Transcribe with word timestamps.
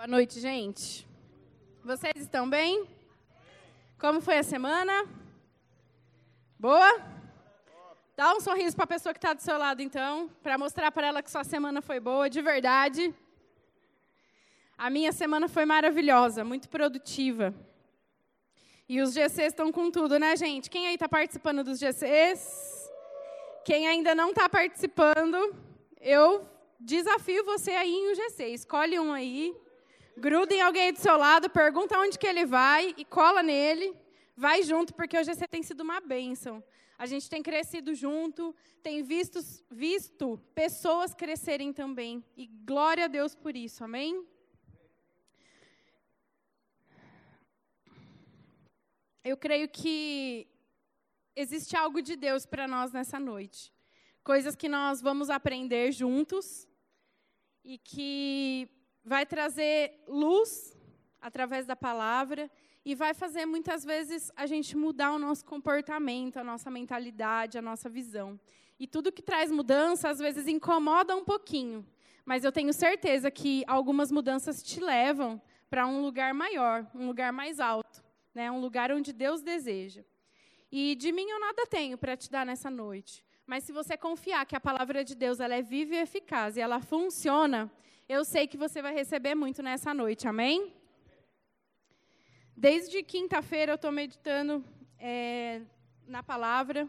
Boa 0.00 0.08
noite, 0.08 0.40
gente. 0.40 1.06
Vocês 1.84 2.14
estão 2.16 2.48
bem? 2.48 2.88
Como 3.98 4.22
foi 4.22 4.38
a 4.38 4.42
semana? 4.42 5.06
Boa? 6.58 6.90
Dá 8.16 8.34
um 8.34 8.40
sorriso 8.40 8.74
para 8.74 8.84
a 8.84 8.94
pessoa 8.94 9.12
que 9.12 9.18
está 9.18 9.34
do 9.34 9.42
seu 9.42 9.58
lado, 9.58 9.82
então, 9.82 10.30
para 10.42 10.56
mostrar 10.56 10.90
para 10.90 11.08
ela 11.08 11.22
que 11.22 11.30
sua 11.30 11.44
semana 11.44 11.82
foi 11.82 12.00
boa, 12.00 12.30
de 12.30 12.40
verdade. 12.40 13.14
A 14.78 14.88
minha 14.88 15.12
semana 15.12 15.48
foi 15.48 15.66
maravilhosa, 15.66 16.42
muito 16.44 16.70
produtiva. 16.70 17.54
E 18.88 19.02
os 19.02 19.12
GCs 19.12 19.48
estão 19.48 19.70
com 19.70 19.90
tudo, 19.90 20.18
né, 20.18 20.34
gente? 20.34 20.70
Quem 20.70 20.86
aí 20.86 20.94
está 20.94 21.10
participando 21.10 21.62
dos 21.62 21.78
GCs? 21.78 22.90
Quem 23.66 23.86
ainda 23.86 24.14
não 24.14 24.30
está 24.30 24.48
participando, 24.48 25.54
eu 26.00 26.48
desafio 26.80 27.44
você 27.44 27.72
aí 27.72 27.92
em 27.92 28.12
um 28.12 28.14
GC. 28.14 28.46
Escolhe 28.46 28.98
um 28.98 29.12
aí, 29.12 29.54
gruda 30.20 30.54
em 30.54 30.60
alguém 30.60 30.92
do 30.92 30.98
seu 30.98 31.16
lado, 31.16 31.48
pergunta 31.48 31.98
onde 31.98 32.18
que 32.18 32.26
ele 32.26 32.44
vai 32.44 32.94
e 32.96 33.04
cola 33.04 33.42
nele. 33.42 33.96
Vai 34.36 34.62
junto, 34.62 34.94
porque 34.94 35.18
o 35.18 35.24
GC 35.24 35.48
tem 35.48 35.62
sido 35.62 35.80
uma 35.80 36.00
bênção. 36.00 36.62
A 36.98 37.06
gente 37.06 37.30
tem 37.30 37.42
crescido 37.42 37.94
junto, 37.94 38.54
tem 38.82 39.02
visto, 39.02 39.40
visto 39.70 40.38
pessoas 40.54 41.14
crescerem 41.14 41.72
também. 41.72 42.22
E 42.36 42.46
glória 42.46 43.06
a 43.06 43.08
Deus 43.08 43.34
por 43.34 43.56
isso, 43.56 43.82
amém? 43.82 44.24
Eu 49.24 49.36
creio 49.36 49.68
que 49.68 50.46
existe 51.34 51.74
algo 51.76 52.02
de 52.02 52.16
Deus 52.16 52.44
para 52.44 52.68
nós 52.68 52.92
nessa 52.92 53.18
noite. 53.18 53.72
Coisas 54.22 54.54
que 54.54 54.68
nós 54.68 55.00
vamos 55.00 55.30
aprender 55.30 55.92
juntos 55.92 56.68
e 57.64 57.78
que 57.78 58.68
vai 59.04 59.24
trazer 59.26 60.02
luz 60.06 60.76
através 61.20 61.66
da 61.66 61.76
palavra 61.76 62.50
e 62.84 62.94
vai 62.94 63.12
fazer 63.12 63.44
muitas 63.46 63.84
vezes 63.84 64.32
a 64.34 64.46
gente 64.46 64.76
mudar 64.76 65.12
o 65.12 65.18
nosso 65.18 65.44
comportamento, 65.44 66.38
a 66.38 66.44
nossa 66.44 66.70
mentalidade, 66.70 67.58
a 67.58 67.62
nossa 67.62 67.88
visão. 67.88 68.40
E 68.78 68.86
tudo 68.86 69.12
que 69.12 69.22
traz 69.22 69.50
mudança 69.50 70.08
às 70.08 70.18
vezes 70.18 70.48
incomoda 70.48 71.14
um 71.14 71.24
pouquinho, 71.24 71.86
mas 72.24 72.44
eu 72.44 72.52
tenho 72.52 72.72
certeza 72.72 73.30
que 73.30 73.62
algumas 73.66 74.10
mudanças 74.10 74.62
te 74.62 74.80
levam 74.80 75.40
para 75.68 75.86
um 75.86 76.00
lugar 76.00 76.32
maior, 76.32 76.86
um 76.94 77.06
lugar 77.06 77.32
mais 77.32 77.60
alto, 77.60 78.02
né? 78.34 78.50
Um 78.50 78.60
lugar 78.60 78.90
onde 78.90 79.12
Deus 79.12 79.42
deseja. 79.42 80.02
E 80.72 80.94
de 80.94 81.12
mim 81.12 81.28
eu 81.28 81.40
nada 81.40 81.66
tenho 81.66 81.98
para 81.98 82.16
te 82.16 82.30
dar 82.30 82.46
nessa 82.46 82.70
noite. 82.70 83.24
Mas 83.46 83.64
se 83.64 83.72
você 83.72 83.96
confiar 83.96 84.46
que 84.46 84.56
a 84.56 84.60
palavra 84.60 85.04
de 85.04 85.14
Deus 85.14 85.40
ela 85.40 85.54
é 85.54 85.62
viva 85.62 85.96
e 85.96 85.98
eficaz 85.98 86.56
e 86.56 86.60
ela 86.60 86.80
funciona, 86.80 87.70
eu 88.12 88.24
sei 88.24 88.48
que 88.48 88.56
você 88.56 88.82
vai 88.82 88.92
receber 88.92 89.36
muito 89.36 89.62
nessa 89.62 89.94
noite. 89.94 90.26
Amém? 90.26 90.74
Desde 92.56 93.04
quinta-feira 93.04 93.70
eu 93.70 93.76
estou 93.76 93.92
meditando 93.92 94.64
é, 94.98 95.62
na 96.08 96.20
palavra. 96.20 96.88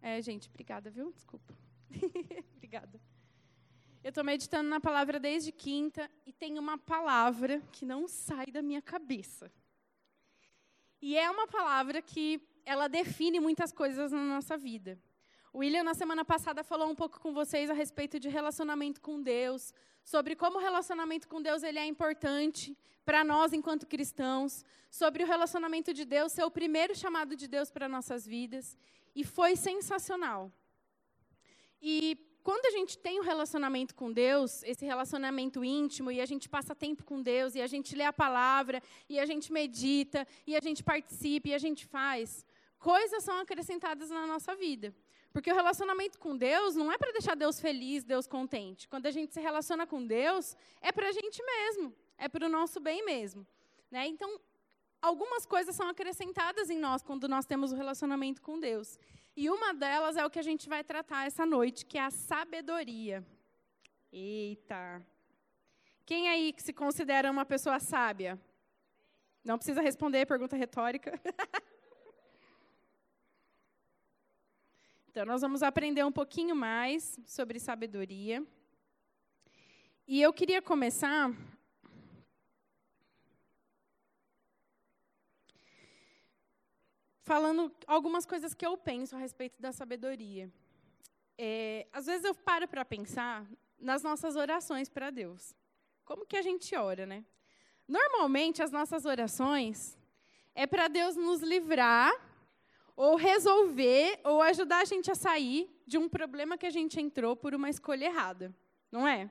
É, 0.00 0.22
gente, 0.22 0.48
obrigada, 0.48 0.92
viu? 0.92 1.10
Desculpa. 1.10 1.52
obrigada. 2.54 3.00
Eu 4.04 4.10
estou 4.10 4.22
meditando 4.22 4.68
na 4.68 4.78
palavra 4.78 5.18
desde 5.18 5.50
quinta 5.50 6.08
e 6.24 6.32
tem 6.32 6.56
uma 6.56 6.78
palavra 6.78 7.60
que 7.72 7.84
não 7.84 8.06
sai 8.06 8.46
da 8.46 8.62
minha 8.62 8.80
cabeça. 8.80 9.50
E 11.00 11.18
é 11.18 11.28
uma 11.28 11.48
palavra 11.48 12.00
que 12.00 12.40
ela 12.64 12.86
define 12.86 13.40
muitas 13.40 13.72
coisas 13.72 14.12
na 14.12 14.24
nossa 14.24 14.56
vida. 14.56 14.96
O 15.54 15.58
William, 15.58 15.84
na 15.84 15.92
semana 15.92 16.24
passada, 16.24 16.64
falou 16.64 16.88
um 16.88 16.94
pouco 16.94 17.20
com 17.20 17.34
vocês 17.34 17.68
a 17.68 17.74
respeito 17.74 18.18
de 18.18 18.26
relacionamento 18.26 19.02
com 19.02 19.20
Deus, 19.20 19.74
sobre 20.02 20.34
como 20.34 20.56
o 20.56 20.60
relacionamento 20.60 21.28
com 21.28 21.42
Deus 21.42 21.62
ele 21.62 21.78
é 21.78 21.84
importante 21.84 22.74
para 23.04 23.22
nós 23.22 23.52
enquanto 23.52 23.86
cristãos, 23.86 24.64
sobre 24.90 25.22
o 25.22 25.26
relacionamento 25.26 25.92
de 25.92 26.06
Deus 26.06 26.32
ser 26.32 26.44
o 26.44 26.50
primeiro 26.50 26.94
chamado 26.94 27.36
de 27.36 27.46
Deus 27.46 27.70
para 27.70 27.86
nossas 27.86 28.26
vidas, 28.26 28.78
e 29.14 29.24
foi 29.24 29.54
sensacional. 29.54 30.50
E 31.82 32.16
quando 32.42 32.64
a 32.64 32.70
gente 32.70 32.96
tem 32.96 33.20
um 33.20 33.22
relacionamento 33.22 33.94
com 33.94 34.10
Deus, 34.10 34.62
esse 34.62 34.86
relacionamento 34.86 35.62
íntimo, 35.62 36.10
e 36.10 36.18
a 36.22 36.24
gente 36.24 36.48
passa 36.48 36.74
tempo 36.74 37.04
com 37.04 37.20
Deus, 37.20 37.54
e 37.54 37.60
a 37.60 37.66
gente 37.66 37.94
lê 37.94 38.04
a 38.04 38.12
palavra, 38.12 38.82
e 39.06 39.20
a 39.20 39.26
gente 39.26 39.52
medita, 39.52 40.26
e 40.46 40.56
a 40.56 40.60
gente 40.60 40.82
participa, 40.82 41.48
e 41.48 41.54
a 41.54 41.58
gente 41.58 41.84
faz, 41.84 42.42
coisas 42.78 43.22
são 43.22 43.36
acrescentadas 43.38 44.08
na 44.08 44.26
nossa 44.26 44.56
vida. 44.56 44.94
Porque 45.32 45.50
o 45.50 45.54
relacionamento 45.54 46.18
com 46.18 46.36
Deus 46.36 46.74
não 46.74 46.92
é 46.92 46.98
para 46.98 47.12
deixar 47.12 47.34
Deus 47.34 47.58
feliz, 47.60 48.04
Deus 48.04 48.26
contente. 48.26 48.86
Quando 48.88 49.06
a 49.06 49.10
gente 49.10 49.32
se 49.32 49.40
relaciona 49.40 49.86
com 49.86 50.04
Deus, 50.06 50.56
é 50.80 50.92
para 50.92 51.08
a 51.08 51.12
gente 51.12 51.42
mesmo, 51.42 51.94
é 52.18 52.28
para 52.28 52.46
o 52.46 52.48
nosso 52.48 52.78
bem 52.78 53.04
mesmo. 53.04 53.46
Né? 53.90 54.06
Então, 54.06 54.38
algumas 55.00 55.46
coisas 55.46 55.74
são 55.74 55.88
acrescentadas 55.88 56.68
em 56.68 56.78
nós 56.78 57.02
quando 57.02 57.26
nós 57.26 57.46
temos 57.46 57.72
o 57.72 57.74
um 57.74 57.78
relacionamento 57.78 58.42
com 58.42 58.60
Deus. 58.60 58.98
E 59.34 59.48
uma 59.48 59.72
delas 59.72 60.16
é 60.16 60.24
o 60.24 60.30
que 60.30 60.38
a 60.38 60.42
gente 60.42 60.68
vai 60.68 60.84
tratar 60.84 61.26
essa 61.26 61.46
noite, 61.46 61.86
que 61.86 61.96
é 61.96 62.02
a 62.02 62.10
sabedoria. 62.10 63.26
Eita! 64.12 65.02
Quem 66.04 66.28
aí 66.28 66.52
que 66.52 66.62
se 66.62 66.74
considera 66.74 67.30
uma 67.30 67.46
pessoa 67.46 67.80
sábia? 67.80 68.38
Não 69.42 69.56
precisa 69.56 69.80
responder, 69.80 70.26
pergunta 70.26 70.56
retórica. 70.56 71.18
Então, 75.12 75.26
nós 75.26 75.42
vamos 75.42 75.62
aprender 75.62 76.02
um 76.06 76.10
pouquinho 76.10 76.56
mais 76.56 77.20
sobre 77.26 77.60
sabedoria. 77.60 78.42
E 80.08 80.22
eu 80.22 80.32
queria 80.32 80.62
começar 80.62 81.30
falando 87.24 87.70
algumas 87.86 88.24
coisas 88.24 88.54
que 88.54 88.64
eu 88.64 88.74
penso 88.78 89.14
a 89.14 89.18
respeito 89.18 89.60
da 89.60 89.70
sabedoria. 89.70 90.50
É, 91.36 91.86
às 91.92 92.06
vezes 92.06 92.24
eu 92.24 92.34
paro 92.34 92.66
para 92.66 92.82
pensar 92.82 93.46
nas 93.78 94.02
nossas 94.02 94.34
orações 94.34 94.88
para 94.88 95.10
Deus. 95.10 95.54
Como 96.06 96.24
que 96.24 96.38
a 96.38 96.42
gente 96.42 96.74
ora, 96.74 97.04
né? 97.04 97.22
Normalmente 97.86 98.62
as 98.62 98.72
nossas 98.72 99.04
orações 99.04 99.98
é 100.54 100.66
para 100.66 100.88
Deus 100.88 101.16
nos 101.16 101.42
livrar 101.42 102.10
ou 102.96 103.16
resolver, 103.16 104.20
ou 104.24 104.42
ajudar 104.42 104.80
a 104.80 104.84
gente 104.84 105.10
a 105.10 105.14
sair 105.14 105.70
de 105.86 105.98
um 105.98 106.08
problema 106.08 106.58
que 106.58 106.66
a 106.66 106.70
gente 106.70 107.00
entrou 107.00 107.34
por 107.34 107.54
uma 107.54 107.70
escolha 107.70 108.06
errada, 108.06 108.54
não 108.90 109.06
é? 109.06 109.30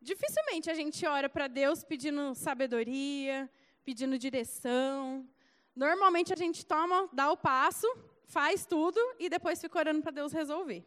Dificilmente 0.00 0.70
a 0.70 0.74
gente 0.74 1.06
ora 1.06 1.28
para 1.28 1.46
Deus 1.46 1.82
pedindo 1.82 2.34
sabedoria, 2.34 3.50
pedindo 3.84 4.18
direção. 4.18 5.26
Normalmente 5.74 6.32
a 6.32 6.36
gente 6.36 6.64
toma, 6.64 7.08
dá 7.12 7.30
o 7.30 7.36
passo, 7.36 7.86
faz 8.26 8.66
tudo 8.66 9.00
e 9.18 9.28
depois 9.28 9.60
fica 9.60 9.78
orando 9.78 10.02
para 10.02 10.12
Deus 10.12 10.32
resolver. 10.32 10.84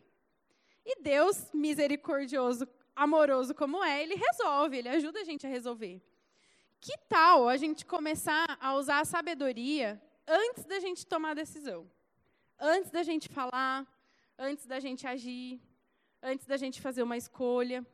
E 0.85 1.01
Deus, 1.01 1.51
misericordioso, 1.53 2.67
amoroso 2.95 3.53
como 3.53 3.83
é, 3.83 4.01
ele 4.01 4.15
resolve, 4.15 4.77
ele 4.77 4.89
ajuda 4.89 5.19
a 5.19 5.23
gente 5.23 5.45
a 5.45 5.49
resolver. 5.49 6.01
Que 6.79 6.97
tal 7.09 7.49
a 7.49 7.57
gente 7.57 7.85
começar 7.85 8.57
a 8.61 8.75
usar 8.75 8.99
a 8.99 9.05
sabedoria 9.05 10.01
antes 10.27 10.65
da 10.65 10.79
gente 10.79 11.05
tomar 11.05 11.31
a 11.31 11.35
decisão. 11.35 11.89
Antes 12.59 12.91
da 12.91 13.03
gente 13.03 13.29
falar, 13.29 13.87
antes 14.37 14.65
da 14.65 14.79
gente 14.79 15.07
agir, 15.07 15.61
antes 16.21 16.45
da 16.45 16.57
gente 16.57 16.81
fazer 16.81 17.03
uma 17.03 17.15
escolha. 17.15 17.85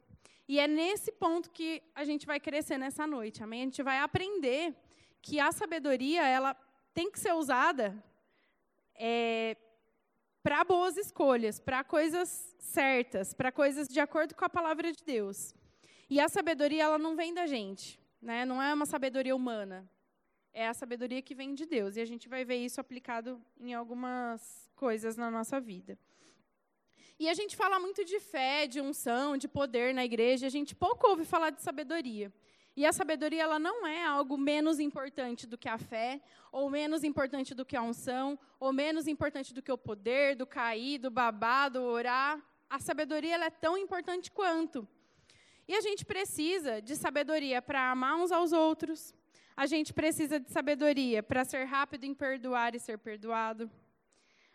E 0.48 0.60
é 0.60 0.68
nesse 0.68 1.12
ponto 1.12 1.52
que 1.52 1.82
a 1.94 2.04
gente 2.04 2.26
vai 2.26 2.40
crescer 2.40 2.78
nessa 2.78 3.06
noite, 3.06 3.44
amém? 3.44 3.62
A 3.62 3.66
gente 3.66 3.84
vai 3.84 4.00
aprender 4.00 4.76
que 5.22 5.40
a 5.40 5.52
sabedoria 5.52 6.28
ela 6.28 6.56
tem 6.94 7.12
que 7.12 7.20
ser 7.20 7.34
usada 7.34 8.04
é, 8.96 9.56
para 10.42 10.64
boas 10.64 10.98
escolhas, 10.98 11.60
para 11.60 11.84
coisas 11.84 12.56
certas, 12.60 13.34
para 13.34 13.52
coisas 13.52 13.88
de 13.88 14.00
acordo 14.00 14.36
com 14.36 14.44
a 14.44 14.50
palavra 14.50 14.92
de 14.92 15.04
Deus. 15.04 15.54
E 16.10 16.19
a 16.19 16.28
sabedoria 16.28 16.84
ela 16.84 16.98
não 16.98 17.16
vem 17.16 17.34
da 17.34 17.48
gente, 17.48 18.00
né? 18.22 18.46
Não 18.46 18.62
é 18.62 18.74
uma 18.74 18.86
sabedoria 18.86 19.36
humana 19.36 19.90
é 20.54 20.68
a 20.68 20.74
sabedoria 20.74 21.22
que 21.22 21.34
vem 21.34 21.56
de 21.56 21.66
Deus. 21.66 21.96
E 21.96 22.02
a 22.02 22.06
gente 22.06 22.30
vai 22.30 22.46
ver 22.46 22.58
isso 22.58 22.80
aplicado 22.80 23.42
em 23.60 23.74
algumas 23.74 24.70
coisas 24.76 25.18
na 25.18 25.32
nossa 25.32 25.60
vida. 25.60 25.98
E 27.20 27.30
a 27.30 27.34
gente 27.34 27.56
fala 27.56 27.80
muito 27.80 28.04
de 28.04 28.20
fé, 28.20 28.68
de 28.68 28.82
unção, 28.82 29.38
de 29.38 29.48
poder 29.48 29.94
na 29.94 30.04
igreja, 30.04 30.48
a 30.48 30.50
gente 30.50 30.76
pouco 30.76 31.08
ouve 31.08 31.26
falar 31.26 31.52
de 31.52 31.62
sabedoria. 31.62 32.32
E 32.76 32.86
a 32.88 32.92
sabedoria 32.92 33.44
ela 33.44 33.60
não 33.60 33.86
é 33.86 34.04
algo 34.04 34.36
menos 34.36 34.80
importante 34.80 35.46
do 35.46 35.58
que 35.58 35.70
a 35.70 35.78
fé, 35.78 36.20
ou 36.52 36.70
menos 36.70 37.04
importante 37.04 37.54
do 37.54 37.64
que 37.64 37.76
a 37.76 37.82
unção, 37.84 38.38
ou 38.60 38.74
menos 38.74 39.08
importante 39.08 39.54
do 39.54 39.62
que 39.62 39.72
o 39.72 39.78
poder, 39.78 40.36
do 40.36 40.48
cair, 40.48 40.98
do 40.98 41.12
babar, 41.12 41.70
do 41.70 41.82
orar. 41.84 42.42
A 42.68 42.80
sabedoria 42.80 43.36
ela 43.36 43.46
é 43.46 43.52
tão 43.52 43.78
importante 43.78 44.32
quanto. 44.32 44.88
E 45.68 45.76
a 45.76 45.82
gente 45.82 46.04
precisa 46.04 46.82
de 46.82 46.96
sabedoria 46.96 47.62
para 47.62 47.92
amar 47.92 48.16
uns 48.16 48.32
aos 48.32 48.52
outros, 48.52 49.14
a 49.56 49.66
gente 49.66 49.94
precisa 49.94 50.40
de 50.40 50.50
sabedoria 50.50 51.22
para 51.22 51.46
ser 51.46 51.66
rápido 51.66 52.06
em 52.06 52.14
perdoar 52.14 52.76
e 52.76 52.80
ser 52.80 52.98
perdoado. 52.98 53.70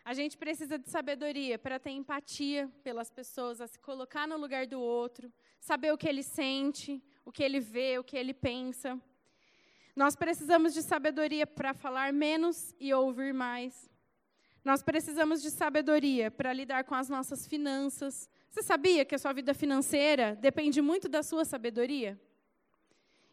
A 0.03 0.13
gente 0.13 0.37
precisa 0.37 0.77
de 0.77 0.89
sabedoria 0.89 1.57
para 1.57 1.79
ter 1.79 1.91
empatia 1.91 2.69
pelas 2.83 3.09
pessoas, 3.09 3.61
a 3.61 3.67
se 3.67 3.79
colocar 3.79 4.27
no 4.27 4.37
lugar 4.37 4.65
do 4.65 4.79
outro, 4.79 5.31
saber 5.59 5.93
o 5.93 5.97
que 5.97 6.07
ele 6.07 6.23
sente, 6.23 7.03
o 7.23 7.31
que 7.31 7.43
ele 7.43 7.59
vê, 7.59 7.97
o 7.97 8.03
que 8.03 8.17
ele 8.17 8.33
pensa. 8.33 8.99
Nós 9.95 10.15
precisamos 10.15 10.73
de 10.73 10.81
sabedoria 10.81 11.45
para 11.45 11.73
falar 11.73 12.11
menos 12.11 12.73
e 12.79 12.93
ouvir 12.93 13.33
mais. 13.33 13.89
Nós 14.63 14.83
precisamos 14.83 15.41
de 15.41 15.49
sabedoria 15.49 16.29
para 16.29 16.51
lidar 16.53 16.83
com 16.83 16.95
as 16.95 17.07
nossas 17.07 17.47
finanças. 17.47 18.29
Você 18.49 18.61
sabia 18.61 19.05
que 19.05 19.15
a 19.15 19.19
sua 19.19 19.31
vida 19.31 19.53
financeira 19.53 20.35
depende 20.35 20.81
muito 20.81 21.07
da 21.07 21.23
sua 21.23 21.45
sabedoria? 21.45 22.19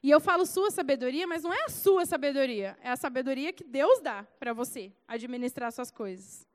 E 0.06 0.10
eu 0.12 0.20
falo 0.20 0.46
sua 0.46 0.70
sabedoria, 0.70 1.26
mas 1.26 1.42
não 1.42 1.52
é 1.52 1.64
a 1.64 1.68
sua 1.68 2.06
sabedoria, 2.06 2.78
é 2.80 2.88
a 2.88 2.94
sabedoria 2.94 3.52
que 3.52 3.64
Deus 3.64 3.98
dá 4.00 4.22
para 4.38 4.52
você 4.52 4.92
administrar 5.08 5.72
suas 5.72 5.90
coisas. 5.90 6.46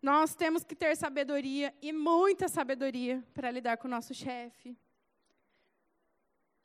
Nós 0.00 0.36
temos 0.36 0.62
que 0.62 0.76
ter 0.76 0.96
sabedoria 0.96 1.74
e 1.82 1.92
muita 1.92 2.46
sabedoria 2.46 3.20
para 3.34 3.50
lidar 3.50 3.78
com 3.78 3.88
o 3.88 3.90
nosso 3.90 4.14
chefe, 4.14 4.78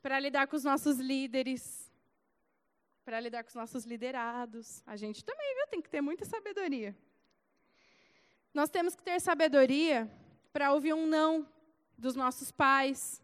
para 0.00 0.20
lidar 0.20 0.46
com 0.46 0.54
os 0.54 0.62
nossos 0.62 0.98
líderes, 0.98 1.90
para 3.04 3.18
lidar 3.18 3.42
com 3.42 3.48
os 3.48 3.56
nossos 3.56 3.84
liderados. 3.84 4.84
A 4.86 4.94
gente 4.94 5.24
também, 5.24 5.52
viu? 5.56 5.66
Tem 5.66 5.82
que 5.82 5.90
ter 5.90 6.00
muita 6.00 6.24
sabedoria. 6.24 6.96
Nós 8.54 8.70
temos 8.70 8.94
que 8.94 9.02
ter 9.02 9.20
sabedoria 9.20 10.08
para 10.52 10.72
ouvir 10.72 10.94
um 10.94 11.08
não 11.08 11.44
dos 11.98 12.14
nossos 12.14 12.52
pais, 12.52 13.20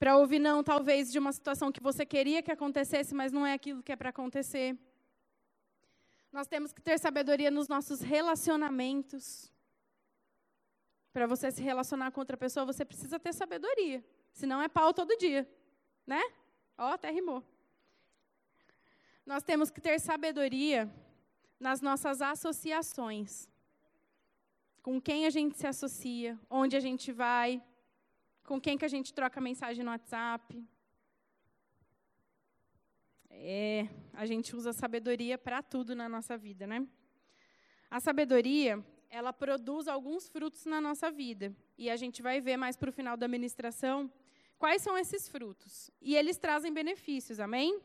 para 0.00 0.16
ouvir 0.16 0.38
não, 0.38 0.64
talvez, 0.64 1.12
de 1.12 1.18
uma 1.18 1.30
situação 1.30 1.70
que 1.70 1.82
você 1.82 2.06
queria 2.06 2.42
que 2.42 2.50
acontecesse, 2.50 3.14
mas 3.14 3.30
não 3.30 3.46
é 3.46 3.52
aquilo 3.52 3.82
que 3.82 3.92
é 3.92 3.96
para 3.96 4.08
acontecer. 4.08 4.74
Nós 6.32 6.46
temos 6.46 6.72
que 6.72 6.80
ter 6.80 6.98
sabedoria 6.98 7.50
nos 7.50 7.68
nossos 7.68 8.00
relacionamentos. 8.00 9.52
Para 11.12 11.26
você 11.26 11.50
se 11.50 11.60
relacionar 11.62 12.10
com 12.12 12.20
outra 12.20 12.34
pessoa, 12.34 12.64
você 12.64 12.82
precisa 12.82 13.20
ter 13.20 13.34
sabedoria. 13.34 14.02
Senão 14.32 14.62
é 14.62 14.68
pau 14.68 14.94
todo 14.94 15.18
dia. 15.18 15.46
Né? 16.06 16.22
Ó, 16.78 16.92
até 16.92 17.10
rimou. 17.10 17.44
Nós 19.26 19.42
temos 19.42 19.70
que 19.70 19.82
ter 19.82 20.00
sabedoria 20.00 20.90
nas 21.58 21.82
nossas 21.82 22.22
associações. 22.22 23.50
Com 24.82 24.98
quem 24.98 25.26
a 25.26 25.30
gente 25.30 25.58
se 25.58 25.66
associa, 25.66 26.40
onde 26.48 26.74
a 26.74 26.80
gente 26.80 27.12
vai, 27.12 27.62
com 28.50 28.60
quem 28.60 28.76
que 28.76 28.84
a 28.84 28.88
gente 28.88 29.14
troca 29.14 29.40
mensagem 29.40 29.84
no 29.84 29.92
WhatsApp, 29.92 30.60
é, 33.30 33.86
a 34.12 34.26
gente 34.26 34.56
usa 34.56 34.72
sabedoria 34.72 35.38
para 35.38 35.62
tudo 35.62 35.94
na 35.94 36.08
nossa 36.08 36.36
vida, 36.36 36.66
né? 36.66 36.84
A 37.88 38.00
sabedoria, 38.00 38.84
ela 39.08 39.32
produz 39.32 39.86
alguns 39.86 40.28
frutos 40.28 40.66
na 40.66 40.80
nossa 40.80 41.12
vida. 41.12 41.54
E 41.78 41.88
a 41.88 41.94
gente 41.94 42.20
vai 42.22 42.40
ver 42.40 42.56
mais 42.56 42.76
para 42.76 42.90
o 42.90 42.92
final 42.92 43.16
da 43.16 43.28
ministração 43.28 44.12
quais 44.58 44.82
são 44.82 44.98
esses 44.98 45.28
frutos. 45.28 45.88
E 46.02 46.16
eles 46.16 46.36
trazem 46.36 46.72
benefícios, 46.72 47.38
amém? 47.38 47.80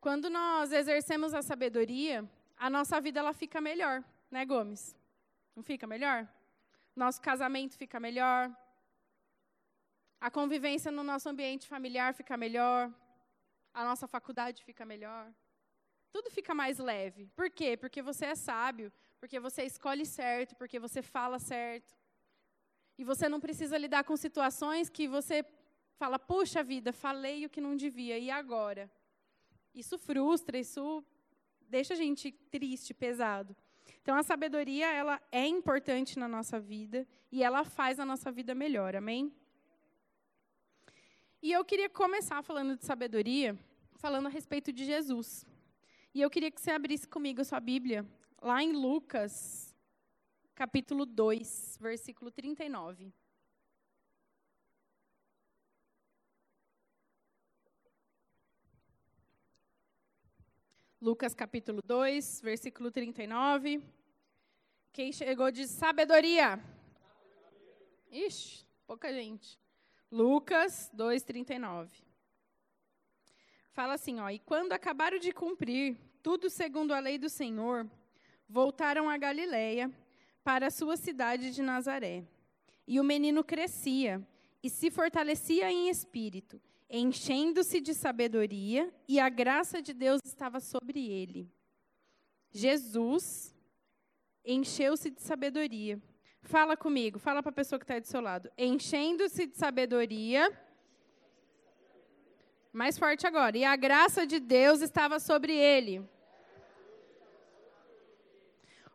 Quando 0.00 0.28
nós 0.28 0.72
exercemos 0.72 1.32
a 1.32 1.40
sabedoria, 1.40 2.28
a 2.56 2.68
nossa 2.68 3.00
vida 3.00 3.20
ela 3.20 3.32
fica 3.32 3.60
melhor, 3.60 4.02
né, 4.28 4.44
Gomes? 4.44 4.96
Não 5.54 5.62
fica 5.62 5.86
melhor? 5.86 6.28
Nosso 6.96 7.20
casamento 7.20 7.76
fica 7.76 8.00
melhor, 8.00 8.50
a 10.18 10.30
convivência 10.30 10.90
no 10.90 11.02
nosso 11.04 11.28
ambiente 11.28 11.68
familiar 11.68 12.14
fica 12.14 12.36
melhor, 12.36 12.92
a 13.72 13.84
nossa 13.84 14.06
faculdade 14.08 14.64
fica 14.64 14.84
melhor. 14.84 15.32
Tudo 16.10 16.30
fica 16.30 16.54
mais 16.54 16.78
leve. 16.78 17.30
Por 17.36 17.50
quê? 17.50 17.76
Porque 17.76 18.00
você 18.00 18.24
é 18.26 18.34
sábio, 18.34 18.90
porque 19.20 19.38
você 19.38 19.64
escolhe 19.64 20.06
certo, 20.06 20.56
porque 20.56 20.78
você 20.78 21.02
fala 21.02 21.38
certo. 21.38 21.94
E 22.96 23.04
você 23.04 23.28
não 23.28 23.38
precisa 23.38 23.76
lidar 23.76 24.04
com 24.04 24.16
situações 24.16 24.88
que 24.88 25.06
você 25.06 25.44
fala, 25.98 26.18
puxa 26.18 26.62
vida, 26.64 26.92
falei 26.92 27.44
o 27.44 27.50
que 27.50 27.60
não 27.60 27.76
devia, 27.76 28.18
e 28.18 28.30
agora? 28.30 28.90
Isso 29.74 29.98
frustra, 29.98 30.58
isso 30.58 31.04
deixa 31.60 31.92
a 31.92 31.96
gente 31.96 32.32
triste, 32.32 32.94
pesado. 32.94 33.54
Então 34.06 34.14
a 34.14 34.22
sabedoria, 34.22 34.86
ela 34.92 35.20
é 35.32 35.44
importante 35.44 36.16
na 36.16 36.28
nossa 36.28 36.60
vida 36.60 37.04
e 37.32 37.42
ela 37.42 37.64
faz 37.64 37.98
a 37.98 38.04
nossa 38.04 38.30
vida 38.30 38.54
melhor. 38.54 38.94
Amém? 38.94 39.34
E 41.42 41.50
eu 41.50 41.64
queria 41.64 41.90
começar 41.90 42.40
falando 42.40 42.76
de 42.76 42.84
sabedoria, 42.84 43.58
falando 43.96 44.26
a 44.26 44.28
respeito 44.28 44.72
de 44.72 44.84
Jesus. 44.84 45.44
E 46.14 46.20
eu 46.20 46.30
queria 46.30 46.52
que 46.52 46.60
você 46.60 46.70
abrisse 46.70 47.08
comigo 47.08 47.40
a 47.40 47.44
sua 47.44 47.58
Bíblia, 47.58 48.06
lá 48.40 48.62
em 48.62 48.70
Lucas, 48.70 49.74
capítulo 50.54 51.04
2, 51.04 51.76
versículo 51.80 52.30
39. 52.30 53.12
Lucas 61.00 61.34
capítulo 61.34 61.82
2, 61.84 62.40
versículo 62.40 62.92
39. 62.92 63.95
Quem 64.96 65.12
chegou 65.12 65.50
de 65.50 65.66
sabedoria? 65.66 66.58
Ixi, 68.10 68.66
pouca 68.86 69.12
gente. 69.12 69.60
Lucas 70.10 70.90
2:39. 70.94 71.90
Fala 73.72 73.92
assim, 73.92 74.18
ó, 74.20 74.30
e 74.30 74.38
quando 74.38 74.72
acabaram 74.72 75.18
de 75.18 75.32
cumprir 75.32 75.98
tudo 76.22 76.48
segundo 76.48 76.94
a 76.94 76.98
lei 76.98 77.18
do 77.18 77.28
Senhor, 77.28 77.86
voltaram 78.48 79.10
a 79.10 79.18
Galiléia, 79.18 79.92
para 80.42 80.68
a 80.68 80.70
sua 80.70 80.96
cidade 80.96 81.50
de 81.50 81.60
Nazaré. 81.60 82.24
E 82.86 82.98
o 82.98 83.04
menino 83.04 83.44
crescia 83.44 84.26
e 84.62 84.70
se 84.70 84.90
fortalecia 84.90 85.70
em 85.70 85.90
espírito, 85.90 86.58
enchendo-se 86.88 87.82
de 87.82 87.92
sabedoria, 87.92 88.90
e 89.06 89.20
a 89.20 89.28
graça 89.28 89.82
de 89.82 89.92
Deus 89.92 90.22
estava 90.24 90.58
sobre 90.58 91.06
ele. 91.06 91.52
Jesus 92.50 93.54
encheu-se 94.46 95.10
de 95.10 95.20
sabedoria 95.20 96.00
Fala 96.46 96.76
comigo, 96.76 97.18
fala 97.18 97.42
para 97.42 97.50
a 97.50 97.54
pessoa 97.54 97.76
que 97.76 97.82
está 97.82 97.98
do 97.98 98.06
seu 98.06 98.20
lado. 98.20 98.48
Enchendo-se 98.56 99.46
de 99.46 99.56
sabedoria. 99.56 100.48
Mais 102.72 102.96
forte 102.96 103.26
agora. 103.26 103.58
E 103.58 103.64
a 103.64 103.74
graça 103.74 104.24
de 104.24 104.38
Deus 104.38 104.80
estava 104.80 105.18
sobre 105.18 105.52
ele. 105.52 106.08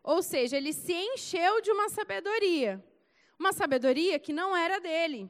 Ou 0.02 0.24
seja, 0.24 0.56
ele 0.56 0.72
se 0.72 0.94
encheu 0.94 1.60
de 1.60 1.70
uma 1.72 1.90
sabedoria. 1.90 2.82
Uma 3.38 3.52
sabedoria 3.52 4.18
que 4.18 4.32
não 4.32 4.56
era 4.56 4.80
dele. 4.80 5.30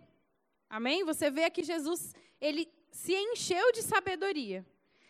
Amém? 0.69 1.03
Você 1.03 1.31
vê 1.31 1.46
aqui 1.46 1.63
Jesus, 1.63 2.13
ele 2.39 2.72
se 2.91 3.15
encheu 3.15 3.72
de 3.72 3.81
sabedoria. 3.81 4.63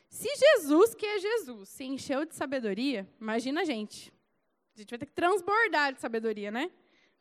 Se 0.07 0.29
Jesus, 0.33 0.95
que 0.95 1.05
é 1.05 1.19
Jesus, 1.19 1.67
se 1.67 1.83
encheu 1.83 2.23
de 2.23 2.35
sabedoria, 2.35 3.05
imagina 3.19 3.61
a 3.61 3.65
gente. 3.65 4.13
A 4.75 4.79
gente 4.79 4.89
vai 4.89 4.99
ter 4.99 5.05
que 5.05 5.13
transbordar 5.13 5.93
de 5.93 6.01
sabedoria, 6.01 6.51
né? 6.51 6.71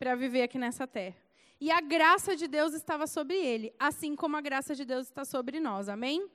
para 0.00 0.14
viver 0.14 0.40
aqui 0.40 0.58
nessa 0.58 0.86
terra. 0.86 1.14
E 1.60 1.70
a 1.70 1.78
graça 1.78 2.34
de 2.34 2.48
Deus 2.48 2.72
estava 2.72 3.06
sobre 3.06 3.36
ele, 3.36 3.70
assim 3.78 4.16
como 4.16 4.34
a 4.34 4.40
graça 4.40 4.74
de 4.74 4.82
Deus 4.82 5.08
está 5.08 5.26
sobre 5.26 5.60
nós. 5.60 5.90
Amém? 5.90 6.26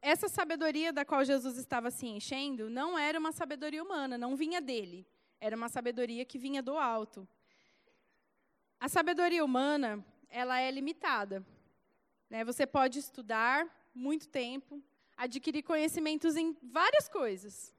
Essa 0.00 0.28
sabedoria 0.28 0.92
da 0.92 1.04
qual 1.04 1.24
Jesus 1.24 1.56
estava 1.56 1.90
se 1.90 2.06
enchendo 2.06 2.70
não 2.70 2.96
era 2.96 3.18
uma 3.18 3.32
sabedoria 3.32 3.82
humana, 3.82 4.16
não 4.16 4.36
vinha 4.36 4.60
dele. 4.60 5.04
Era 5.40 5.56
uma 5.56 5.68
sabedoria 5.68 6.24
que 6.24 6.38
vinha 6.38 6.62
do 6.62 6.78
alto. 6.78 7.26
A 8.78 8.88
sabedoria 8.88 9.44
humana, 9.44 10.04
ela 10.28 10.60
é 10.60 10.70
limitada. 10.70 11.44
Né? 12.30 12.44
Você 12.44 12.68
pode 12.68 13.00
estudar 13.00 13.66
muito 13.92 14.28
tempo, 14.28 14.80
adquirir 15.16 15.64
conhecimentos 15.64 16.36
em 16.36 16.56
várias 16.62 17.08
coisas. 17.08 17.74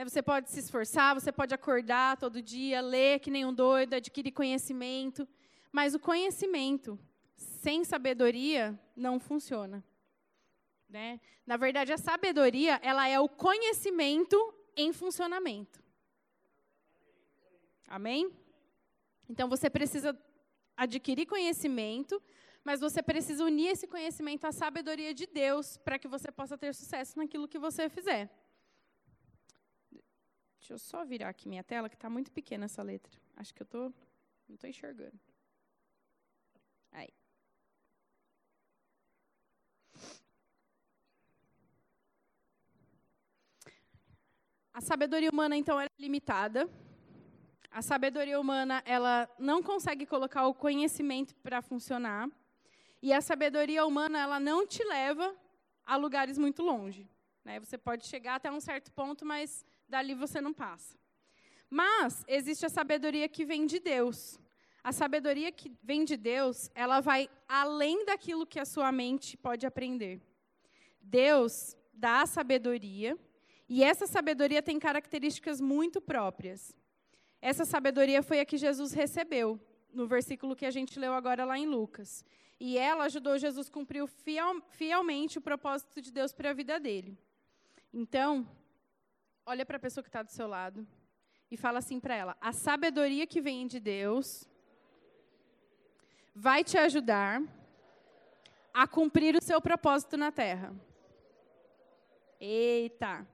Né, 0.00 0.08
você 0.08 0.22
pode 0.22 0.48
se 0.48 0.60
esforçar, 0.60 1.14
você 1.14 1.30
pode 1.30 1.54
acordar 1.54 2.16
todo 2.16 2.40
dia, 2.40 2.80
ler 2.80 3.20
que 3.20 3.30
nem 3.30 3.44
um 3.44 3.52
doido, 3.52 3.92
adquirir 3.92 4.32
conhecimento, 4.32 5.28
mas 5.70 5.94
o 5.94 6.00
conhecimento 6.00 6.98
sem 7.36 7.84
sabedoria 7.84 8.80
não 8.96 9.20
funciona. 9.20 9.84
Né? 10.88 11.20
Na 11.46 11.58
verdade, 11.58 11.92
a 11.92 11.98
sabedoria 11.98 12.80
ela 12.82 13.06
é 13.08 13.20
o 13.20 13.28
conhecimento 13.28 14.38
em 14.74 14.90
funcionamento. 14.90 15.84
Amém? 17.86 18.32
Então 19.28 19.50
você 19.50 19.68
precisa 19.68 20.18
adquirir 20.74 21.26
conhecimento, 21.26 22.22
mas 22.64 22.80
você 22.80 23.02
precisa 23.02 23.44
unir 23.44 23.68
esse 23.72 23.86
conhecimento 23.86 24.46
à 24.46 24.52
sabedoria 24.52 25.12
de 25.12 25.26
Deus 25.26 25.76
para 25.76 25.98
que 25.98 26.08
você 26.08 26.32
possa 26.32 26.56
ter 26.56 26.74
sucesso 26.74 27.18
naquilo 27.18 27.46
que 27.46 27.58
você 27.58 27.90
fizer. 27.90 28.30
Deixa 30.60 30.74
eu 30.74 30.78
só 30.78 31.04
virar 31.06 31.30
aqui 31.30 31.48
minha 31.48 31.64
tela, 31.64 31.88
que 31.88 31.94
está 31.94 32.10
muito 32.10 32.30
pequena 32.30 32.66
essa 32.66 32.82
letra. 32.82 33.10
Acho 33.34 33.54
que 33.54 33.62
eu 33.62 33.66
tô, 33.66 33.84
não 34.46 34.54
estou 34.54 34.68
enxergando. 34.68 35.18
Aí. 36.92 37.08
A 44.72 44.82
sabedoria 44.82 45.30
humana, 45.30 45.56
então, 45.56 45.80
é 45.80 45.88
limitada. 45.98 46.68
A 47.70 47.80
sabedoria 47.80 48.38
humana, 48.38 48.82
ela 48.84 49.28
não 49.38 49.62
consegue 49.62 50.04
colocar 50.04 50.46
o 50.46 50.54
conhecimento 50.54 51.34
para 51.36 51.62
funcionar. 51.62 52.28
E 53.00 53.14
a 53.14 53.22
sabedoria 53.22 53.86
humana, 53.86 54.18
ela 54.18 54.38
não 54.38 54.66
te 54.66 54.84
leva 54.84 55.34
a 55.86 55.96
lugares 55.96 56.36
muito 56.36 56.62
longe. 56.62 57.08
Né? 57.42 57.58
Você 57.58 57.78
pode 57.78 58.06
chegar 58.06 58.34
até 58.34 58.50
um 58.50 58.60
certo 58.60 58.92
ponto, 58.92 59.24
mas 59.24 59.64
dali 59.90 60.14
você 60.14 60.40
não 60.40 60.54
passa. 60.54 60.96
Mas 61.68 62.24
existe 62.26 62.64
a 62.64 62.68
sabedoria 62.68 63.28
que 63.28 63.44
vem 63.44 63.66
de 63.66 63.78
Deus. 63.78 64.38
A 64.82 64.92
sabedoria 64.92 65.52
que 65.52 65.70
vem 65.82 66.04
de 66.04 66.16
Deus, 66.16 66.70
ela 66.74 67.00
vai 67.00 67.28
além 67.46 68.04
daquilo 68.06 68.46
que 68.46 68.58
a 68.58 68.64
sua 68.64 68.90
mente 68.90 69.36
pode 69.36 69.66
aprender. 69.66 70.20
Deus 71.02 71.76
dá 71.92 72.22
a 72.22 72.26
sabedoria, 72.26 73.18
e 73.68 73.84
essa 73.84 74.06
sabedoria 74.06 74.62
tem 74.62 74.78
características 74.78 75.60
muito 75.60 76.00
próprias. 76.00 76.74
Essa 77.42 77.64
sabedoria 77.64 78.22
foi 78.22 78.40
a 78.40 78.44
que 78.44 78.56
Jesus 78.56 78.92
recebeu, 78.92 79.60
no 79.92 80.06
versículo 80.06 80.56
que 80.56 80.66
a 80.66 80.70
gente 80.70 80.98
leu 80.98 81.12
agora 81.12 81.44
lá 81.44 81.58
em 81.58 81.66
Lucas. 81.66 82.24
E 82.58 82.78
ela 82.78 83.04
ajudou 83.04 83.38
Jesus 83.38 83.68
a 83.68 83.72
cumprir 83.72 84.06
fiel, 84.06 84.62
fielmente 84.70 85.38
o 85.38 85.42
propósito 85.42 86.00
de 86.00 86.10
Deus 86.10 86.32
para 86.32 86.50
a 86.50 86.54
vida 86.54 86.80
dele. 86.80 87.18
Então, 87.92 88.46
olha 89.50 89.66
para 89.66 89.78
a 89.78 89.80
pessoa 89.80 90.04
que 90.04 90.08
está 90.08 90.22
do 90.22 90.30
seu 90.30 90.46
lado 90.46 90.86
e 91.50 91.56
fala 91.56 91.80
assim 91.80 91.98
para 91.98 92.14
ela: 92.14 92.36
a 92.40 92.52
sabedoria 92.52 93.26
que 93.26 93.40
vem 93.40 93.66
de 93.66 93.80
Deus 93.80 94.48
vai 96.32 96.62
te 96.62 96.78
ajudar 96.78 97.42
a 98.72 98.86
cumprir 98.86 99.34
o 99.34 99.42
seu 99.42 99.60
propósito 99.60 100.16
na 100.16 100.30
terra. 100.30 100.72
Eita! 102.40 103.26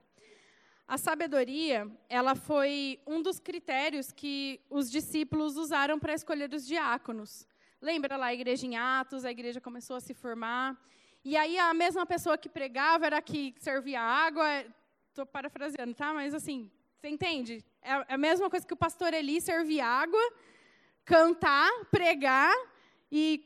A 0.87 0.97
sabedoria, 0.97 1.87
ela 2.09 2.33
foi 2.33 2.99
um 3.05 3.21
dos 3.21 3.39
critérios 3.39 4.11
que 4.11 4.59
os 4.69 4.89
discípulos 4.89 5.55
usaram 5.55 5.99
para 5.99 6.13
escolher 6.15 6.51
os 6.51 6.65
diáconos. 6.65 7.45
Lembra 7.79 8.17
lá 8.17 8.27
a 8.27 8.33
igreja 8.33 8.65
em 8.65 8.75
Atos, 8.75 9.23
a 9.23 9.29
igreja 9.29 9.61
começou 9.61 9.97
a 9.97 9.99
se 9.99 10.15
formar. 10.15 10.75
E 11.23 11.37
aí 11.37 11.59
a 11.59 11.73
mesma 11.75 12.05
pessoa 12.07 12.37
que 12.37 12.49
pregava 12.49 13.05
era 13.05 13.21
que 13.21 13.53
servia 13.59 14.01
água. 14.01 14.65
Estou 15.17 15.25
parafraseando, 15.25 15.95
tá? 15.95 16.13
Mas 16.13 16.31
assim, 16.31 16.69
você 16.95 17.07
entende? 17.07 17.65
É, 17.81 17.91
é 17.93 18.13
a 18.13 18.17
mesma 18.19 18.51
coisa 18.51 18.67
que 18.67 18.73
o 18.75 18.77
pastor 18.77 19.15
Eli 19.15 19.41
servir 19.41 19.79
água, 19.79 20.21
cantar, 21.03 21.71
pregar 21.85 22.53
e 23.11 23.43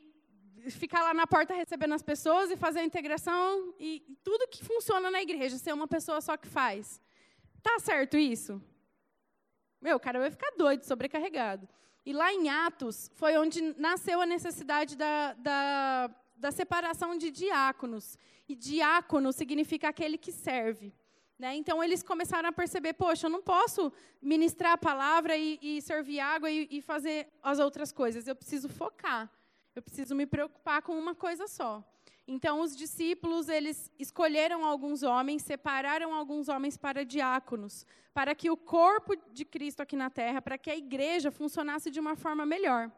ficar 0.68 1.02
lá 1.02 1.14
na 1.14 1.26
porta 1.26 1.54
recebendo 1.54 1.94
as 1.94 2.02
pessoas 2.02 2.50
e 2.50 2.58
fazer 2.58 2.80
a 2.80 2.84
integração 2.84 3.72
e, 3.80 4.04
tudo 4.22 4.48
que 4.48 4.62
funciona 4.62 5.10
na 5.10 5.22
igreja, 5.22 5.56
ser 5.56 5.72
uma 5.72 5.88
pessoa 5.88 6.20
só 6.20 6.36
que 6.36 6.46
faz. 6.46 7.00
Tá 7.62 7.78
certo 7.78 8.18
isso? 8.18 8.62
Meu, 9.80 9.96
o 9.96 10.00
cara 10.00 10.18
vai 10.18 10.30
ficar 10.30 10.50
doido, 10.58 10.84
sobrecarregado. 10.84 11.66
E 12.04 12.12
lá 12.12 12.30
em 12.34 12.50
Atos 12.50 13.10
foi 13.14 13.38
onde 13.38 13.62
nasceu 13.80 14.20
a 14.20 14.26
necessidade 14.26 14.94
da, 14.94 15.32
da, 15.38 16.10
da 16.36 16.52
separação 16.52 17.16
de 17.16 17.30
diáconos. 17.30 18.18
E 18.46 18.54
diácono 18.54 19.32
significa 19.32 19.88
aquele 19.88 20.18
que 20.18 20.32
serve. 20.32 20.92
Né? 21.38 21.56
Então, 21.56 21.82
eles 21.82 22.02
começaram 22.02 22.48
a 22.48 22.52
perceber: 22.52 22.92
poxa, 22.92 23.26
eu 23.26 23.30
não 23.30 23.42
posso 23.42 23.92
ministrar 24.20 24.72
a 24.72 24.78
palavra 24.78 25.36
e, 25.36 25.58
e 25.60 25.82
servir 25.82 26.20
água 26.20 26.50
e, 26.50 26.68
e 26.70 26.80
fazer 26.80 27.28
as 27.42 27.58
outras 27.58 27.92
coisas. 27.92 28.26
Eu 28.26 28.36
preciso 28.36 28.68
focar. 28.68 29.30
Eu 29.74 29.82
preciso 29.82 30.14
me 30.14 30.26
preocupar 30.26 30.82
com 30.82 30.98
uma 30.98 31.14
coisa 31.14 31.46
só. 31.48 31.82
Então, 32.26 32.60
os 32.60 32.76
discípulos, 32.76 33.48
eles 33.48 33.90
escolheram 33.98 34.64
alguns 34.64 35.02
homens, 35.02 35.42
separaram 35.42 36.14
alguns 36.14 36.48
homens 36.48 36.76
para 36.76 37.04
diáconos, 37.04 37.84
para 38.14 38.34
que 38.34 38.50
o 38.50 38.56
corpo 38.56 39.16
de 39.32 39.44
Cristo 39.44 39.80
aqui 39.80 39.96
na 39.96 40.08
terra, 40.08 40.40
para 40.40 40.56
que 40.56 40.70
a 40.70 40.76
igreja 40.76 41.30
funcionasse 41.30 41.90
de 41.90 41.98
uma 41.98 42.14
forma 42.14 42.46
melhor. 42.46 42.90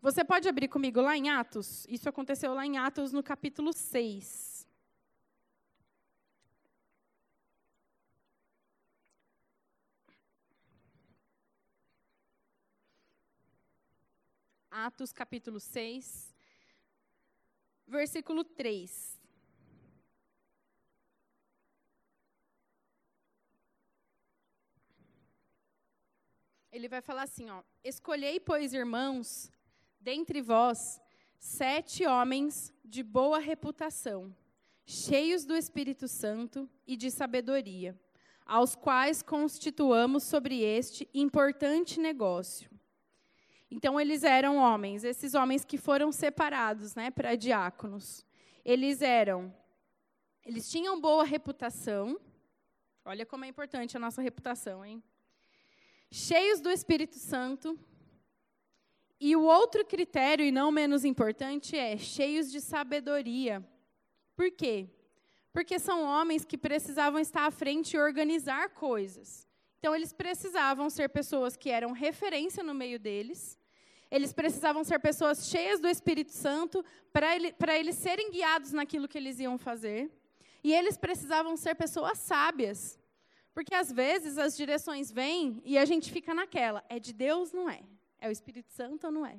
Você 0.00 0.24
pode 0.24 0.48
abrir 0.48 0.68
comigo 0.68 1.00
lá 1.00 1.16
em 1.16 1.28
Atos? 1.28 1.84
Isso 1.88 2.08
aconteceu 2.08 2.54
lá 2.54 2.64
em 2.64 2.78
Atos, 2.78 3.12
no 3.12 3.22
capítulo 3.22 3.72
6. 3.72 4.49
Atos 14.70 15.12
capítulo 15.12 15.58
6, 15.58 16.32
versículo 17.88 18.44
3. 18.44 19.18
Ele 26.70 26.88
vai 26.88 27.02
falar 27.02 27.24
assim, 27.24 27.50
ó: 27.50 27.64
Escolhei, 27.82 28.38
pois, 28.38 28.72
irmãos, 28.72 29.50
dentre 29.98 30.40
vós, 30.40 31.00
sete 31.36 32.06
homens 32.06 32.72
de 32.84 33.02
boa 33.02 33.40
reputação, 33.40 34.32
cheios 34.86 35.44
do 35.44 35.56
Espírito 35.56 36.06
Santo 36.06 36.70
e 36.86 36.96
de 36.96 37.10
sabedoria, 37.10 38.00
aos 38.46 38.76
quais 38.76 39.20
constituamos 39.20 40.22
sobre 40.22 40.62
este 40.62 41.08
importante 41.12 41.98
negócio. 41.98 42.69
Então, 43.70 44.00
eles 44.00 44.24
eram 44.24 44.56
homens, 44.56 45.04
esses 45.04 45.34
homens 45.34 45.64
que 45.64 45.78
foram 45.78 46.10
separados 46.10 46.94
né, 46.96 47.10
para 47.10 47.36
diáconos. 47.36 48.26
Eles 48.64 49.00
eram, 49.00 49.54
eles 50.44 50.68
tinham 50.68 51.00
boa 51.00 51.24
reputação. 51.24 52.20
Olha 53.04 53.24
como 53.24 53.44
é 53.44 53.48
importante 53.48 53.96
a 53.96 54.00
nossa 54.00 54.20
reputação, 54.20 54.84
hein? 54.84 55.02
Cheios 56.10 56.60
do 56.60 56.68
Espírito 56.70 57.16
Santo. 57.16 57.78
E 59.20 59.36
o 59.36 59.42
outro 59.42 59.84
critério, 59.84 60.44
e 60.44 60.50
não 60.50 60.72
menos 60.72 61.04
importante, 61.04 61.76
é 61.76 61.96
cheios 61.96 62.50
de 62.50 62.60
sabedoria. 62.60 63.64
Por 64.34 64.50
quê? 64.50 64.88
Porque 65.52 65.78
são 65.78 66.02
homens 66.02 66.44
que 66.44 66.58
precisavam 66.58 67.20
estar 67.20 67.46
à 67.46 67.50
frente 67.50 67.94
e 67.94 68.00
organizar 68.00 68.70
coisas. 68.70 69.46
Então, 69.78 69.94
eles 69.94 70.12
precisavam 70.12 70.90
ser 70.90 71.08
pessoas 71.10 71.56
que 71.56 71.70
eram 71.70 71.92
referência 71.92 72.62
no 72.62 72.74
meio 72.74 72.98
deles, 72.98 73.59
eles 74.10 74.32
precisavam 74.32 74.82
ser 74.82 74.98
pessoas 74.98 75.48
cheias 75.48 75.78
do 75.78 75.88
Espírito 75.88 76.32
Santo 76.32 76.84
para 77.12 77.36
ele, 77.36 77.54
eles 77.78 77.96
serem 77.96 78.30
guiados 78.30 78.72
naquilo 78.72 79.06
que 79.06 79.16
eles 79.16 79.38
iam 79.38 79.56
fazer. 79.56 80.10
E 80.62 80.72
eles 80.72 80.96
precisavam 80.96 81.56
ser 81.56 81.74
pessoas 81.74 82.18
sábias. 82.18 82.98
Porque 83.54 83.74
às 83.74 83.90
vezes 83.92 84.36
as 84.36 84.56
direções 84.56 85.10
vêm 85.10 85.60
e 85.64 85.78
a 85.78 85.84
gente 85.84 86.12
fica 86.12 86.34
naquela. 86.34 86.84
É 86.88 86.98
de 86.98 87.12
Deus, 87.12 87.52
não 87.52 87.68
é? 87.68 87.80
É 88.18 88.28
o 88.28 88.32
Espírito 88.32 88.70
Santo 88.70 89.06
ou 89.06 89.12
não 89.12 89.24
é? 89.24 89.38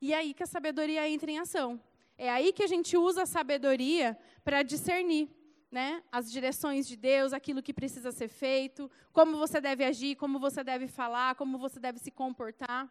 E 0.00 0.12
é 0.12 0.16
aí 0.16 0.34
que 0.34 0.42
a 0.42 0.46
sabedoria 0.46 1.08
entra 1.08 1.30
em 1.30 1.38
ação. 1.38 1.80
É 2.16 2.30
aí 2.30 2.52
que 2.52 2.62
a 2.62 2.66
gente 2.66 2.96
usa 2.96 3.22
a 3.22 3.26
sabedoria 3.26 4.18
para 4.44 4.62
discernir 4.62 5.28
né, 5.70 6.02
as 6.10 6.30
direções 6.30 6.88
de 6.88 6.96
Deus, 6.96 7.32
aquilo 7.32 7.62
que 7.62 7.74
precisa 7.74 8.10
ser 8.10 8.28
feito, 8.28 8.90
como 9.12 9.36
você 9.36 9.60
deve 9.60 9.84
agir, 9.84 10.16
como 10.16 10.38
você 10.38 10.64
deve 10.64 10.88
falar, 10.88 11.34
como 11.34 11.58
você 11.58 11.78
deve 11.78 11.98
se 11.98 12.10
comportar. 12.10 12.90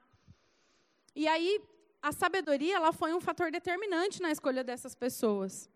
E 1.17 1.27
aí, 1.27 1.59
a 1.99 2.11
sabedoria 2.11 2.75
ela 2.75 2.93
foi 2.93 3.11
um 3.11 3.19
fator 3.19 3.49
determinante 3.49 4.21
na 4.21 4.31
escolha 4.31 4.63
dessas 4.63 4.93
pessoas. 4.93 5.67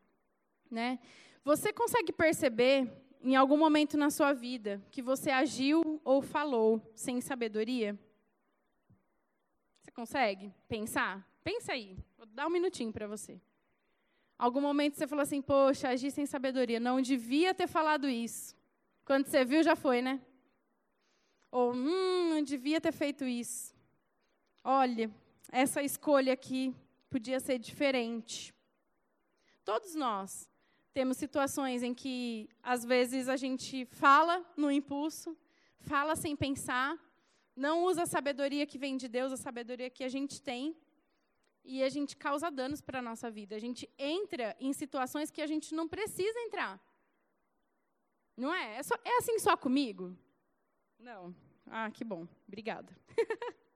Né? 0.69 0.99
Você 1.43 1.73
consegue 1.73 2.13
perceber, 2.13 2.87
em 3.23 3.35
algum 3.35 3.57
momento 3.57 3.97
na 3.97 4.11
sua 4.11 4.33
vida, 4.33 4.79
que 4.91 5.01
você 5.01 5.31
agiu 5.31 5.99
ou 6.03 6.21
falou 6.21 6.79
sem 6.93 7.19
sabedoria? 7.19 7.99
Você 9.81 9.89
consegue 9.89 10.53
pensar? 10.67 11.27
Pensa 11.43 11.73
aí. 11.73 11.97
Vou 12.19 12.27
dar 12.27 12.45
um 12.45 12.51
minutinho 12.51 12.93
para 12.93 13.07
você. 13.07 13.41
Algum 14.37 14.61
momento 14.61 14.95
você 14.95 15.07
falou 15.07 15.23
assim, 15.23 15.41
poxa, 15.41 15.89
agi 15.89 16.11
sem 16.11 16.27
sabedoria. 16.27 16.79
Não 16.79 17.01
devia 17.01 17.51
ter 17.51 17.65
falado 17.65 18.07
isso. 18.07 18.55
Quando 19.03 19.25
você 19.25 19.43
viu, 19.43 19.63
já 19.63 19.75
foi, 19.75 20.03
né? 20.03 20.21
Ou, 21.49 21.73
hum, 21.73 22.29
não 22.29 22.43
devia 22.43 22.79
ter 22.79 22.91
feito 22.91 23.25
isso. 23.25 23.73
Olha, 24.63 25.09
essa 25.51 25.83
escolha 25.83 26.31
aqui 26.33 26.73
podia 27.09 27.39
ser 27.39 27.59
diferente. 27.59 28.53
Todos 29.65 29.93
nós 29.93 30.49
temos 30.93 31.17
situações 31.17 31.83
em 31.83 31.93
que, 31.93 32.49
às 32.63 32.85
vezes, 32.85 33.27
a 33.27 33.35
gente 33.35 33.85
fala 33.85 34.45
no 34.55 34.71
impulso, 34.71 35.37
fala 35.81 36.15
sem 36.15 36.35
pensar, 36.35 36.97
não 37.55 37.83
usa 37.83 38.03
a 38.03 38.05
sabedoria 38.05 38.65
que 38.65 38.77
vem 38.77 38.95
de 38.97 39.07
Deus, 39.07 39.31
a 39.31 39.37
sabedoria 39.37 39.89
que 39.89 40.03
a 40.03 40.09
gente 40.09 40.41
tem, 40.41 40.75
e 41.63 41.83
a 41.83 41.89
gente 41.89 42.15
causa 42.15 42.49
danos 42.49 42.81
para 42.81 42.99
a 42.99 43.01
nossa 43.01 43.29
vida. 43.29 43.55
A 43.55 43.59
gente 43.59 43.89
entra 43.97 44.55
em 44.59 44.73
situações 44.73 45.29
que 45.29 45.41
a 45.41 45.47
gente 45.47 45.75
não 45.75 45.87
precisa 45.87 46.39
entrar. 46.39 46.81
Não 48.35 48.53
é? 48.53 48.77
É, 48.77 48.83
só, 48.83 48.95
é 49.03 49.17
assim 49.17 49.37
só 49.37 49.55
comigo? 49.55 50.17
Não. 50.97 51.35
Ah, 51.67 51.91
que 51.91 52.03
bom. 52.03 52.27
Obrigada. 52.47 52.97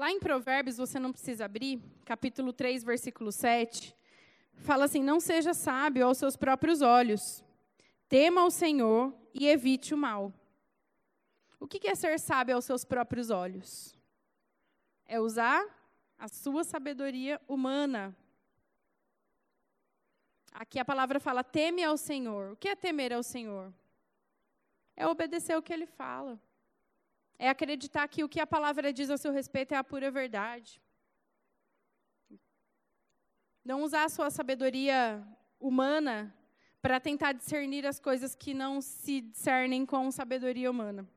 Lá 0.00 0.10
em 0.10 0.18
Provérbios, 0.18 0.78
você 0.78 0.98
não 0.98 1.12
precisa 1.12 1.44
abrir, 1.44 1.78
capítulo 2.06 2.54
3, 2.54 2.82
versículo 2.82 3.30
7, 3.30 3.94
fala 4.54 4.86
assim: 4.86 5.02
Não 5.02 5.20
seja 5.20 5.52
sábio 5.52 6.06
aos 6.06 6.16
seus 6.16 6.38
próprios 6.38 6.80
olhos, 6.80 7.44
tema 8.08 8.42
o 8.46 8.50
Senhor 8.50 9.14
e 9.34 9.46
evite 9.46 9.92
o 9.92 9.98
mal. 9.98 10.32
O 11.58 11.66
que 11.66 11.86
é 11.86 11.94
ser 11.94 12.18
sábio 12.18 12.54
aos 12.54 12.64
seus 12.64 12.82
próprios 12.82 13.28
olhos? 13.28 13.94
É 15.04 15.20
usar 15.20 15.62
a 16.18 16.28
sua 16.28 16.64
sabedoria 16.64 17.38
humana. 17.46 18.16
Aqui 20.50 20.78
a 20.78 20.84
palavra 20.92 21.20
fala: 21.20 21.44
teme 21.44 21.84
ao 21.84 21.98
Senhor. 21.98 22.52
O 22.52 22.56
que 22.56 22.70
é 22.70 22.74
temer 22.74 23.12
ao 23.12 23.22
Senhor? 23.22 23.70
É 24.96 25.06
obedecer 25.06 25.58
o 25.58 25.62
que 25.62 25.74
ele 25.74 25.84
fala. 25.84 26.40
É 27.42 27.48
acreditar 27.48 28.06
que 28.06 28.22
o 28.22 28.28
que 28.28 28.38
a 28.38 28.46
palavra 28.46 28.92
diz 28.92 29.08
a 29.08 29.16
seu 29.16 29.32
respeito 29.32 29.72
é 29.72 29.76
a 29.78 29.82
pura 29.82 30.10
verdade. 30.10 30.78
Não 33.64 33.82
usar 33.82 34.04
a 34.04 34.10
sua 34.10 34.28
sabedoria 34.28 35.26
humana 35.58 36.36
para 36.82 37.00
tentar 37.00 37.32
discernir 37.32 37.86
as 37.86 37.98
coisas 37.98 38.34
que 38.34 38.52
não 38.52 38.82
se 38.82 39.22
discernem 39.22 39.86
com 39.86 40.10
sabedoria 40.10 40.70
humana. 40.70 41.08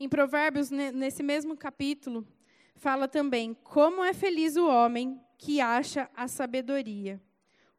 Em 0.00 0.08
Provérbios, 0.08 0.68
nesse 0.68 1.22
mesmo 1.22 1.56
capítulo, 1.56 2.26
fala 2.74 3.06
também: 3.06 3.54
como 3.54 4.02
é 4.02 4.12
feliz 4.12 4.56
o 4.56 4.66
homem 4.66 5.24
que 5.38 5.60
acha 5.60 6.10
a 6.12 6.26
sabedoria, 6.26 7.22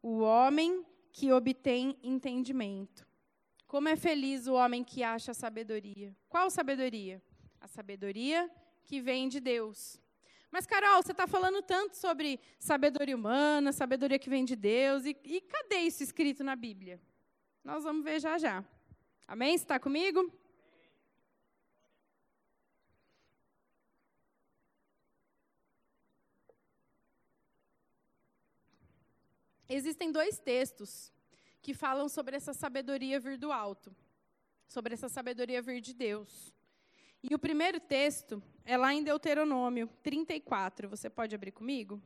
o 0.00 0.20
homem 0.20 0.86
que 1.12 1.30
obtém 1.30 1.98
entendimento. 2.02 3.09
Como 3.70 3.88
é 3.88 3.94
feliz 3.94 4.48
o 4.48 4.54
homem 4.54 4.82
que 4.82 5.00
acha 5.04 5.32
sabedoria. 5.32 6.12
Qual 6.28 6.50
sabedoria? 6.50 7.22
A 7.60 7.68
sabedoria 7.68 8.50
que 8.82 9.00
vem 9.00 9.28
de 9.28 9.38
Deus. 9.38 9.96
Mas, 10.50 10.66
Carol, 10.66 11.00
você 11.00 11.12
está 11.12 11.24
falando 11.28 11.62
tanto 11.62 11.96
sobre 11.96 12.40
sabedoria 12.58 13.14
humana, 13.14 13.70
sabedoria 13.70 14.18
que 14.18 14.28
vem 14.28 14.44
de 14.44 14.56
Deus, 14.56 15.04
e, 15.04 15.16
e 15.22 15.40
cadê 15.42 15.82
isso 15.82 16.02
escrito 16.02 16.42
na 16.42 16.56
Bíblia? 16.56 17.00
Nós 17.62 17.84
vamos 17.84 18.02
ver 18.02 18.18
já 18.18 18.36
já. 18.38 18.64
Amém? 19.24 19.54
Está 19.54 19.78
comigo? 19.78 20.28
Existem 29.68 30.10
dois 30.10 30.40
textos 30.40 31.12
que 31.62 31.74
falam 31.74 32.08
sobre 32.08 32.36
essa 32.36 32.52
sabedoria 32.52 33.20
vir 33.20 33.36
do 33.36 33.52
alto, 33.52 33.94
sobre 34.66 34.94
essa 34.94 35.08
sabedoria 35.08 35.60
vir 35.60 35.80
de 35.80 35.92
Deus. 35.92 36.54
E 37.22 37.34
o 37.34 37.38
primeiro 37.38 37.78
texto 37.78 38.42
é 38.64 38.76
lá 38.76 38.94
em 38.94 39.04
Deuteronômio 39.04 39.88
34. 40.02 40.88
Você 40.88 41.10
pode 41.10 41.34
abrir 41.34 41.52
comigo? 41.52 42.00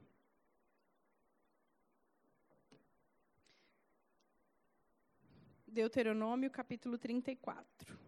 Deuteronômio, 5.69 6.51
capítulo 6.51 6.97
34. 6.97 7.99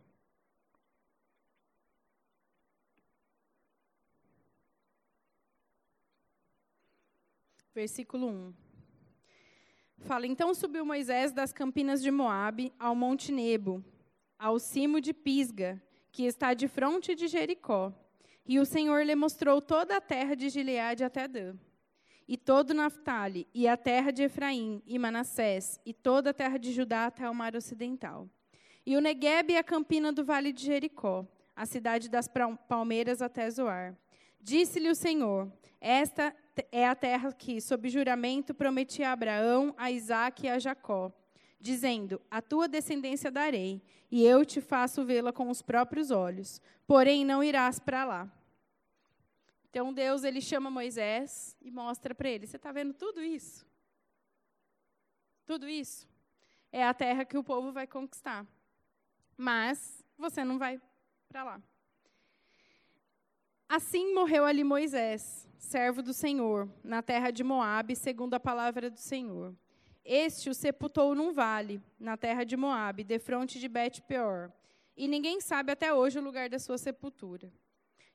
Versículo 7.75 8.29
1. 8.29 8.66
Fala: 9.99 10.27
Então 10.27 10.55
subiu 10.55 10.85
Moisés 10.85 11.33
das 11.33 11.53
campinas 11.53 12.03
de 12.03 12.11
Moabe 12.11 12.73
ao 12.79 12.95
Monte 12.95 13.33
Nebo, 13.33 13.85
ao 14.39 14.59
cimo 14.59 15.01
de 15.01 15.13
Pisga, 15.13 15.83
que 16.13 16.25
está 16.25 16.55
de 16.55 16.69
frente 16.69 17.15
de 17.15 17.27
Jericó. 17.27 17.93
E 18.49 18.61
o 18.61 18.65
Senhor 18.65 19.05
lhe 19.05 19.15
mostrou 19.17 19.61
toda 19.61 19.97
a 19.97 20.01
terra 20.01 20.37
de 20.37 20.49
Gileade 20.49 21.03
até 21.03 21.27
Dan, 21.27 21.57
e 22.29 22.37
todo 22.37 22.73
Naphtali, 22.73 23.47
e 23.53 23.67
a 23.67 23.77
terra 23.77 24.13
de 24.13 24.23
Efraim, 24.23 24.81
e 24.87 24.99
Manassés, 24.99 25.81
e 25.85 25.93
toda 25.93 26.31
a 26.31 26.35
terra 26.35 26.57
de 26.57 26.73
Judá 26.73 27.07
até 27.07 27.29
o 27.29 27.35
mar 27.35 27.57
ocidental. 27.57 28.29
E 28.85 28.97
o 28.97 29.01
Negueb 29.01 29.51
e 29.51 29.57
a 29.57 29.65
campina 29.65 30.13
do 30.13 30.25
vale 30.25 30.53
de 30.53 30.65
Jericó, 30.65 31.27
a 31.57 31.67
cidade 31.67 32.09
das 32.09 32.29
palmeiras 32.69 33.21
até 33.21 33.51
Zoar. 33.51 33.97
Disse-lhe 34.47 34.89
o 34.89 34.95
Senhor: 34.95 35.53
Esta 35.81 36.33
é 36.71 36.87
a 36.87 36.95
terra 36.95 37.33
que, 37.33 37.61
sob 37.61 37.89
juramento, 37.89 38.55
prometi 38.55 39.03
a 39.03 39.11
Abraão, 39.11 39.75
a 39.77 39.91
Isaque 39.91 40.47
e 40.47 40.49
a 40.49 40.57
Jacó 40.57 41.13
dizendo: 41.59 42.23
A 42.31 42.41
tua 42.41 42.69
descendência 42.69 43.29
darei, 43.29 43.83
e 44.09 44.25
eu 44.25 44.47
te 44.47 44.61
faço 44.61 45.05
vê-la 45.05 45.33
com 45.33 45.51
os 45.51 45.63
próprios 45.63 46.13
olhos, 46.13 46.63
porém 46.87 47.25
não 47.25 47.43
irás 47.43 47.81
para 47.81 48.05
lá. 48.05 48.33
Então 49.69 49.93
Deus 49.93 50.23
ele 50.23 50.41
chama 50.41 50.71
Moisés 50.71 51.57
e 51.61 51.69
mostra 51.69 52.15
para 52.15 52.29
ele: 52.29 52.47
Você 52.47 52.55
está 52.55 52.71
vendo 52.71 52.95
tudo 52.95 53.21
isso? 53.21 53.67
Tudo 55.45 55.69
isso 55.69 56.07
é 56.71 56.85
a 56.85 56.95
terra 56.95 57.25
que 57.25 57.37
o 57.37 57.43
povo 57.43 57.73
vai 57.73 57.89
conquistar, 57.89 58.47
mas 59.37 60.05
você 60.17 60.45
não 60.45 60.57
vai 60.57 60.81
para 61.29 61.43
lá. 61.43 61.63
Assim 63.69 64.15
morreu 64.15 64.45
ali 64.45 64.63
Moisés, 64.63 65.49
servo 65.59 66.01
do 66.01 66.13
Senhor, 66.13 66.69
na 66.85 67.03
terra 67.03 67.33
de 67.33 67.43
Moabe, 67.43 67.97
segundo 67.97 68.35
a 68.35 68.41
palavra 68.41 68.89
do 68.89 68.99
Senhor. 68.99 69.57
Este 70.05 70.49
o 70.49 70.55
sepultou 70.55 71.17
num 71.17 71.33
vale, 71.33 71.83
na 71.99 72.17
terra 72.17 72.45
de 72.45 72.57
Moabe, 72.57 73.03
defronte 73.03 73.59
de 73.59 73.69
Bet-peor. 73.69 74.53
E 74.97 75.09
ninguém 75.09 75.41
sabe 75.41 75.73
até 75.73 75.93
hoje 75.93 76.17
o 76.17 76.23
lugar 76.23 76.49
da 76.49 76.61
sua 76.61 76.79
sepultura. 76.79 77.53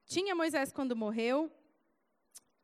Tinha 0.05 0.33
Moisés, 0.33 0.71
quando 0.71 0.95
morreu, 0.95 1.51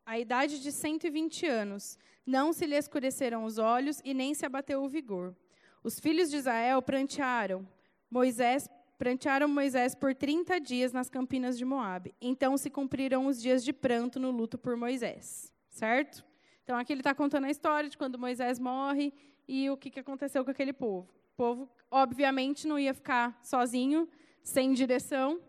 a 0.05 0.17
idade 0.17 0.61
de 0.61 0.71
120 0.71 1.45
anos. 1.45 1.99
Não 2.25 2.53
se 2.53 2.65
lhe 2.65 2.75
escureceram 2.77 3.43
os 3.43 3.57
olhos 3.57 4.01
e 4.05 4.13
nem 4.13 4.33
se 4.33 4.45
abateu 4.45 4.81
o 4.81 4.87
vigor. 4.87 5.35
Os 5.83 5.99
filhos 5.99 6.29
de 6.29 6.37
Israel 6.37 6.81
prantearam 6.81 7.67
Moisés, 8.09 8.69
prantearam 8.97 9.47
Moisés 9.47 9.93
por 9.93 10.15
30 10.15 10.59
dias 10.59 10.91
nas 10.91 11.09
campinas 11.09 11.57
de 11.57 11.65
Moabe. 11.65 12.15
Então 12.19 12.57
se 12.57 12.69
cumpriram 12.69 13.27
os 13.27 13.41
dias 13.41 13.63
de 13.63 13.71
pranto 13.71 14.19
no 14.19 14.31
luto 14.31 14.57
por 14.57 14.75
Moisés. 14.75 15.53
Certo? 15.69 16.25
Então, 16.67 16.77
aqui 16.77 16.91
ele 16.91 16.99
está 16.99 17.15
contando 17.15 17.45
a 17.45 17.49
história 17.49 17.89
de 17.89 17.97
quando 17.97 18.19
Moisés 18.19 18.59
morre 18.59 19.13
e 19.47 19.69
o 19.69 19.77
que, 19.77 19.89
que 19.89 20.01
aconteceu 20.01 20.43
com 20.43 20.51
aquele 20.51 20.73
povo. 20.73 21.07
O 21.31 21.37
povo, 21.37 21.71
obviamente, 21.89 22.67
não 22.67 22.77
ia 22.77 22.93
ficar 22.93 23.39
sozinho, 23.41 24.05
sem 24.43 24.73
direção. 24.73 25.39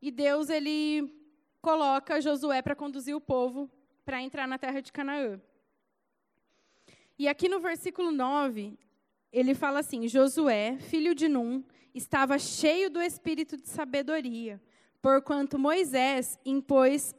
E 0.00 0.10
Deus 0.10 0.48
ele 0.48 1.12
coloca 1.60 2.22
Josué 2.22 2.62
para 2.62 2.74
conduzir 2.74 3.14
o 3.14 3.20
povo 3.20 3.70
para 4.02 4.22
entrar 4.22 4.48
na 4.48 4.56
terra 4.56 4.80
de 4.80 4.90
Canaã. 4.90 5.38
E 7.18 7.28
aqui 7.28 7.50
no 7.50 7.60
versículo 7.60 8.10
9, 8.10 8.78
ele 9.30 9.54
fala 9.54 9.80
assim: 9.80 10.08
Josué, 10.08 10.78
filho 10.78 11.14
de 11.14 11.28
Num, 11.28 11.62
estava 11.94 12.38
cheio 12.38 12.90
do 12.90 13.00
espírito 13.00 13.56
de 13.56 13.68
sabedoria, 13.68 14.60
porquanto 15.00 15.58
Moisés 15.58 16.38
impôs 16.44 17.14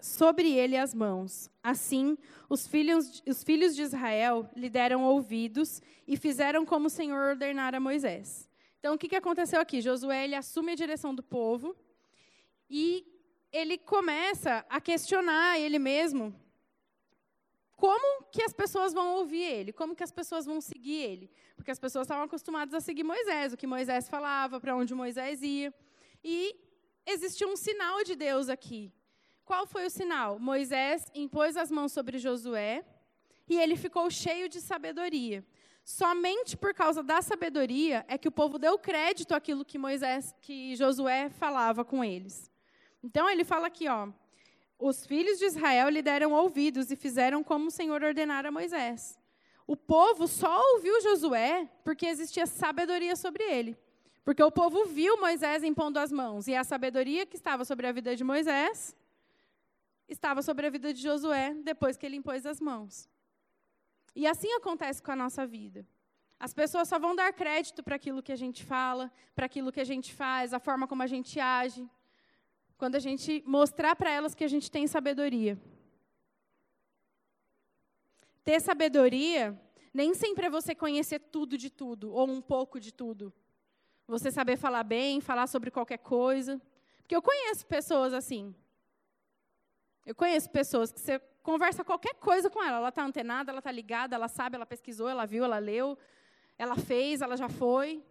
sobre 0.00 0.52
ele 0.52 0.76
as 0.76 0.94
mãos. 0.94 1.50
Assim, 1.62 2.16
os 2.48 2.66
filhos, 2.66 3.22
os 3.26 3.42
filhos 3.42 3.74
de 3.74 3.82
Israel 3.82 4.48
lhe 4.54 4.68
deram 4.68 5.04
ouvidos 5.04 5.80
e 6.06 6.16
fizeram 6.16 6.64
como 6.64 6.86
o 6.86 6.90
Senhor 6.90 7.30
ordenara 7.30 7.78
a 7.78 7.80
Moisés. 7.80 8.48
Então, 8.78 8.94
o 8.94 8.98
que, 8.98 9.08
que 9.08 9.16
aconteceu 9.16 9.60
aqui? 9.60 9.80
Josué 9.80 10.24
ele 10.24 10.34
assume 10.34 10.72
a 10.72 10.74
direção 10.74 11.14
do 11.14 11.22
povo 11.22 11.74
e 12.68 13.06
ele 13.50 13.78
começa 13.78 14.64
a 14.68 14.80
questionar 14.80 15.58
ele 15.58 15.78
mesmo 15.78 16.34
como 17.76 18.24
que 18.30 18.42
as 18.42 18.52
pessoas 18.52 18.92
vão 18.92 19.16
ouvir 19.16 19.42
ele, 19.42 19.72
como 19.72 19.94
que 19.94 20.02
as 20.02 20.12
pessoas 20.12 20.46
vão 20.46 20.60
seguir 20.60 21.02
ele. 21.02 21.30
Porque 21.56 21.70
as 21.70 21.78
pessoas 21.78 22.06
estavam 22.06 22.24
acostumadas 22.24 22.74
a 22.74 22.80
seguir 22.80 23.04
Moisés, 23.04 23.52
o 23.52 23.56
que 23.56 23.66
Moisés 23.66 24.08
falava, 24.08 24.60
para 24.60 24.76
onde 24.76 24.94
Moisés 24.94 25.42
ia. 25.42 25.74
E 26.22 26.54
existia 27.06 27.46
um 27.46 27.56
sinal 27.56 28.02
de 28.04 28.14
Deus 28.14 28.48
aqui. 28.48 28.92
Qual 29.44 29.66
foi 29.66 29.84
o 29.86 29.90
sinal? 29.90 30.38
Moisés 30.38 31.06
impôs 31.14 31.56
as 31.56 31.70
mãos 31.70 31.92
sobre 31.92 32.18
Josué 32.18 32.84
e 33.48 33.58
ele 33.58 33.76
ficou 33.76 34.10
cheio 34.10 34.48
de 34.48 34.60
sabedoria. 34.60 35.44
Somente 35.84 36.56
por 36.56 36.72
causa 36.72 37.02
da 37.02 37.20
sabedoria 37.20 38.06
é 38.08 38.16
que 38.16 38.28
o 38.28 38.32
povo 38.32 38.58
deu 38.58 38.78
crédito 38.78 39.34
àquilo 39.34 39.64
que 39.64 39.76
Moisés, 39.76 40.34
que 40.40 40.74
Josué 40.76 41.28
falava 41.28 41.84
com 41.84 42.02
eles. 42.02 42.50
Então 43.02 43.28
ele 43.28 43.44
fala 43.44 43.66
aqui, 43.66 43.86
ó, 43.86 44.08
os 44.78 45.06
filhos 45.06 45.38
de 45.38 45.46
Israel 45.46 45.88
lhe 45.88 46.02
deram 46.02 46.32
ouvidos 46.32 46.90
e 46.90 46.96
fizeram 46.96 47.42
como 47.42 47.68
o 47.68 47.70
Senhor 47.70 48.02
ordenara 48.02 48.48
a 48.48 48.52
Moisés. 48.52 49.18
O 49.66 49.76
povo 49.76 50.26
só 50.26 50.60
ouviu 50.74 51.00
Josué 51.00 51.68
porque 51.82 52.06
existia 52.06 52.46
sabedoria 52.46 53.16
sobre 53.16 53.42
ele. 53.44 53.78
Porque 54.24 54.42
o 54.42 54.50
povo 54.50 54.86
viu 54.86 55.18
Moisés 55.18 55.62
impondo 55.62 55.98
as 55.98 56.10
mãos 56.10 56.48
e 56.48 56.54
a 56.54 56.64
sabedoria 56.64 57.26
que 57.26 57.36
estava 57.36 57.64
sobre 57.64 57.86
a 57.86 57.92
vida 57.92 58.16
de 58.16 58.24
Moisés 58.24 58.96
estava 60.08 60.42
sobre 60.42 60.66
a 60.66 60.70
vida 60.70 60.92
de 60.92 61.00
Josué 61.00 61.54
depois 61.62 61.96
que 61.96 62.06
ele 62.06 62.16
impôs 62.16 62.44
as 62.44 62.60
mãos. 62.60 63.08
E 64.14 64.26
assim 64.26 64.50
acontece 64.52 65.02
com 65.02 65.12
a 65.12 65.16
nossa 65.16 65.46
vida. 65.46 65.86
As 66.38 66.52
pessoas 66.52 66.88
só 66.88 66.98
vão 66.98 67.14
dar 67.14 67.32
crédito 67.32 67.82
para 67.82 67.96
aquilo 67.96 68.22
que 68.22 68.32
a 68.32 68.36
gente 68.36 68.64
fala, 68.64 69.10
para 69.34 69.46
aquilo 69.46 69.72
que 69.72 69.80
a 69.80 69.84
gente 69.84 70.12
faz, 70.12 70.52
a 70.52 70.58
forma 70.58 70.86
como 70.86 71.02
a 71.02 71.06
gente 71.06 71.40
age, 71.40 71.88
quando 72.76 72.96
a 72.96 72.98
gente 72.98 73.42
mostrar 73.46 73.94
para 73.96 74.10
elas 74.10 74.34
que 74.34 74.44
a 74.44 74.48
gente 74.48 74.70
tem 74.70 74.86
sabedoria. 74.86 75.58
Ter 78.44 78.60
sabedoria 78.60 79.58
nem 79.92 80.12
sempre 80.12 80.46
é 80.46 80.50
você 80.50 80.74
conhecer 80.74 81.20
tudo 81.20 81.56
de 81.56 81.70
tudo, 81.70 82.12
ou 82.12 82.28
um 82.28 82.40
pouco 82.40 82.80
de 82.80 82.92
tudo. 82.92 83.32
Você 84.08 84.30
saber 84.30 84.56
falar 84.56 84.82
bem, 84.82 85.20
falar 85.20 85.46
sobre 85.46 85.70
qualquer 85.70 85.98
coisa. 85.98 86.60
Porque 86.98 87.14
eu 87.14 87.22
conheço 87.22 87.64
pessoas 87.64 88.12
assim. 88.12 88.54
Eu 90.04 90.14
conheço 90.14 90.50
pessoas 90.50 90.92
que 90.92 91.00
você 91.00 91.18
conversa 91.42 91.84
qualquer 91.84 92.14
coisa 92.14 92.50
com 92.50 92.62
ela. 92.62 92.78
Ela 92.78 92.88
está 92.88 93.04
antenada, 93.04 93.52
ela 93.52 93.60
está 93.60 93.70
ligada, 93.70 94.16
ela 94.16 94.28
sabe, 94.28 94.56
ela 94.56 94.66
pesquisou, 94.66 95.08
ela 95.08 95.24
viu, 95.24 95.44
ela 95.44 95.58
leu, 95.58 95.96
ela 96.58 96.76
fez, 96.76 97.22
ela 97.22 97.36
já 97.36 97.48
foi. 97.48 98.02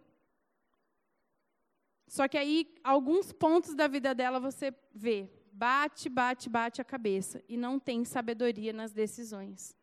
Só 2.06 2.28
que 2.28 2.36
aí, 2.36 2.72
alguns 2.82 3.32
pontos 3.32 3.74
da 3.74 3.86
vida 3.86 4.14
dela 4.14 4.38
você 4.38 4.72
vê. 4.94 5.28
Bate, 5.52 6.08
bate, 6.08 6.48
bate 6.48 6.80
a 6.80 6.84
cabeça. 6.84 7.42
E 7.48 7.56
não 7.56 7.78
tem 7.78 8.04
sabedoria 8.04 8.72
nas 8.72 8.92
decisões. 8.92 9.76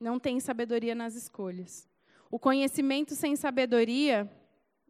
Não 0.00 0.18
tem 0.18 0.40
sabedoria 0.40 0.94
nas 0.94 1.14
escolhas. 1.14 1.88
O 2.30 2.38
conhecimento 2.38 3.14
sem 3.14 3.34
sabedoria 3.36 4.30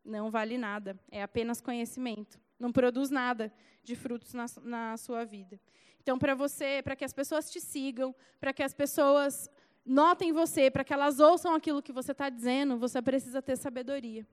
não 0.05 0.31
vale 0.31 0.59
nada. 0.59 0.99
É 1.11 1.23
apenas 1.23 1.61
conhecimento. 1.61 2.39
Não 2.59 2.73
produz 2.73 3.11
nada 3.11 3.53
de 3.83 3.95
frutos 3.95 4.35
na, 4.35 4.47
na 4.63 4.97
sua 4.97 5.25
vida. 5.25 5.61
Então, 6.01 6.19
para 6.19 6.35
você, 6.35 6.81
para 6.83 6.97
que 6.97 7.05
as 7.05 7.13
pessoas 7.13 7.51
te 7.51 7.61
sigam, 7.61 8.15
para 8.41 8.53
que 8.53 8.63
as 8.63 8.75
pessoas 8.75 9.51
notem 9.85 10.33
você, 10.33 10.71
para 10.71 10.85
que 10.85 10.93
elas 10.93 11.21
ouçam 11.21 11.55
aquilo 11.55 11.83
que 11.83 11.93
você 11.93 12.13
está 12.13 12.29
dizendo, 12.29 12.79
você 12.79 13.01
precisa 13.01 13.41
ter 13.41 13.57
sabedoria. 13.57 14.27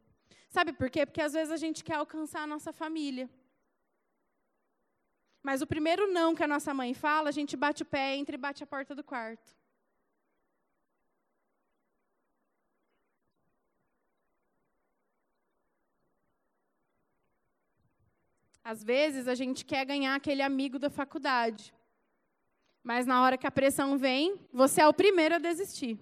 Sabe 0.50 0.74
por 0.74 0.90
quê? 0.90 1.06
Porque 1.06 1.22
às 1.22 1.34
vezes 1.34 1.52
a 1.52 1.58
gente 1.58 1.84
quer 1.84 1.96
alcançar 1.96 2.42
a 2.44 2.48
nossa 2.48 2.72
família. 2.72 3.30
Mas 5.44 5.62
o 5.62 5.68
primeiro 5.68 6.12
não 6.12 6.34
que 6.34 6.44
a 6.44 6.48
nossa 6.48 6.74
mãe 6.74 6.94
fala, 6.94 7.30
a 7.30 7.32
gente 7.32 7.56
bate 7.56 7.84
o 7.84 7.86
pé, 7.86 8.16
entra 8.16 8.36
e 8.36 8.38
bate 8.38 8.64
a 8.64 8.68
porta 8.68 8.96
do 8.96 9.04
quarto. 9.04 9.56
Às 18.64 18.84
vezes 18.84 19.28
a 19.28 19.36
gente 19.36 19.64
quer 19.64 19.86
ganhar 19.86 20.16
aquele 20.16 20.42
amigo 20.42 20.80
da 20.80 20.90
faculdade. 20.90 21.72
Mas 22.82 23.06
na 23.06 23.22
hora 23.22 23.38
que 23.38 23.46
a 23.46 23.52
pressão 23.52 23.96
vem, 23.96 24.40
você 24.52 24.82
é 24.82 24.88
o 24.88 24.94
primeiro 24.94 25.36
a 25.36 25.38
desistir. 25.38 26.00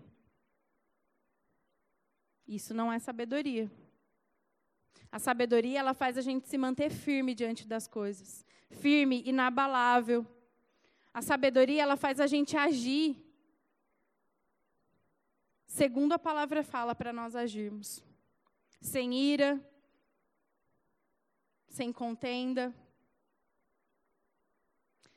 Isso 2.48 2.74
não 2.74 2.92
é 2.92 3.00
sabedoria. 3.00 3.70
A 5.12 5.20
sabedoria, 5.20 5.80
ela 5.80 5.94
faz 5.94 6.18
a 6.18 6.22
gente 6.22 6.48
se 6.48 6.58
manter 6.58 6.90
firme 6.90 7.36
diante 7.36 7.68
das 7.68 7.88
coisas. 7.88 8.46
Firme, 8.72 9.22
inabalável. 9.26 10.26
A 11.14 11.22
sabedoria, 11.22 11.84
ela 11.84 11.96
faz 11.96 12.20
a 12.20 12.28
gente 12.28 12.58
agir 12.58 13.24
segundo 15.74 16.14
a 16.14 16.20
palavra 16.20 16.64
fala 16.64 16.94
para 16.94 17.12
nós 17.12 17.36
agirmos. 17.36 18.04
Sem 18.80 19.14
ira, 19.16 19.60
sem 21.68 21.92
contenda. 21.92 22.72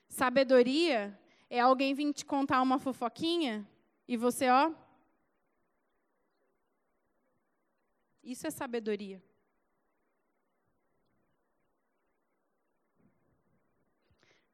Sabedoria 0.09 1.19
é 1.51 1.61
alguém 1.61 1.93
vir 1.93 2.11
te 2.15 2.25
contar 2.25 2.63
uma 2.63 2.79
fofoquinha 2.79 3.69
e 4.09 4.17
você, 4.17 4.49
ó. 4.49 4.73
Isso 8.25 8.47
é 8.47 8.51
sabedoria. 8.51 9.23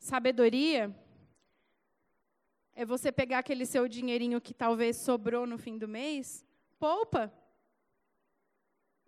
Sabedoria 0.03 0.93
é 2.75 2.85
você 2.85 3.12
pegar 3.12 3.38
aquele 3.38 3.65
seu 3.65 3.87
dinheirinho 3.87 4.41
que 4.41 4.53
talvez 4.53 4.97
sobrou 4.97 5.47
no 5.47 5.57
fim 5.57 5.79
do 5.79 5.87
mês, 5.87 6.45
poupa, 6.77 7.33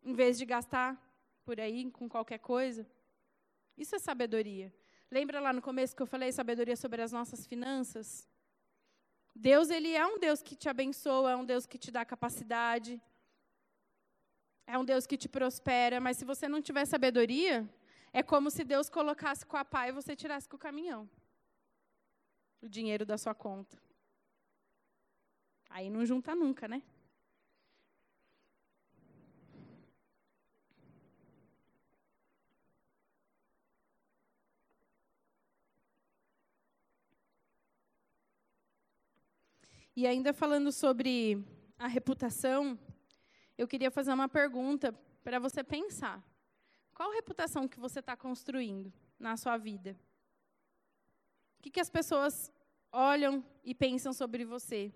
em 0.05 0.15
vez 0.15 0.39
de 0.39 0.47
gastar 0.47 0.97
por 1.45 1.59
aí 1.59 1.91
com 1.91 2.09
qualquer 2.09 2.39
coisa. 2.39 2.87
Isso 3.77 3.97
é 3.97 3.99
sabedoria. 3.99 4.73
Lembra 5.11 5.41
lá 5.41 5.53
no 5.53 5.61
começo 5.61 5.97
que 5.97 6.03
eu 6.03 6.07
falei 6.07 6.31
sabedoria 6.31 6.77
sobre 6.77 7.03
as 7.03 7.11
nossas 7.11 7.45
finanças? 7.45 8.29
Deus, 9.35 9.71
ele 9.71 9.93
é 9.95 10.07
um 10.07 10.17
Deus 10.17 10.43
que 10.43 10.55
te 10.55 10.69
abençoa, 10.69 11.33
é 11.33 11.37
um 11.37 11.45
Deus 11.45 11.67
que 11.67 11.77
te 11.77 11.91
dá 11.91 12.05
capacidade, 12.05 13.03
é 14.65 14.79
um 14.79 14.85
Deus 14.85 15.09
que 15.09 15.17
te 15.17 15.29
prospera, 15.29 16.01
mas 16.01 16.19
se 16.19 16.25
você 16.25 16.47
não 16.47 16.63
tiver 16.63 16.85
sabedoria, 16.85 17.69
é 18.15 18.23
como 18.23 18.49
se 18.49 18.63
Deus 18.63 18.89
colocasse 18.89 19.45
com 19.45 19.57
a 19.57 19.65
pá 19.65 19.89
e 19.89 19.93
você 19.93 20.15
tirasse 20.15 20.49
com 20.49 20.55
o 20.55 20.59
caminhão 20.59 21.11
o 22.63 22.69
dinheiro 22.69 23.05
da 23.05 23.19
sua 23.19 23.35
conta. 23.35 23.77
Aí 25.69 25.91
não 25.91 26.07
junta 26.07 26.33
nunca, 26.33 26.69
né? 26.69 26.81
E 39.97 40.07
ainda 40.07 40.33
falando 40.33 40.71
sobre 40.71 41.45
a 41.77 41.89
reputação, 41.89 42.79
eu 43.59 43.67
queria 43.67 43.91
fazer 43.91 44.13
uma 44.13 44.29
pergunta 44.29 44.93
para 45.25 45.41
você 45.41 45.65
pensar. 45.65 46.23
Qual 46.95 47.11
reputação 47.11 47.67
que 47.67 47.81
você 47.81 47.99
está 47.99 48.17
construindo 48.17 48.93
na 49.19 49.37
sua 49.37 49.57
vida? 49.57 49.99
O 51.59 51.63
que, 51.63 51.71
que 51.71 51.81
as 51.81 51.91
pessoas 51.91 52.53
olham 52.93 53.45
e 53.65 53.75
pensam 53.75 54.13
sobre 54.13 54.45
você? 54.45 54.93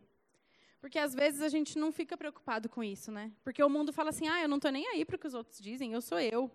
Porque 0.81 0.99
às 0.99 1.13
vezes 1.13 1.43
a 1.43 1.49
gente 1.49 1.77
não 1.77 1.91
fica 1.91 2.17
preocupado 2.17 2.69
com 2.69 2.85
isso, 2.85 3.11
né? 3.11 3.33
Porque 3.43 3.63
o 3.63 3.69
mundo 3.69 3.93
fala 3.93 4.11
assim: 4.11 4.29
ah, 4.29 4.41
eu 4.41 4.49
não 4.49 4.59
estou 4.59 4.71
nem 4.71 4.87
aí 4.87 5.05
para 5.05 5.17
o 5.17 5.19
que 5.19 5.27
os 5.27 5.35
outros 5.35 5.59
dizem, 5.59 5.93
eu 5.93 6.01
sou 6.01 6.21
eu. 6.21 6.51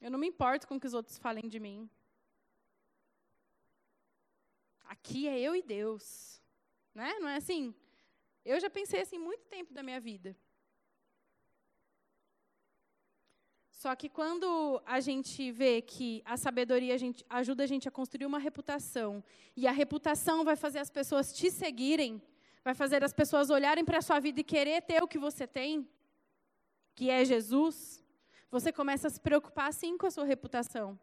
Eu 0.00 0.10
não 0.10 0.18
me 0.18 0.28
importo 0.28 0.68
com 0.68 0.76
o 0.76 0.80
que 0.80 0.86
os 0.86 0.94
outros 0.94 1.18
falem 1.18 1.48
de 1.48 1.58
mim. 1.58 1.88
Aqui 4.84 5.26
é 5.26 5.40
eu 5.40 5.56
e 5.56 5.62
Deus. 5.62 6.42
Né? 6.94 7.18
Não 7.20 7.28
é 7.28 7.36
assim? 7.36 7.74
Eu 8.44 8.60
já 8.60 8.68
pensei 8.68 9.00
assim 9.00 9.18
muito 9.18 9.46
tempo 9.46 9.72
da 9.72 9.82
minha 9.82 10.00
vida. 10.00 10.36
Só 13.78 13.94
que 13.94 14.08
quando 14.08 14.82
a 14.84 14.98
gente 14.98 15.52
vê 15.52 15.80
que 15.80 16.20
a 16.24 16.36
sabedoria 16.36 16.94
a 16.94 16.96
gente, 16.96 17.24
ajuda 17.30 17.62
a 17.62 17.66
gente 17.66 17.86
a 17.86 17.92
construir 17.92 18.26
uma 18.26 18.40
reputação, 18.40 19.22
e 19.56 19.68
a 19.68 19.70
reputação 19.70 20.42
vai 20.42 20.56
fazer 20.56 20.80
as 20.80 20.90
pessoas 20.90 21.32
te 21.32 21.48
seguirem, 21.48 22.20
vai 22.64 22.74
fazer 22.74 23.04
as 23.04 23.12
pessoas 23.12 23.50
olharem 23.50 23.84
para 23.84 23.98
a 23.98 24.02
sua 24.02 24.18
vida 24.18 24.40
e 24.40 24.42
querer 24.42 24.82
ter 24.82 25.00
o 25.00 25.06
que 25.06 25.16
você 25.16 25.46
tem, 25.46 25.88
que 26.96 27.08
é 27.08 27.24
Jesus, 27.24 28.02
você 28.50 28.72
começa 28.72 29.06
a 29.06 29.10
se 29.10 29.20
preocupar 29.20 29.72
sim 29.72 29.96
com 29.96 30.06
a 30.08 30.10
sua 30.10 30.24
reputação. 30.24 30.98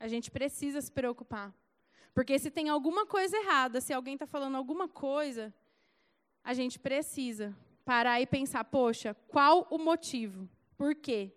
A 0.00 0.08
gente 0.08 0.28
precisa 0.28 0.80
se 0.80 0.90
preocupar. 0.90 1.54
Porque 2.12 2.36
se 2.36 2.50
tem 2.50 2.68
alguma 2.68 3.06
coisa 3.06 3.36
errada, 3.36 3.80
se 3.80 3.92
alguém 3.92 4.14
está 4.14 4.26
falando 4.26 4.56
alguma 4.56 4.88
coisa, 4.88 5.54
a 6.46 6.54
gente 6.54 6.78
precisa 6.78 7.52
parar 7.84 8.20
e 8.20 8.26
pensar, 8.26 8.62
poxa, 8.62 9.14
qual 9.26 9.66
o 9.68 9.78
motivo? 9.78 10.48
Por 10.76 10.94
quê? 10.94 11.32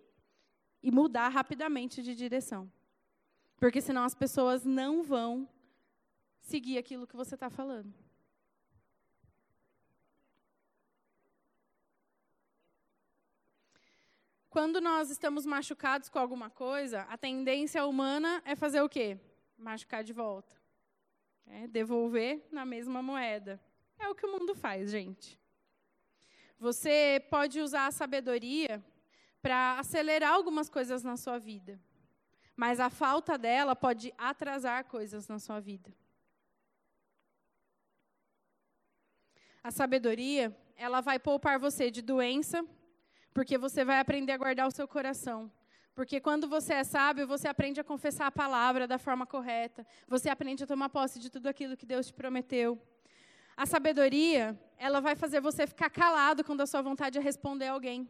E 0.80 0.88
mudar 0.92 1.28
rapidamente 1.30 2.00
de 2.00 2.14
direção. 2.14 2.70
Porque 3.56 3.80
senão 3.80 4.04
as 4.04 4.14
pessoas 4.14 4.64
não 4.64 5.02
vão 5.02 5.48
seguir 6.40 6.78
aquilo 6.78 7.08
que 7.08 7.16
você 7.16 7.34
está 7.34 7.50
falando. 7.50 7.92
Quando 14.48 14.80
nós 14.80 15.10
estamos 15.10 15.44
machucados 15.44 16.08
com 16.08 16.20
alguma 16.20 16.50
coisa, 16.50 17.02
a 17.02 17.18
tendência 17.18 17.84
humana 17.84 18.40
é 18.44 18.54
fazer 18.54 18.80
o 18.80 18.88
quê? 18.88 19.18
Machucar 19.58 20.04
de 20.04 20.12
volta. 20.12 20.54
É 21.46 21.66
devolver 21.66 22.46
na 22.52 22.64
mesma 22.64 23.02
moeda. 23.02 23.60
É 24.00 24.08
o 24.08 24.14
que 24.14 24.26
o 24.26 24.32
mundo 24.32 24.54
faz, 24.54 24.90
gente. 24.90 25.38
Você 26.58 27.24
pode 27.30 27.60
usar 27.60 27.86
a 27.86 27.90
sabedoria 27.90 28.82
para 29.40 29.78
acelerar 29.78 30.32
algumas 30.32 30.68
coisas 30.68 31.02
na 31.02 31.16
sua 31.16 31.38
vida. 31.38 31.80
Mas 32.56 32.80
a 32.80 32.90
falta 32.90 33.38
dela 33.38 33.74
pode 33.76 34.12
atrasar 34.18 34.84
coisas 34.84 35.28
na 35.28 35.38
sua 35.38 35.60
vida. 35.60 35.90
A 39.62 39.70
sabedoria, 39.70 40.56
ela 40.76 41.00
vai 41.00 41.18
poupar 41.18 41.58
você 41.58 41.90
de 41.90 42.02
doença, 42.02 42.64
porque 43.32 43.56
você 43.58 43.84
vai 43.84 43.98
aprender 43.98 44.32
a 44.32 44.38
guardar 44.38 44.66
o 44.66 44.70
seu 44.70 44.88
coração. 44.88 45.50
Porque 45.94 46.20
quando 46.20 46.48
você 46.48 46.74
é 46.74 46.84
sábio, 46.84 47.26
você 47.26 47.46
aprende 47.48 47.80
a 47.80 47.84
confessar 47.84 48.26
a 48.26 48.30
palavra 48.30 48.86
da 48.86 48.98
forma 48.98 49.26
correta. 49.26 49.86
Você 50.08 50.28
aprende 50.30 50.64
a 50.64 50.66
tomar 50.66 50.88
posse 50.88 51.18
de 51.18 51.28
tudo 51.28 51.46
aquilo 51.46 51.76
que 51.76 51.84
Deus 51.84 52.06
te 52.06 52.14
prometeu. 52.14 52.80
A 53.56 53.66
sabedoria, 53.66 54.58
ela 54.76 55.00
vai 55.00 55.14
fazer 55.14 55.40
você 55.40 55.66
ficar 55.66 55.90
calado 55.90 56.42
quando 56.42 56.62
a 56.62 56.66
sua 56.66 56.82
vontade 56.82 57.18
é 57.18 57.20
responder 57.20 57.68
alguém. 57.68 58.08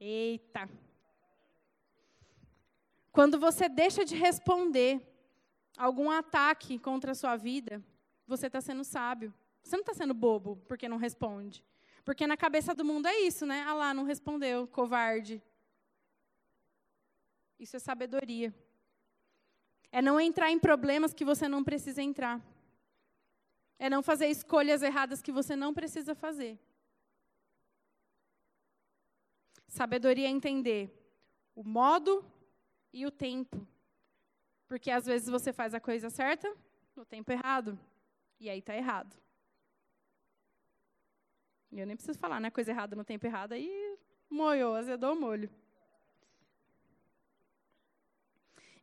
Eita. 0.00 0.68
Quando 3.12 3.38
você 3.38 3.68
deixa 3.68 4.04
de 4.04 4.14
responder 4.14 5.00
algum 5.76 6.10
ataque 6.10 6.78
contra 6.78 7.12
a 7.12 7.14
sua 7.14 7.36
vida, 7.36 7.82
você 8.26 8.46
está 8.48 8.60
sendo 8.60 8.84
sábio. 8.84 9.32
Você 9.62 9.76
não 9.76 9.82
está 9.82 9.94
sendo 9.94 10.12
bobo 10.12 10.56
porque 10.68 10.88
não 10.88 10.96
responde. 10.96 11.64
Porque 12.04 12.26
na 12.26 12.36
cabeça 12.36 12.74
do 12.74 12.84
mundo 12.84 13.06
é 13.06 13.20
isso, 13.20 13.46
né? 13.46 13.64
Ah 13.66 13.74
lá, 13.74 13.94
não 13.94 14.04
respondeu, 14.04 14.66
covarde. 14.68 15.42
Isso 17.58 17.76
é 17.76 17.78
sabedoria. 17.78 18.54
É 19.90 20.02
não 20.02 20.20
entrar 20.20 20.50
em 20.50 20.58
problemas 20.58 21.14
que 21.14 21.24
você 21.24 21.48
não 21.48 21.64
precisa 21.64 22.02
entrar. 22.02 22.40
É 23.78 23.90
não 23.90 24.02
fazer 24.02 24.28
escolhas 24.28 24.82
erradas 24.82 25.20
que 25.20 25.32
você 25.32 25.54
não 25.54 25.74
precisa 25.74 26.14
fazer. 26.14 26.58
Sabedoria 29.68 30.26
é 30.26 30.30
entender 30.30 30.90
o 31.54 31.62
modo 31.62 32.24
e 32.92 33.04
o 33.04 33.10
tempo. 33.10 33.66
Porque 34.66 34.90
às 34.90 35.04
vezes 35.04 35.28
você 35.28 35.52
faz 35.52 35.74
a 35.74 35.80
coisa 35.80 36.08
certa 36.08 36.54
no 36.94 37.04
tempo 37.04 37.30
errado. 37.30 37.78
E 38.40 38.48
aí 38.48 38.58
está 38.58 38.74
errado. 38.74 39.14
E 41.70 41.78
eu 41.78 41.86
nem 41.86 41.96
preciso 41.96 42.18
falar, 42.18 42.40
né? 42.40 42.50
Coisa 42.50 42.70
errada 42.70 42.96
no 42.96 43.04
tempo 43.04 43.26
errado, 43.26 43.52
aí 43.52 43.98
moiou, 44.30 44.74
azedou 44.74 45.14
o 45.14 45.20
molho. 45.20 45.50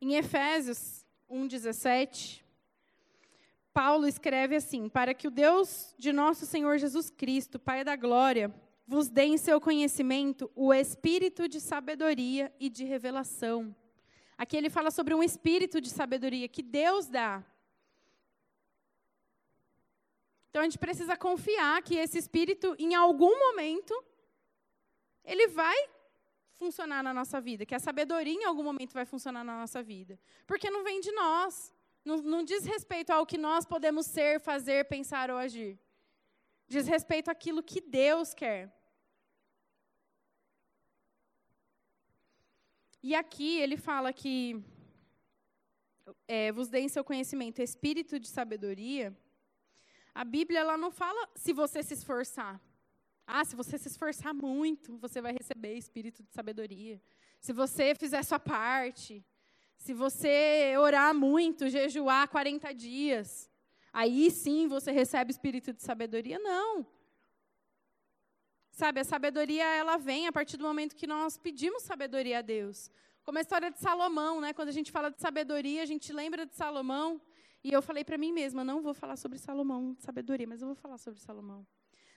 Em 0.00 0.14
Efésios 0.14 1.04
1,17, 1.28 2.43
Paulo 3.74 4.06
escreve 4.06 4.54
assim: 4.54 4.88
Para 4.88 5.12
que 5.12 5.26
o 5.26 5.30
Deus 5.32 5.94
de 5.98 6.12
nosso 6.12 6.46
Senhor 6.46 6.78
Jesus 6.78 7.10
Cristo, 7.10 7.58
Pai 7.58 7.82
da 7.82 7.96
glória, 7.96 8.54
vos 8.86 9.08
dê 9.08 9.24
em 9.24 9.36
seu 9.36 9.60
conhecimento 9.60 10.48
o 10.54 10.72
espírito 10.72 11.48
de 11.48 11.60
sabedoria 11.60 12.54
e 12.60 12.70
de 12.70 12.84
revelação. 12.84 13.74
Aqui 14.38 14.56
ele 14.56 14.70
fala 14.70 14.92
sobre 14.92 15.12
um 15.12 15.22
espírito 15.22 15.80
de 15.80 15.90
sabedoria 15.90 16.48
que 16.48 16.62
Deus 16.62 17.08
dá. 17.08 17.44
Então 20.50 20.62
a 20.62 20.64
gente 20.64 20.78
precisa 20.78 21.16
confiar 21.16 21.82
que 21.82 21.96
esse 21.96 22.16
espírito, 22.16 22.76
em 22.78 22.94
algum 22.94 23.36
momento, 23.36 23.92
ele 25.24 25.48
vai 25.48 25.76
funcionar 26.52 27.02
na 27.02 27.12
nossa 27.12 27.40
vida, 27.40 27.66
que 27.66 27.74
a 27.74 27.80
sabedoria 27.80 28.34
em 28.34 28.44
algum 28.44 28.62
momento 28.62 28.92
vai 28.92 29.04
funcionar 29.04 29.42
na 29.42 29.58
nossa 29.58 29.82
vida. 29.82 30.16
Porque 30.46 30.70
não 30.70 30.84
vem 30.84 31.00
de 31.00 31.10
nós. 31.10 31.73
Não, 32.04 32.18
não 32.18 32.42
diz 32.44 32.64
respeito 32.64 33.10
ao 33.10 33.26
que 33.26 33.38
nós 33.38 33.64
podemos 33.64 34.06
ser, 34.06 34.40
fazer, 34.40 34.84
pensar 34.86 35.30
ou 35.30 35.36
agir. 35.36 35.78
Diz 36.68 36.86
respeito 36.86 37.30
àquilo 37.30 37.62
que 37.62 37.80
Deus 37.80 38.34
quer. 38.34 38.72
E 43.02 43.14
aqui 43.14 43.58
ele 43.58 43.76
fala 43.76 44.12
que 44.12 44.62
é, 46.26 46.52
vos 46.52 46.68
deem 46.68 46.88
seu 46.88 47.04
conhecimento 47.04 47.60
espírito 47.60 48.18
de 48.18 48.28
sabedoria. 48.28 49.16
A 50.14 50.24
Bíblia 50.24 50.60
ela 50.60 50.76
não 50.76 50.90
fala 50.90 51.28
se 51.34 51.52
você 51.52 51.82
se 51.82 51.94
esforçar. 51.94 52.60
Ah, 53.26 53.44
se 53.44 53.56
você 53.56 53.78
se 53.78 53.88
esforçar 53.88 54.34
muito, 54.34 54.96
você 54.98 55.20
vai 55.20 55.32
receber 55.32 55.74
espírito 55.76 56.22
de 56.22 56.32
sabedoria. 56.32 57.00
Se 57.40 57.52
você 57.52 57.94
fizer 57.94 58.22
sua 58.22 58.38
parte, 58.38 59.24
se 59.76 59.92
você 59.92 60.74
orar 60.78 61.14
muito, 61.14 61.68
jejuar 61.68 62.28
40 62.28 62.72
dias, 62.74 63.50
aí 63.92 64.30
sim 64.30 64.66
você 64.66 64.90
recebe 64.90 65.30
espírito 65.30 65.72
de 65.72 65.82
sabedoria? 65.82 66.38
Não. 66.38 66.86
Sabe, 68.70 69.00
a 69.00 69.04
sabedoria 69.04 69.64
ela 69.64 69.96
vem 69.96 70.26
a 70.26 70.32
partir 70.32 70.56
do 70.56 70.64
momento 70.64 70.96
que 70.96 71.06
nós 71.06 71.38
pedimos 71.38 71.82
sabedoria 71.84 72.38
a 72.38 72.42
Deus. 72.42 72.90
Como 73.22 73.38
a 73.38 73.40
história 73.40 73.70
de 73.70 73.78
Salomão, 73.78 74.40
né? 74.40 74.52
Quando 74.52 74.68
a 74.68 74.72
gente 74.72 74.90
fala 74.90 75.10
de 75.10 75.20
sabedoria, 75.20 75.82
a 75.82 75.86
gente 75.86 76.12
lembra 76.12 76.44
de 76.44 76.54
Salomão. 76.54 77.20
E 77.62 77.72
eu 77.72 77.80
falei 77.80 78.04
para 78.04 78.18
mim 78.18 78.32
mesma, 78.32 78.64
não 78.64 78.82
vou 78.82 78.92
falar 78.92 79.16
sobre 79.16 79.38
Salomão, 79.38 79.96
sabedoria, 79.98 80.46
mas 80.46 80.60
eu 80.60 80.66
vou 80.66 80.74
falar 80.74 80.98
sobre 80.98 81.20
Salomão. 81.20 81.66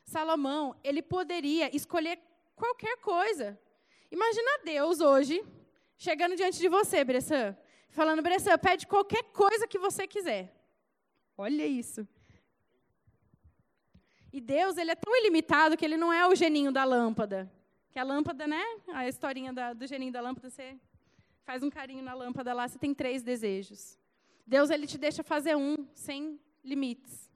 Salomão, 0.04 0.76
ele 0.84 1.02
poderia 1.02 1.74
escolher 1.76 2.20
qualquer 2.56 2.98
coisa. 2.98 3.58
Imagina 4.12 4.60
Deus 4.66 5.00
hoje 5.00 5.46
chegando 5.98 6.36
diante 6.36 6.60
de 6.60 6.70
você, 6.70 7.04
Bressan, 7.04 7.58
falando, 7.90 8.22
Bressan, 8.22 8.58
pede 8.58 8.86
qualquer 8.86 9.24
coisa 9.24 9.68
que 9.68 9.80
você 9.80 10.08
quiser. 10.08 10.54
Olha 11.38 11.66
isso. 11.66 12.08
E 14.32 14.40
Deus, 14.40 14.78
ele 14.78 14.92
é 14.92 14.96
tão 14.96 15.16
ilimitado 15.16 15.76
que 15.76 15.84
ele 15.84 15.98
não 15.98 16.14
é 16.14 16.28
o 16.28 16.36
geninho 16.36 16.72
da 16.72 16.84
lâmpada. 16.84 17.52
Que 17.92 18.00
a 18.00 18.04
lâmpada, 18.04 18.46
né? 18.48 18.64
A 18.90 19.08
historinha 19.08 19.52
da, 19.52 19.74
do 19.74 19.88
geninho 19.88 20.12
da 20.12 20.22
lâmpada, 20.22 20.50
você 20.50 20.78
faz 21.44 21.64
um 21.64 21.70
carinho 21.70 22.04
na 22.04 22.14
lâmpada 22.14 22.54
lá, 22.54 22.68
você 22.68 22.78
tem 22.78 22.94
três 22.94 23.24
desejos. 23.24 23.98
Deus, 24.46 24.70
ele 24.70 24.86
te 24.86 24.98
deixa 24.98 25.24
fazer 25.24 25.56
um, 25.56 25.88
sem 25.94 26.40
limites. 26.64 27.32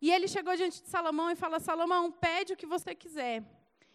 E 0.00 0.12
ele 0.12 0.28
chegou 0.28 0.54
diante 0.54 0.82
de 0.82 0.88
Salomão 0.88 1.30
e 1.30 1.36
fala: 1.36 1.58
Salomão, 1.58 2.12
pede 2.12 2.52
o 2.52 2.56
que 2.56 2.66
você 2.66 2.94
quiser. 2.94 3.42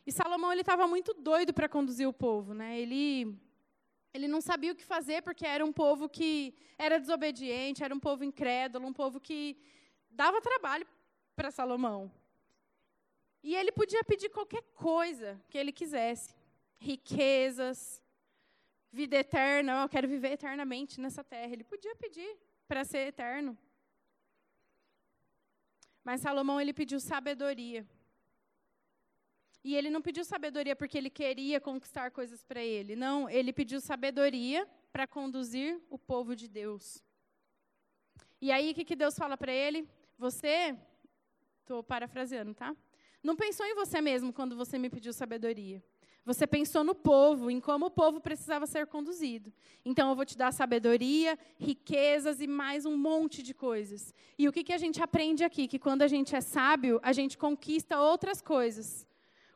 E 0.09 0.11
Salomão 0.11 0.51
ele 0.51 0.61
estava 0.61 0.87
muito 0.87 1.13
doido 1.13 1.53
para 1.53 1.69
conduzir 1.69 2.07
o 2.07 2.11
povo, 2.11 2.51
né? 2.51 2.79
Ele 2.79 3.37
ele 4.11 4.27
não 4.27 4.41
sabia 4.41 4.71
o 4.71 4.75
que 4.75 4.83
fazer 4.83 5.21
porque 5.21 5.45
era 5.45 5.63
um 5.63 5.71
povo 5.71 6.09
que 6.09 6.55
era 6.79 6.99
desobediente, 6.99 7.83
era 7.83 7.93
um 7.93 7.99
povo 7.99 8.23
incrédulo, 8.23 8.87
um 8.87 8.93
povo 9.01 9.19
que 9.19 9.55
dava 10.09 10.41
trabalho 10.41 10.87
para 11.35 11.51
Salomão. 11.51 12.11
E 13.43 13.55
ele 13.55 13.71
podia 13.71 14.03
pedir 14.03 14.29
qualquer 14.29 14.63
coisa 14.73 15.39
que 15.47 15.59
ele 15.59 15.71
quisesse, 15.71 16.33
riquezas, 16.79 18.01
vida 18.91 19.15
eterna, 19.15 19.83
eu 19.83 19.89
quero 19.89 20.07
viver 20.07 20.31
eternamente 20.31 20.99
nessa 20.99 21.23
terra. 21.23 21.53
Ele 21.53 21.63
podia 21.63 21.95
pedir 21.95 22.35
para 22.67 22.83
ser 22.83 23.09
eterno. 23.09 23.55
Mas 26.03 26.21
Salomão 26.21 26.59
ele 26.59 26.73
pediu 26.73 26.99
sabedoria. 26.99 27.87
E 29.63 29.75
ele 29.75 29.89
não 29.89 30.01
pediu 30.01 30.23
sabedoria 30.23 30.75
porque 30.75 30.97
ele 30.97 31.09
queria 31.09 31.59
conquistar 31.59 32.11
coisas 32.11 32.43
para 32.43 32.63
ele. 32.63 32.95
Não, 32.95 33.29
ele 33.29 33.51
pediu 33.51 33.81
sabedoria 33.81 34.67
para 34.91 35.05
conduzir 35.05 35.79
o 35.89 35.97
povo 35.97 36.35
de 36.35 36.47
Deus. 36.47 37.03
E 38.41 38.51
aí, 38.51 38.71
o 38.71 38.73
que, 38.73 38.85
que 38.85 38.95
Deus 38.95 39.15
fala 39.15 39.37
para 39.37 39.51
ele? 39.51 39.87
Você, 40.17 40.75
estou 41.59 41.83
parafraseando, 41.83 42.53
tá? 42.53 42.75
Não 43.21 43.35
pensou 43.35 43.65
em 43.65 43.75
você 43.75 43.99
mesmo 43.99 44.31
quando 44.31 44.55
você 44.55 44.77
me 44.77 44.89
pediu 44.89 45.11
sabedoria. 45.11 45.83
Você 46.23 46.47
pensou 46.47 46.83
no 46.83 46.95
povo, 46.95 47.49
em 47.49 47.59
como 47.59 47.87
o 47.87 47.91
povo 47.91 48.21
precisava 48.21 48.65
ser 48.65 48.87
conduzido. 48.87 49.51
Então, 49.83 50.09
eu 50.09 50.15
vou 50.15 50.25
te 50.25 50.37
dar 50.37 50.53
sabedoria, 50.53 51.37
riquezas 51.57 52.39
e 52.39 52.47
mais 52.47 52.85
um 52.85 52.95
monte 52.95 53.43
de 53.43 53.53
coisas. 53.53 54.13
E 54.37 54.47
o 54.47 54.53
que, 54.53 54.63
que 54.63 54.73
a 54.73 54.77
gente 54.77 55.01
aprende 55.01 55.43
aqui? 55.43 55.67
Que 55.67 55.79
quando 55.79 56.01
a 56.01 56.07
gente 56.07 56.33
é 56.33 56.39
sábio, 56.39 56.99
a 57.03 57.11
gente 57.11 57.37
conquista 57.37 57.99
outras 57.99 58.41
coisas 58.41 59.08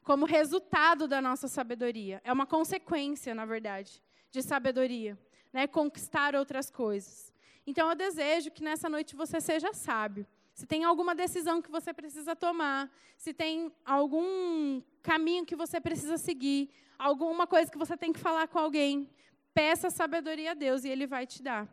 como 0.04 0.26
resultado 0.26 1.08
da 1.08 1.22
nossa 1.22 1.48
sabedoria. 1.48 2.22
É 2.24 2.32
uma 2.32 2.46
consequência, 2.46 3.34
na 3.34 3.46
verdade, 3.46 4.02
de 4.32 4.42
sabedoria, 4.42 5.18
né? 5.52 5.68
Conquistar 5.68 6.36
outras 6.36 6.70
coisas. 6.70 7.34
Então 7.66 7.89
eu 7.89 7.96
desejo 7.96 8.52
que 8.52 8.63
nessa 8.63 8.89
noite 8.89 9.16
você 9.16 9.39
seja 9.39 9.74
sábio. 9.74 10.28
Se 10.54 10.68
tem 10.68 10.84
alguma 10.84 11.16
decisão 11.16 11.62
que 11.62 11.72
você 11.72 11.94
precisa 11.94 12.36
tomar, 12.36 12.92
se 13.18 13.34
tem 13.34 13.72
algum 13.84 14.82
caminho 15.02 15.46
que 15.46 15.56
você 15.56 15.80
precisa 15.80 16.18
seguir, 16.18 16.70
alguma 17.00 17.48
coisa 17.48 17.72
que 17.72 17.78
você 17.78 17.98
tem 17.98 18.13
que 18.13 18.20
falar 18.20 18.48
com 18.48 18.60
alguém, 18.60 19.10
peça 19.54 19.89
sabedoria 19.89 20.52
a 20.52 20.54
Deus 20.54 20.84
e 20.84 20.89
Ele 20.89 21.08
vai 21.08 21.26
te 21.26 21.42
dar. 21.42 21.68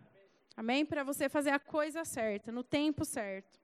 Amém? 0.57 0.87
Para 0.87 1.05
você 1.05 1.29
fazer 1.29 1.51
a 1.51 1.59
coisa 1.59 2.05
certa, 2.05 2.51
no 2.51 2.63
tempo 2.63 3.05
certo. 3.05 3.60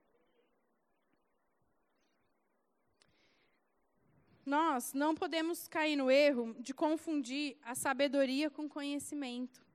Nós 4.47 4.93
não 4.93 5.15
podemos 5.15 5.67
cair 5.67 5.97
no 5.97 6.11
erro 6.11 6.55
de 6.61 6.73
confundir 6.73 7.59
a 7.63 7.75
sabedoria 7.75 8.49
com 8.49 8.69
conhecimento. 8.69 9.67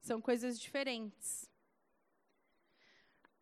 São 0.00 0.20
coisas 0.20 0.58
diferentes. 0.58 1.50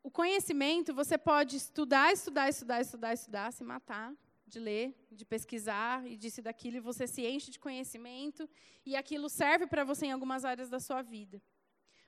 O 0.03 0.11
conhecimento, 0.11 0.95
você 0.95 1.19
pode 1.19 1.57
estudar, 1.57 2.13
estudar, 2.13 2.49
estudar, 2.49 2.81
estudar, 2.81 3.13
estudar, 3.13 3.53
se 3.53 3.63
matar 3.63 4.15
de 4.47 4.61
ler, 4.61 4.95
de 5.11 5.25
pesquisar 5.25 6.07
e 6.07 6.17
disso 6.17 6.41
daquilo, 6.41 6.77
e 6.77 6.81
você 6.81 7.07
se 7.07 7.27
enche 7.27 7.51
de 7.51 7.59
conhecimento, 7.59 8.49
e 8.85 8.95
aquilo 8.95 9.29
serve 9.29 9.67
para 9.67 9.85
você 9.85 10.07
em 10.07 10.13
algumas 10.13 10.45
áreas 10.45 10.71
da 10.71 10.79
sua 10.79 11.03
vida. 11.03 11.43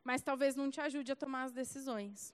Mas 0.04 0.22
talvez 0.22 0.54
não 0.54 0.70
te 0.70 0.80
ajude 0.80 1.10
a 1.10 1.16
tomar 1.16 1.44
as 1.44 1.52
decisões. 1.52 2.32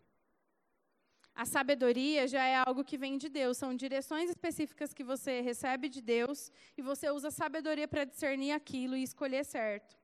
A 1.34 1.44
sabedoria 1.44 2.28
já 2.28 2.44
é 2.44 2.54
algo 2.56 2.84
que 2.84 2.96
vem 2.96 3.18
de 3.18 3.28
Deus, 3.28 3.56
são 3.56 3.74
direções 3.74 4.30
específicas 4.30 4.94
que 4.94 5.02
você 5.02 5.40
recebe 5.40 5.88
de 5.88 6.00
Deus 6.00 6.52
e 6.76 6.82
você 6.82 7.10
usa 7.10 7.28
sabedoria 7.30 7.88
para 7.88 8.04
discernir 8.04 8.52
aquilo 8.52 8.94
e 8.96 9.02
escolher 9.02 9.44
certo. 9.44 9.98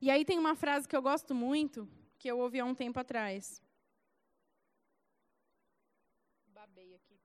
E 0.00 0.08
aí 0.08 0.24
tem 0.24 0.38
uma 0.38 0.54
frase 0.54 0.86
que 0.86 0.94
eu 0.94 1.02
gosto 1.02 1.34
muito, 1.34 1.88
que 2.16 2.30
eu 2.30 2.38
ouvi 2.38 2.60
há 2.60 2.64
um 2.64 2.74
tempo 2.76 3.00
atrás. 3.00 3.60
Babei 6.48 6.94
aqui. 6.94 7.18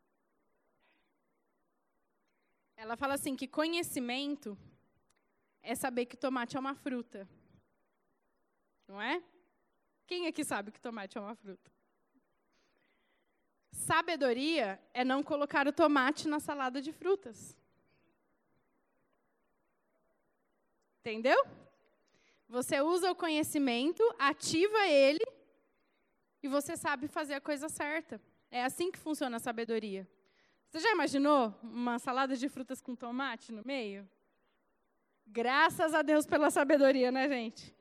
Ela 2.76 2.98
fala 2.98 3.14
assim 3.14 3.36
que 3.36 3.48
conhecimento 3.48 4.58
é 5.62 5.76
saber 5.76 6.08
que 6.08 6.18
tomate 6.18 6.58
é 6.58 6.60
uma 6.60 6.74
fruta. 6.74 7.30
Não 8.88 9.00
é? 9.00 9.22
Quem 10.08 10.26
aqui 10.26 10.44
sabe 10.44 10.72
que 10.72 10.82
tomate 10.82 11.16
é 11.16 11.22
uma 11.22 11.36
fruta? 11.36 11.79
Sabedoria 13.72 14.80
é 14.94 15.04
não 15.04 15.24
colocar 15.24 15.68
o 15.68 15.74
tomate 15.74 16.28
na 16.28 16.40
salada 16.40 16.82
de 16.82 16.92
frutas. 16.92 17.58
Entendeu? 21.00 21.44
Você 22.48 22.82
usa 22.82 23.12
o 23.12 23.16
conhecimento, 23.16 24.04
ativa 24.18 24.88
ele 24.88 25.26
e 26.42 26.48
você 26.48 26.76
sabe 26.76 27.08
fazer 27.08 27.36
a 27.36 27.42
coisa 27.42 27.70
certa. 27.70 28.22
É 28.52 28.64
assim 28.64 28.92
que 28.92 28.98
funciona 28.98 29.38
a 29.38 29.40
sabedoria. 29.40 30.08
Você 30.70 30.80
já 30.80 30.92
imaginou 30.92 31.54
uma 31.64 31.98
salada 32.00 32.36
de 32.36 32.48
frutas 32.50 32.82
com 32.82 32.96
tomate 32.96 33.52
no 33.52 33.64
meio? 33.66 34.08
Graças 35.26 35.94
a 35.94 36.02
Deus 36.02 36.26
pela 36.26 36.50
sabedoria, 36.50 37.12
né, 37.12 37.28
gente? 37.28 37.76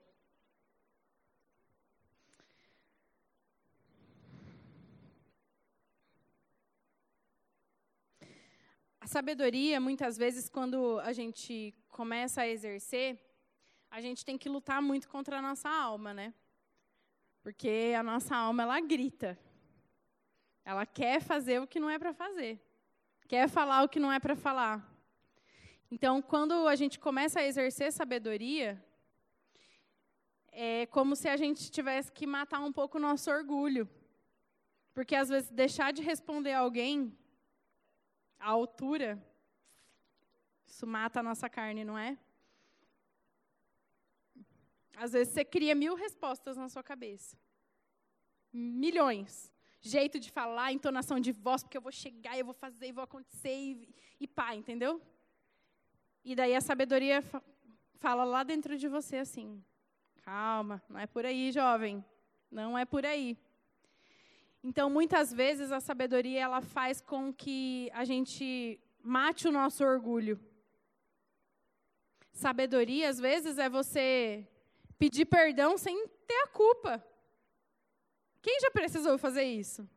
Sabedoria, 9.09 9.81
muitas 9.81 10.17
vezes, 10.17 10.49
quando 10.49 11.01
a 11.01 11.13
gente 11.13 11.75
começa 11.89 12.43
a 12.43 12.49
exercer, 12.49 13.19
a 13.91 14.01
gente 14.01 14.25
tem 14.25 14.37
que 14.37 14.49
lutar 14.49 14.81
muito 14.83 15.09
contra 15.09 15.39
a 15.39 15.43
nossa 15.43 15.69
alma, 15.69 16.13
né? 16.13 16.35
Porque 17.43 17.95
a 17.99 18.03
nossa 18.03 18.37
alma, 18.37 18.63
ela 18.65 18.81
grita. 18.81 19.39
Ela 20.65 20.85
quer 20.85 21.23
fazer 21.23 21.61
o 21.61 21.67
que 21.67 21.81
não 21.81 21.89
é 21.89 21.99
para 21.99 22.13
fazer. 22.13 22.61
Quer 23.27 23.49
falar 23.49 23.83
o 23.83 23.89
que 23.89 23.99
não 23.99 24.13
é 24.13 24.21
para 24.21 24.37
falar. 24.37 24.87
Então, 25.91 26.21
quando 26.21 26.69
a 26.69 26.77
gente 26.77 26.99
começa 26.99 27.41
a 27.41 27.47
exercer 27.47 27.91
sabedoria, 27.91 28.83
é 30.53 30.85
como 30.87 31.17
se 31.17 31.29
a 31.29 31.37
gente 31.37 31.71
tivesse 31.71 32.13
que 32.13 32.27
matar 32.27 32.61
um 32.61 32.73
pouco 32.73 32.99
o 32.99 33.01
nosso 33.01 33.31
orgulho. 33.31 33.89
Porque, 34.93 35.15
às 35.15 35.31
vezes, 35.31 35.51
deixar 35.51 35.95
de 35.95 36.03
responder 36.03 36.53
alguém 36.53 37.17
à 38.39 38.49
altura, 38.49 39.23
isso 40.67 40.87
mata 40.87 41.21
a 41.21 41.23
nossa 41.23 41.49
carne, 41.49 41.85
não 41.85 41.99
é? 41.99 42.17
Às 44.97 45.13
vezes 45.13 45.33
você 45.33 45.45
cria 45.45 45.75
mil 45.75 45.95
respostas 45.95 46.57
na 46.57 46.69
sua 46.69 46.83
cabeça. 46.83 47.37
Milhões. 48.53 49.53
Jeito 49.81 50.19
de 50.19 50.31
falar, 50.31 50.73
entonação 50.73 51.21
de 51.21 51.31
voz, 51.31 51.63
porque 51.63 51.77
eu 51.77 51.83
vou 51.83 51.93
chegar, 51.93 52.37
eu 52.37 52.45
vou 52.45 52.55
fazer, 52.55 52.89
eu 52.89 52.95
vou 52.95 53.05
acontecer, 53.05 53.55
e, 53.55 53.95
e 54.21 54.27
pá, 54.27 54.55
entendeu? 54.55 55.01
E 56.25 56.35
daí 56.35 56.55
a 56.55 56.61
sabedoria 56.61 57.23
fala 57.95 58.25
lá 58.25 58.43
dentro 58.43 58.77
de 58.77 58.89
você 58.89 59.19
assim: 59.19 59.65
calma, 60.23 60.83
não 60.89 60.99
é 60.99 61.07
por 61.07 61.25
aí, 61.25 61.53
jovem. 61.53 62.05
Não 62.51 62.77
é 62.77 62.85
por 62.85 63.07
aí. 63.07 63.39
Então, 64.63 64.91
muitas 64.91 65.33
vezes 65.33 65.71
a 65.71 65.81
sabedoria 65.81 66.41
ela 66.41 66.61
faz 66.61 67.01
com 67.01 67.33
que 67.33 67.91
a 67.93 68.05
gente 68.05 68.81
mate 69.03 69.47
o 69.47 69.53
nosso 69.53 69.85
orgulho. 69.85 70.39
Sabedoria, 72.33 73.09
às 73.09 73.19
vezes, 73.19 73.59
é 73.59 73.69
você 73.69 74.47
pedir 74.99 75.27
perdão 75.27 75.79
sem 75.79 76.07
ter 76.27 76.43
a 76.43 76.49
culpa. 76.49 77.05
Quem 78.43 78.59
já 78.61 78.71
precisou 78.71 79.17
fazer 79.17 79.45
isso? 79.45 79.89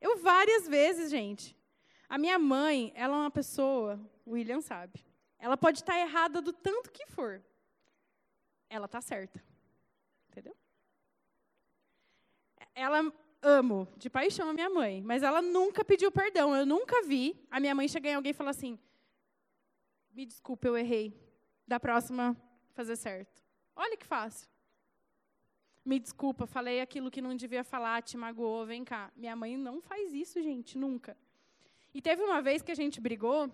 Eu 0.00 0.18
várias 0.18 0.66
vezes, 0.66 1.10
gente. 1.10 1.56
A 2.08 2.18
minha 2.18 2.38
mãe, 2.38 2.92
ela 2.94 3.14
é 3.14 3.20
uma 3.20 3.30
pessoa, 3.30 4.00
o 4.26 4.32
William 4.32 4.60
sabe. 4.60 5.04
Ela 5.38 5.56
pode 5.56 5.78
estar 5.78 5.98
errada 5.98 6.42
do 6.42 6.52
tanto 6.52 6.90
que 6.90 7.06
for. 7.06 7.42
Ela 8.68 8.86
está 8.86 9.00
certa. 9.00 9.42
Entendeu? 10.28 10.56
Ela 12.74 13.12
amo 13.42 13.88
de 13.96 14.10
paixão 14.10 14.48
a 14.50 14.52
minha 14.52 14.70
mãe, 14.70 15.02
mas 15.02 15.22
ela 15.22 15.40
nunca 15.40 15.84
pediu 15.84 16.10
perdão. 16.10 16.54
Eu 16.54 16.66
nunca 16.66 17.02
vi 17.02 17.36
a 17.50 17.58
minha 17.58 17.74
mãe 17.74 17.88
chegar 17.88 18.10
em 18.10 18.14
alguém 18.14 18.30
e 18.30 18.34
falar 18.34 18.50
assim: 18.50 18.78
"Me 20.12 20.26
desculpe, 20.26 20.66
eu 20.66 20.76
errei. 20.76 21.14
Da 21.66 21.78
próxima 21.80 22.36
fazer 22.74 22.96
certo". 22.96 23.42
Olha 23.74 23.96
que 23.96 24.06
fácil. 24.06 24.48
Me 25.84 25.98
desculpa, 25.98 26.46
falei 26.46 26.80
aquilo 26.80 27.10
que 27.10 27.22
não 27.22 27.34
devia 27.34 27.64
falar, 27.64 28.02
te 28.02 28.16
magoou, 28.16 28.66
vem 28.66 28.84
cá. 28.84 29.10
Minha 29.16 29.34
mãe 29.34 29.56
não 29.56 29.80
faz 29.80 30.12
isso, 30.12 30.42
gente, 30.42 30.76
nunca. 30.76 31.16
E 31.94 32.02
teve 32.02 32.22
uma 32.22 32.42
vez 32.42 32.62
que 32.62 32.70
a 32.70 32.74
gente 32.74 33.00
brigou, 33.00 33.50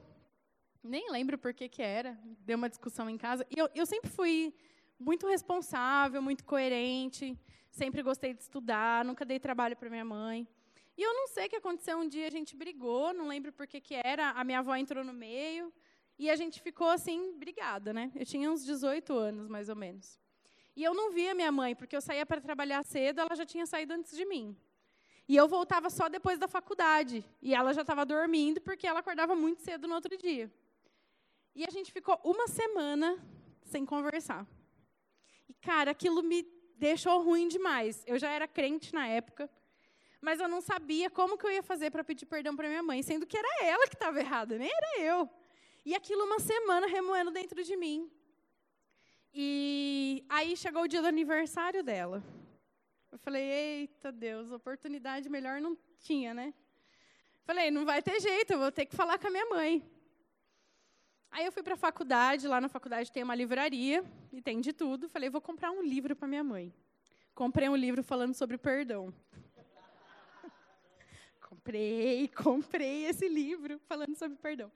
nem 0.83 1.11
lembro 1.11 1.39
por 1.39 1.55
que 1.55 1.69
que 1.69 1.81
era, 1.81 2.19
deu 2.41 2.57
uma 2.57 2.69
discussão 2.69 3.09
em 3.09 3.17
casa. 3.17 3.47
E 3.51 3.59
eu, 3.59 3.69
eu 3.75 3.87
sempre 3.87 4.11
fui 4.11 4.53
muito 4.99 5.27
responsável, 5.27 6.21
muito 6.21 6.45
coerente, 6.45 7.39
sempre 7.77 8.03
gostei 8.03 8.33
de 8.33 8.43
estudar, 8.43 9.05
nunca 9.05 9.25
dei 9.25 9.39
trabalho 9.39 9.77
para 9.77 9.91
minha 9.91 10.05
mãe. 10.05 10.49
E 10.97 11.03
eu 11.03 11.13
não 11.13 11.29
sei 11.29 11.47
o 11.47 11.51
que 11.51 11.57
aconteceu, 11.57 11.99
um 11.99 12.09
dia 12.09 12.27
a 12.27 12.31
gente 12.31 12.57
brigou, 12.57 13.13
não 13.13 13.29
lembro 13.29 13.53
por 13.53 13.67
que 13.67 13.81
que 13.81 13.95
era, 13.95 14.31
a 14.31 14.43
minha 14.43 14.61
avó 14.61 14.75
entrou 14.75 15.05
no 15.05 15.13
meio, 15.13 15.71
e 16.19 16.31
a 16.31 16.37
gente 16.37 16.63
ficou 16.63 16.89
assim, 16.89 17.37
brigada, 17.39 17.93
né? 17.93 18.11
Eu 18.15 18.25
tinha 18.25 18.51
uns 18.51 18.65
18 18.65 19.13
anos, 19.13 19.47
mais 19.47 19.69
ou 19.69 19.77
menos. 19.77 20.19
E 20.75 20.83
eu 20.83 20.95
não 20.95 21.13
via 21.13 21.35
minha 21.35 21.53
mãe, 21.53 21.77
porque 21.77 21.95
eu 21.95 22.01
saía 22.01 22.25
para 22.25 22.41
trabalhar 22.41 22.83
cedo, 22.83 23.21
ela 23.21 23.37
já 23.37 23.45
tinha 23.45 23.67
saído 23.67 23.93
antes 23.93 24.17
de 24.17 24.25
mim. 24.25 24.57
E 25.29 25.37
eu 25.37 25.47
voltava 25.47 25.91
só 25.91 26.09
depois 26.09 26.39
da 26.39 26.49
faculdade. 26.49 27.23
E 27.43 27.55
ela 27.55 27.75
já 27.75 27.83
estava 27.83 28.07
dormindo, 28.07 28.61
porque 28.61 28.87
ela 28.87 29.01
acordava 29.01 29.35
muito 29.35 29.61
cedo 29.61 29.87
no 29.87 29.95
outro 29.95 30.17
dia. 30.17 30.51
E 31.55 31.67
a 31.67 31.71
gente 31.71 31.93
ficou 31.93 32.19
uma 32.25 32.49
semana 32.49 33.19
sem 33.65 33.85
conversar. 33.85 34.47
E, 35.49 35.55
cara, 35.55 35.91
aquilo 35.91 36.23
me 36.23 36.43
deixou 36.77 37.23
ruim 37.23 37.49
demais. 37.49 38.05
Eu 38.07 38.19
já 38.19 38.31
era 38.31 38.47
crente 38.47 38.95
na 38.95 39.07
época, 39.07 39.51
mas 40.21 40.41
eu 40.41 40.49
não 40.49 40.61
sabia 40.61 41.11
como 41.11 41.37
que 41.37 41.47
eu 41.47 41.51
ia 41.51 41.63
fazer 41.63 41.91
para 41.91 42.05
pedir 42.05 42.27
perdão 42.27 42.55
para 42.55 42.69
minha 42.69 42.83
mãe, 42.83 43.03
sendo 43.03 43.27
que 43.27 43.37
era 43.37 43.65
ela 43.65 43.87
que 43.87 43.95
estava 43.95 44.21
errada, 44.21 44.59
nem 44.59 44.71
era 44.71 45.01
eu. 45.01 45.29
E 45.85 45.95
aquilo 45.95 46.25
uma 46.25 46.41
semana 46.41 46.87
remoendo 46.87 47.31
dentro 47.31 47.63
de 47.63 47.77
mim. 47.77 48.11
E 49.33 50.25
aí 50.29 50.57
chegou 50.57 50.83
o 50.83 50.89
dia 50.89 51.01
do 51.01 51.09
aniversário 51.09 51.83
dela. 51.83 52.23
Eu 53.13 53.19
falei, 53.19 53.43
eita 53.43 54.11
Deus, 54.11 54.51
oportunidade 54.51 55.29
melhor 55.29 55.61
não 55.61 55.77
tinha, 55.99 56.35
né? 56.35 56.53
Falei, 57.45 57.71
não 57.71 57.85
vai 57.85 58.03
ter 58.03 58.21
jeito, 58.21 58.53
eu 58.53 58.59
vou 58.59 58.73
ter 58.73 58.87
que 58.87 58.97
falar 58.97 59.19
com 59.19 59.29
a 59.29 59.31
minha 59.31 59.47
mãe. 59.47 59.96
Aí 61.31 61.45
eu 61.45 61.53
fui 61.53 61.63
para 61.63 61.75
a 61.75 61.77
faculdade, 61.77 62.49
lá 62.49 62.61
na 62.61 62.69
faculdade 62.69 63.13
tem 63.13 63.23
uma 63.23 63.35
livraria 63.35 64.05
e 64.33 64.41
tem 64.41 64.61
de 64.61 64.73
tudo. 64.73 65.09
Falei, 65.09 65.29
vou 65.29 65.41
comprar 65.41 65.71
um 65.71 65.83
livro 65.83 66.17
para 66.17 66.27
minha 66.27 66.45
mãe. 66.45 66.73
Comprei 67.35 67.69
um 67.69 67.77
livro 67.77 68.03
falando 68.03 68.35
sobre 68.35 68.57
perdão. 68.57 69.13
comprei, 71.47 72.29
comprei 72.29 73.05
esse 73.07 73.29
livro 73.29 73.79
falando 73.87 74.17
sobre 74.17 74.39
perdão. 74.39 74.73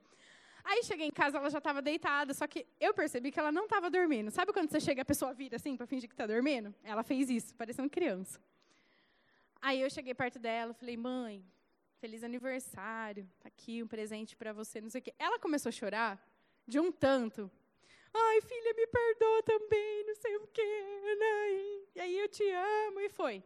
Aí 0.63 0.83
cheguei 0.85 1.07
em 1.07 1.11
casa, 1.11 1.39
ela 1.39 1.49
já 1.49 1.59
estava 1.59 1.81
deitada, 1.81 2.35
só 2.35 2.47
que 2.47 2.67
eu 2.79 2.93
percebi 2.93 3.33
que 3.33 3.41
ela 3.41 3.51
não 3.51 3.65
estava 3.65 3.91
dormindo. 3.91 4.31
Sabe 4.31 4.53
quando 4.53 4.71
você 4.71 4.79
chega 4.79 5.01
e 5.01 5.03
a 5.03 5.05
pessoa 5.05 5.33
vira 5.33 5.57
assim 5.57 5.77
para 5.77 5.87
fingir 5.87 6.09
que 6.09 6.15
está 6.15 6.27
dormindo? 6.27 6.75
Ela 6.85 7.03
fez 7.03 7.31
isso, 7.31 7.55
parecendo 7.55 7.89
criança. 7.89 8.39
Aí 9.61 9.81
eu 9.81 9.91
cheguei 9.91 10.15
perto 10.15 10.39
dela, 10.39 10.75
falei: 10.75 10.97
"Mãe, 10.97 11.45
feliz 11.99 12.23
aniversário. 12.23 13.29
Tá 13.41 13.49
aqui 13.49 13.83
um 13.83 13.87
presente 13.87 14.37
para 14.37 14.53
você, 14.53 14.81
não 14.81 14.91
sei 14.91 15.01
o 15.01 15.05
quê". 15.05 15.15
Ela 15.19 15.39
começou 15.39 15.71
a 15.71 15.73
chorar 15.73 16.23
de 16.71 16.79
um 16.79 16.91
tanto. 16.91 17.51
Ai, 18.15 18.41
filha, 18.41 18.75
me 18.75 18.87
perdoa 18.87 19.43
também, 19.43 20.07
não 20.07 20.15
sei 20.15 20.37
o 20.37 20.47
quê. 20.47 20.85
Né? 21.19 21.35
E 21.97 22.01
aí 22.01 22.19
eu 22.19 22.29
te 22.29 22.45
amo 22.89 23.01
e 23.01 23.09
foi. 23.09 23.43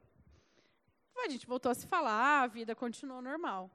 A 1.17 1.29
gente 1.29 1.47
voltou 1.47 1.71
a 1.71 1.75
se 1.75 1.87
falar, 1.87 2.43
a 2.43 2.47
vida 2.47 2.75
continuou 2.75 3.23
normal. 3.23 3.71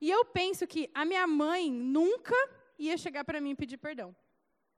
E 0.00 0.10
eu 0.10 0.24
penso 0.24 0.66
que 0.66 0.90
a 0.94 1.04
minha 1.04 1.26
mãe 1.26 1.70
nunca 1.70 2.34
ia 2.78 2.96
chegar 2.98 3.24
para 3.24 3.40
mim 3.40 3.50
e 3.50 3.54
pedir 3.54 3.78
perdão. 3.78 4.14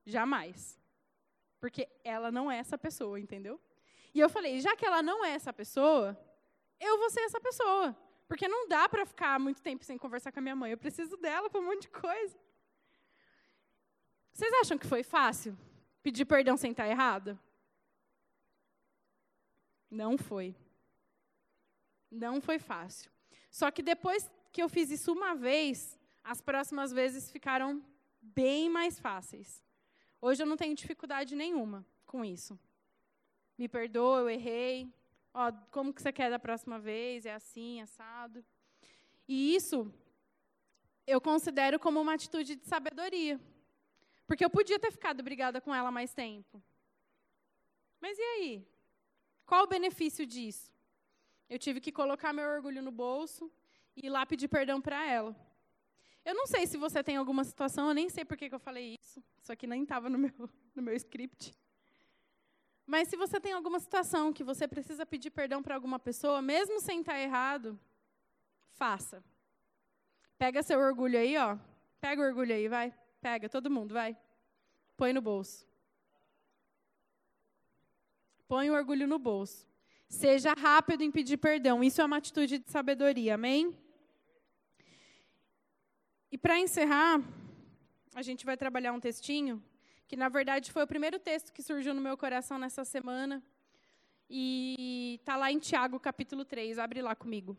Jamais. 0.07 0.79
Porque 1.59 1.89
ela 2.05 2.31
não 2.31 2.51
é 2.51 2.59
essa 2.59 2.77
pessoa, 2.77 3.19
entendeu? 3.19 3.59
E 4.15 4.21
eu 4.21 4.29
falei, 4.29 4.61
já 4.61 4.77
que 4.77 4.85
ela 4.85 5.03
não 5.03 5.25
é 5.25 5.31
essa 5.31 5.53
pessoa, 5.53 6.17
eu 6.79 6.99
vou 6.99 7.11
ser 7.11 7.21
essa 7.21 7.41
pessoa. 7.41 7.97
Porque 8.29 8.47
não 8.47 8.69
dá 8.69 8.89
para 8.89 9.07
ficar 9.07 9.41
muito 9.41 9.63
tempo 9.63 9.85
sem 9.85 9.99
conversar 9.99 10.31
com 10.31 10.39
a 10.39 10.43
minha 10.43 10.57
mãe. 10.57 10.71
Eu 10.71 10.79
preciso 10.79 11.17
dela 11.17 11.49
para 11.51 11.61
um 11.61 11.65
monte 11.65 11.83
de 11.83 11.89
coisa. 11.89 12.39
Vocês 14.35 14.53
acham 14.55 14.77
que 14.77 14.87
foi 14.89 15.05
fácil 15.05 15.57
pedir 16.03 16.25
perdão 16.25 16.57
sem 16.57 16.73
estar 16.73 16.89
errado? 16.89 17.39
Não 19.89 20.19
foi. 20.19 20.57
Não 22.11 22.41
foi 22.41 22.59
fácil. 22.59 23.13
Só 23.49 23.71
que 23.71 23.81
depois 23.81 24.29
que 24.51 24.61
eu 24.61 24.69
fiz 24.69 24.91
isso 24.91 25.13
uma 25.13 25.37
vez, 25.37 25.97
as 26.25 26.41
próximas 26.41 26.91
vezes 26.91 27.31
ficaram 27.31 27.81
bem 28.21 28.69
mais 28.69 28.99
fáceis. 28.99 29.63
Hoje 30.21 30.43
eu 30.43 30.47
não 30.49 30.57
tenho 30.57 30.75
dificuldade 30.75 31.37
nenhuma 31.37 31.87
com 32.05 32.25
isso. 32.25 32.59
Me 33.57 33.69
perdoa, 33.69 34.19
eu 34.19 34.31
errei. 34.31 34.93
Ó, 35.33 35.53
como 35.71 35.95
que 35.95 36.03
você 36.03 36.13
quer 36.13 36.29
da 36.29 36.41
próxima 36.41 36.81
vez? 36.81 37.25
É 37.25 37.35
assim, 37.35 37.81
assado. 37.81 38.45
E 39.29 39.55
isso 39.55 39.95
eu 41.07 41.21
considero 41.21 41.79
como 41.79 42.01
uma 42.01 42.15
atitude 42.15 42.57
de 42.57 42.67
sabedoria. 42.67 43.41
Porque 44.27 44.45
eu 44.45 44.51
podia 44.51 44.79
ter 44.79 44.91
ficado 44.91 45.23
brigada 45.23 45.61
com 45.61 45.75
ela 45.75 45.91
mais 45.91 46.15
tempo. 46.15 46.63
Mas 48.01 48.19
e 48.19 48.23
aí? 48.23 48.69
Qual 49.47 49.65
o 49.65 49.67
benefício 49.69 50.27
disso? 50.27 50.73
Eu 51.49 51.59
tive 51.59 51.81
que 51.81 51.93
colocar 51.93 52.33
meu 52.33 52.49
orgulho 52.49 52.83
no 52.83 52.91
bolso 52.91 53.51
e 53.97 54.07
ir 54.07 54.11
lá 54.11 54.25
pedir 54.25 54.49
perdão 54.49 54.81
para 54.81 55.05
ela. 55.07 55.37
Eu 56.25 56.35
não 56.35 56.47
sei 56.47 56.67
se 56.67 56.79
você 56.79 57.03
tem 57.03 57.17
alguma 57.17 57.45
situação, 57.45 57.89
eu 57.89 57.95
nem 57.95 58.09
sei 58.09 58.25
por 58.25 58.37
que, 58.37 58.49
eu 58.51 58.59
falei 58.59 58.97
isso. 59.01 59.23
Isso 59.39 59.53
aqui 59.53 59.67
nem 59.67 59.83
estava 59.83 60.09
no 60.09 60.19
meu, 60.19 60.33
no 60.75 60.83
meu 60.83 60.95
script. 60.95 61.55
Mas 62.87 63.09
se 63.09 63.17
você 63.17 63.39
tem 63.39 63.53
alguma 63.53 63.79
situação 63.79 64.33
que 64.33 64.43
você 64.43 64.67
precisa 64.67 65.05
pedir 65.05 65.31
perdão 65.31 65.63
para 65.63 65.75
alguma 65.75 65.99
pessoa, 65.99 66.41
mesmo 66.41 66.81
sem 66.81 67.01
estar 67.01 67.19
errado, 67.19 67.79
faça. 68.73 69.23
Pega 70.39 70.63
seu 70.63 70.79
orgulho 70.79 71.19
aí, 71.19 71.37
ó. 71.37 71.59
Pega 72.01 72.21
o 72.21 72.25
orgulho 72.25 72.55
aí, 72.55 72.69
vai. 72.69 72.95
Pega, 73.25 73.49
todo 73.49 73.71
mundo, 73.71 73.95
vai. 73.95 74.15
Põe 74.99 75.15
no 75.15 75.23
bolso. 75.23 75.67
Põe 78.47 78.69
o 78.69 78.75
orgulho 78.75 79.07
no 79.09 79.19
bolso. 79.19 79.67
Seja 80.07 80.53
rápido 80.53 81.01
em 81.01 81.11
pedir 81.11 81.39
perdão. 81.39 81.83
Isso 81.83 82.03
é 82.03 82.05
uma 82.05 82.19
atitude 82.19 82.59
de 82.59 82.71
sabedoria, 82.71 83.37
amém? 83.37 83.75
E 86.31 86.37
para 86.37 86.61
encerrar, 86.61 87.23
a 88.15 88.21
gente 88.21 88.45
vai 88.45 88.59
trabalhar 88.59 88.93
um 88.93 89.01
textinho 89.01 89.65
que 90.07 90.17
na 90.17 90.29
verdade 90.29 90.71
foi 90.71 90.85
o 90.85 90.87
primeiro 90.87 91.19
texto 91.19 91.51
que 91.51 91.63
surgiu 91.63 91.95
no 91.95 92.03
meu 92.03 92.19
coração 92.19 92.59
nessa 92.59 92.85
semana. 92.85 93.43
E 94.29 95.17
está 95.19 95.35
lá 95.35 95.51
em 95.51 95.59
Tiago, 95.59 95.99
capítulo 95.99 96.45
3. 96.45 96.79
Abre 96.79 97.01
lá 97.01 97.15
comigo. 97.17 97.57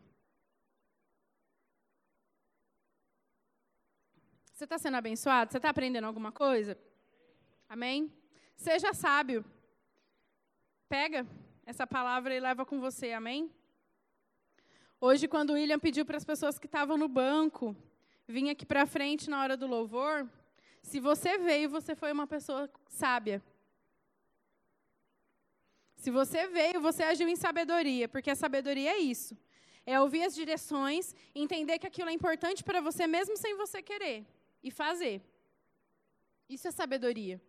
Você 4.55 4.63
está 4.63 4.77
sendo 4.77 4.95
abençoado? 4.95 5.51
Você 5.51 5.57
está 5.57 5.69
aprendendo 5.69 6.05
alguma 6.05 6.31
coisa? 6.31 6.77
Amém? 7.67 8.09
Seja 8.55 8.93
sábio. 8.93 9.43
Pega 10.87 11.27
essa 11.65 11.85
palavra 11.85 12.33
e 12.33 12.39
leva 12.39 12.65
com 12.65 12.79
você, 12.79 13.11
amém? 13.11 13.51
Hoje, 15.01 15.27
quando 15.27 15.49
o 15.49 15.53
William 15.55 15.77
pediu 15.77 16.05
para 16.05 16.15
as 16.15 16.23
pessoas 16.23 16.57
que 16.57 16.67
estavam 16.67 16.97
no 16.97 17.09
banco 17.09 17.75
vir 18.25 18.49
aqui 18.49 18.65
para 18.65 18.85
frente 18.85 19.29
na 19.29 19.41
hora 19.41 19.57
do 19.57 19.67
louvor, 19.67 20.25
se 20.81 21.01
você 21.01 21.37
veio, 21.37 21.69
você 21.69 21.93
foi 21.93 22.13
uma 22.13 22.25
pessoa 22.25 22.71
sábia. 22.87 23.43
Se 25.97 26.09
você 26.09 26.47
veio, 26.47 26.79
você 26.79 27.03
agiu 27.03 27.27
em 27.27 27.35
sabedoria, 27.35 28.07
porque 28.07 28.29
a 28.29 28.35
sabedoria 28.35 28.91
é 28.91 28.99
isso. 28.99 29.37
É 29.85 29.99
ouvir 29.99 30.23
as 30.23 30.33
direções, 30.33 31.13
entender 31.35 31.77
que 31.77 31.87
aquilo 31.87 32.09
é 32.09 32.13
importante 32.13 32.63
para 32.63 32.79
você 32.79 33.05
mesmo 33.05 33.35
sem 33.35 33.57
você 33.57 33.83
querer 33.83 34.25
e 34.65 34.71
fazer. 34.71 35.21
Isso 36.49 36.67
é 36.67 36.71
sabedoria. 36.71 37.39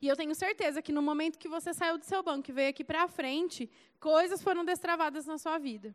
E 0.00 0.06
eu 0.06 0.14
tenho 0.14 0.34
certeza 0.34 0.82
que 0.82 0.92
no 0.92 1.00
momento 1.00 1.38
que 1.38 1.48
você 1.48 1.72
saiu 1.72 1.96
do 1.96 2.04
seu 2.04 2.22
banco 2.22 2.50
e 2.50 2.52
veio 2.52 2.70
aqui 2.70 2.84
para 2.84 3.08
frente, 3.08 3.70
coisas 3.98 4.42
foram 4.42 4.62
destravadas 4.62 5.24
na 5.26 5.38
sua 5.38 5.56
vida. 5.58 5.94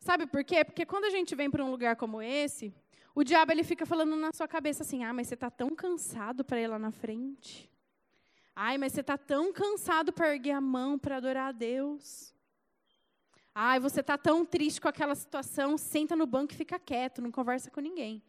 Sabe 0.00 0.26
por 0.26 0.42
quê? 0.44 0.64
Porque 0.64 0.84
quando 0.84 1.04
a 1.04 1.10
gente 1.10 1.34
vem 1.36 1.50
para 1.50 1.64
um 1.64 1.70
lugar 1.70 1.94
como 1.94 2.20
esse, 2.20 2.74
o 3.14 3.22
diabo 3.22 3.52
ele 3.52 3.64
fica 3.64 3.86
falando 3.86 4.14
na 4.16 4.32
sua 4.32 4.48
cabeça 4.48 4.82
assim: 4.82 5.04
"Ah, 5.04 5.12
mas 5.12 5.28
você 5.28 5.34
está 5.34 5.50
tão 5.50 5.70
cansado 5.74 6.44
para 6.44 6.60
ir 6.60 6.66
lá 6.66 6.78
na 6.78 6.90
frente. 6.90 7.70
Ai, 8.54 8.76
mas 8.78 8.92
você 8.92 9.02
está 9.02 9.16
tão 9.16 9.52
cansado 9.52 10.12
para 10.12 10.32
erguer 10.32 10.52
a 10.52 10.60
mão 10.60 10.98
para 10.98 11.16
adorar 11.18 11.48
a 11.48 11.52
Deus. 11.52 12.34
Ai, 13.54 13.78
você 13.78 14.00
está 14.00 14.18
tão 14.18 14.44
triste 14.44 14.80
com 14.80 14.88
aquela 14.88 15.14
situação, 15.14 15.78
senta 15.78 16.14
no 16.16 16.26
banco 16.26 16.52
e 16.52 16.56
fica 16.56 16.78
quieto, 16.78 17.22
não 17.22 17.30
conversa 17.30 17.70
com 17.70 17.80
ninguém. 17.80 18.22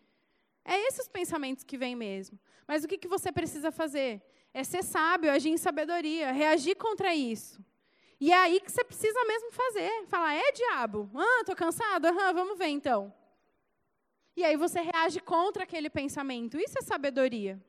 É 0.67 0.77
esses 0.85 0.99
os 0.99 1.07
pensamentos 1.07 1.63
que 1.63 1.77
vêm 1.77 1.95
mesmo. 1.95 2.37
Mas 2.67 2.83
o 2.83 2.89
que, 2.89 2.97
que 2.97 3.07
você 3.07 3.31
precisa 3.31 3.71
fazer? 3.71 4.21
É 4.53 4.65
ser 4.65 4.83
sábio, 4.83 5.31
agir 5.31 5.49
em 5.49 5.57
sabedoria, 5.57 6.33
reagir 6.33 6.75
contra 6.75 7.15
isso. 7.15 7.63
E 8.19 8.33
é 8.33 8.35
aí 8.35 8.59
que 8.59 8.69
você 8.69 8.83
precisa 8.83 9.23
mesmo 9.23 9.49
fazer. 9.51 10.05
Falar, 10.07 10.33
é 10.35 10.51
diabo? 10.51 11.09
Ah, 11.15 11.39
estou 11.39 11.55
cansado? 11.55 12.07
Aham, 12.07 12.33
vamos 12.33 12.57
ver 12.57 12.67
então. 12.67 13.13
E 14.35 14.43
aí 14.43 14.57
você 14.57 14.81
reage 14.81 15.21
contra 15.21 15.63
aquele 15.63 15.89
pensamento. 15.89 16.59
Isso 16.59 16.77
é 16.77 16.81
sabedoria. 16.81 17.63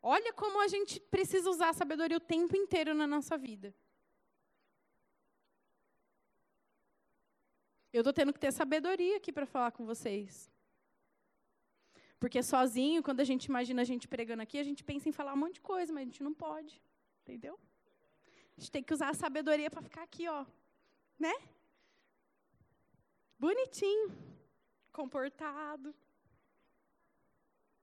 Olha 0.00 0.32
como 0.32 0.60
a 0.60 0.68
gente 0.68 1.00
precisa 1.00 1.50
usar 1.50 1.70
a 1.70 1.72
sabedoria 1.72 2.16
o 2.16 2.20
tempo 2.20 2.56
inteiro 2.56 2.94
na 2.94 3.08
nossa 3.08 3.36
vida. 3.36 3.74
Eu 7.92 8.02
estou 8.02 8.12
tendo 8.12 8.32
que 8.32 8.38
ter 8.38 8.52
sabedoria 8.52 9.16
aqui 9.16 9.32
para 9.32 9.46
falar 9.46 9.72
com 9.72 9.84
vocês. 9.84 10.51
Porque 12.22 12.40
sozinho, 12.40 13.02
quando 13.02 13.18
a 13.18 13.24
gente 13.24 13.46
imagina 13.46 13.82
a 13.82 13.84
gente 13.84 14.06
pregando 14.06 14.42
aqui, 14.42 14.56
a 14.56 14.62
gente 14.62 14.84
pensa 14.84 15.08
em 15.08 15.12
falar 15.12 15.32
um 15.32 15.38
monte 15.38 15.54
de 15.54 15.60
coisa, 15.60 15.92
mas 15.92 16.02
a 16.02 16.04
gente 16.04 16.22
não 16.22 16.32
pode. 16.32 16.80
Entendeu? 17.22 17.58
A 18.56 18.60
gente 18.60 18.70
tem 18.70 18.80
que 18.80 18.94
usar 18.94 19.08
a 19.08 19.14
sabedoria 19.14 19.68
para 19.68 19.82
ficar 19.82 20.04
aqui, 20.04 20.28
ó. 20.28 20.46
Né? 21.18 21.34
Bonitinho 23.36 24.16
comportado. 24.92 25.92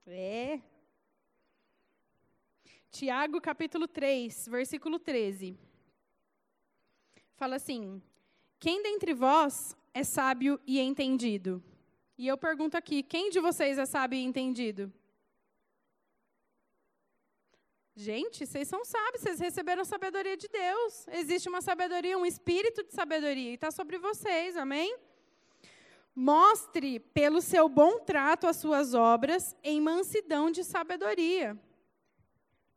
É. 0.07 0.61
Tiago 2.89 3.41
capítulo 3.41 3.89
3, 3.89 4.47
versículo 4.47 4.99
13. 4.99 5.59
Fala 7.35 7.57
assim: 7.57 8.01
Quem 8.57 8.81
dentre 8.81 9.13
vós 9.13 9.75
é 9.93 10.05
sábio 10.05 10.57
e 10.65 10.79
entendido? 10.79 11.61
E 12.21 12.27
eu 12.27 12.37
pergunto 12.37 12.75
aqui: 12.75 13.01
quem 13.01 13.29
de 13.29 13.39
vocês 13.39 13.77
é 13.77 13.85
sábio 13.85 14.19
e 14.19 14.23
entendido? 14.25 14.91
Gente, 17.95 18.45
vocês 18.45 18.67
são 18.67 18.83
sábios, 18.83 19.21
vocês 19.21 19.39
receberam 19.39 19.85
sabedoria 19.85 20.35
de 20.35 20.49
Deus. 20.49 21.07
Existe 21.13 21.47
uma 21.47 21.61
sabedoria, 21.61 22.17
um 22.17 22.25
espírito 22.25 22.83
de 22.83 22.93
sabedoria, 22.93 23.51
e 23.51 23.53
está 23.53 23.71
sobre 23.71 23.97
vocês, 23.97 24.57
amém? 24.57 24.97
Mostre 26.13 26.99
pelo 26.99 27.39
seu 27.39 27.69
bom 27.69 27.99
trato 27.99 28.47
as 28.47 28.57
suas 28.57 28.93
obras 28.93 29.55
em 29.63 29.79
mansidão 29.79 30.51
de 30.51 30.65
sabedoria. 30.65 31.57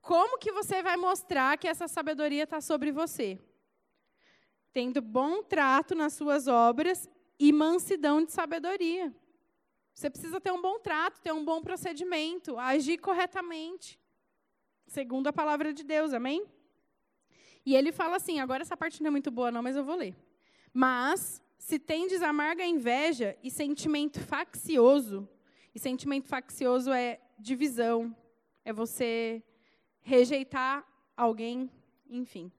Como 0.01 0.39
que 0.39 0.53
você 0.53 0.85
vai 0.85 0.97
mostrar 0.97 1.59
que 1.59 1.67
essa 1.67 1.89
sabedoria 1.89 2.45
está 2.45 2.61
sobre 2.61 2.93
você? 2.93 3.41
Tendo 4.73 5.03
bom 5.03 5.43
trato 5.43 5.97
nas 5.97 6.13
suas 6.13 6.47
obras 6.47 7.11
e 7.41 7.53
mansidão 7.53 8.25
de 8.25 8.31
sabedoria. 8.31 9.13
Você 9.95 10.09
precisa 10.09 10.41
ter 10.41 10.51
um 10.51 10.61
bom 10.61 10.79
trato, 10.79 11.21
ter 11.21 11.33
um 11.33 11.45
bom 11.45 11.63
procedimento, 11.63 12.59
agir 12.59 12.99
corretamente, 12.99 14.01
segundo 14.87 15.27
a 15.29 15.33
palavra 15.33 15.73
de 15.73 15.85
Deus, 15.85 16.13
amém? 16.13 16.47
E 17.65 17.77
ele 17.77 17.93
fala 17.93 18.17
assim: 18.17 18.41
agora 18.41 18.63
essa 18.63 18.77
parte 18.77 19.03
não 19.03 19.09
é 19.09 19.11
muito 19.11 19.31
boa, 19.31 19.51
não, 19.51 19.63
mas 19.63 19.77
eu 19.77 19.85
vou 19.85 19.97
ler. 19.97 20.17
Mas 20.73 21.43
se 21.59 21.79
tendes 21.79 22.23
amarga 22.23 22.65
inveja 22.65 23.37
e 23.43 23.51
sentimento 23.51 24.21
faccioso, 24.21 25.29
e 25.75 25.79
sentimento 25.79 26.27
faccioso 26.27 26.91
é 26.91 27.21
divisão, 27.39 28.15
é 28.65 28.73
você 28.73 29.43
rejeitar 30.01 30.85
alguém, 31.17 31.71
enfim. 32.09 32.51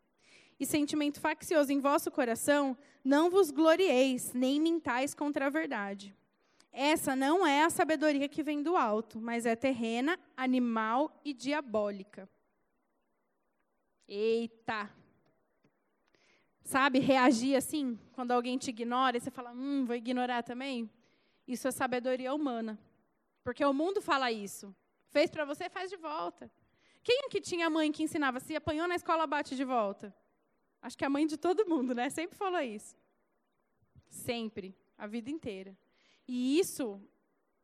E 0.60 0.66
sentimento 0.66 1.20
faccioso 1.20 1.72
em 1.72 1.80
vosso 1.80 2.10
coração, 2.10 2.78
não 3.04 3.30
vos 3.30 3.52
glorieis, 3.52 4.34
nem 4.34 4.62
mintais 4.62 5.14
contra 5.14 5.48
a 5.48 5.50
verdade. 5.50 6.16
Essa 6.76 7.16
não 7.16 7.46
é 7.46 7.64
a 7.64 7.70
sabedoria 7.70 8.28
que 8.28 8.42
vem 8.42 8.64
do 8.64 8.76
alto, 8.76 9.22
mas 9.22 9.46
é 9.46 9.56
terrena, 9.56 10.20
animal 10.36 11.22
e 11.24 11.32
diabólica. 11.32 12.28
Eita! 14.08 14.90
Sabe, 16.64 16.98
reagir 16.98 17.56
assim, 17.56 18.00
quando 18.14 18.32
alguém 18.32 18.58
te 18.58 18.72
ignora, 18.72 19.18
e 19.18 19.22
você 19.22 19.30
fala, 19.30 19.52
hum, 19.52 19.86
vou 19.86 19.96
ignorar 19.96 20.42
também. 20.42 20.90
Isso 21.48 21.68
é 21.68 21.72
sabedoria 21.72 22.34
humana. 22.34 22.80
Porque 23.44 23.64
o 23.64 23.74
mundo 23.74 24.02
fala 24.02 24.32
isso. 24.32 24.76
Fez 25.10 25.30
para 25.30 25.46
você, 25.46 25.70
faz 25.70 25.92
de 25.92 25.98
volta. 25.98 26.50
Quem 27.04 27.30
que 27.30 27.40
tinha 27.40 27.70
mãe 27.70 27.92
que 27.92 28.02
ensinava, 28.02 28.40
se 28.40 28.56
apanhou 28.56 28.88
na 28.88 28.96
escola, 28.96 29.28
bate 29.28 29.56
de 29.56 29.64
volta? 29.64 30.16
Acho 30.82 30.98
que 30.98 31.06
a 31.06 31.10
mãe 31.10 31.28
de 31.28 31.38
todo 31.38 31.68
mundo, 31.68 31.94
né? 31.94 32.10
Sempre 32.10 32.36
falou 32.36 32.62
isso. 32.62 32.98
Sempre, 34.10 34.76
a 34.98 35.06
vida 35.06 35.30
inteira. 35.30 35.78
E 36.28 36.60
isso 36.60 37.02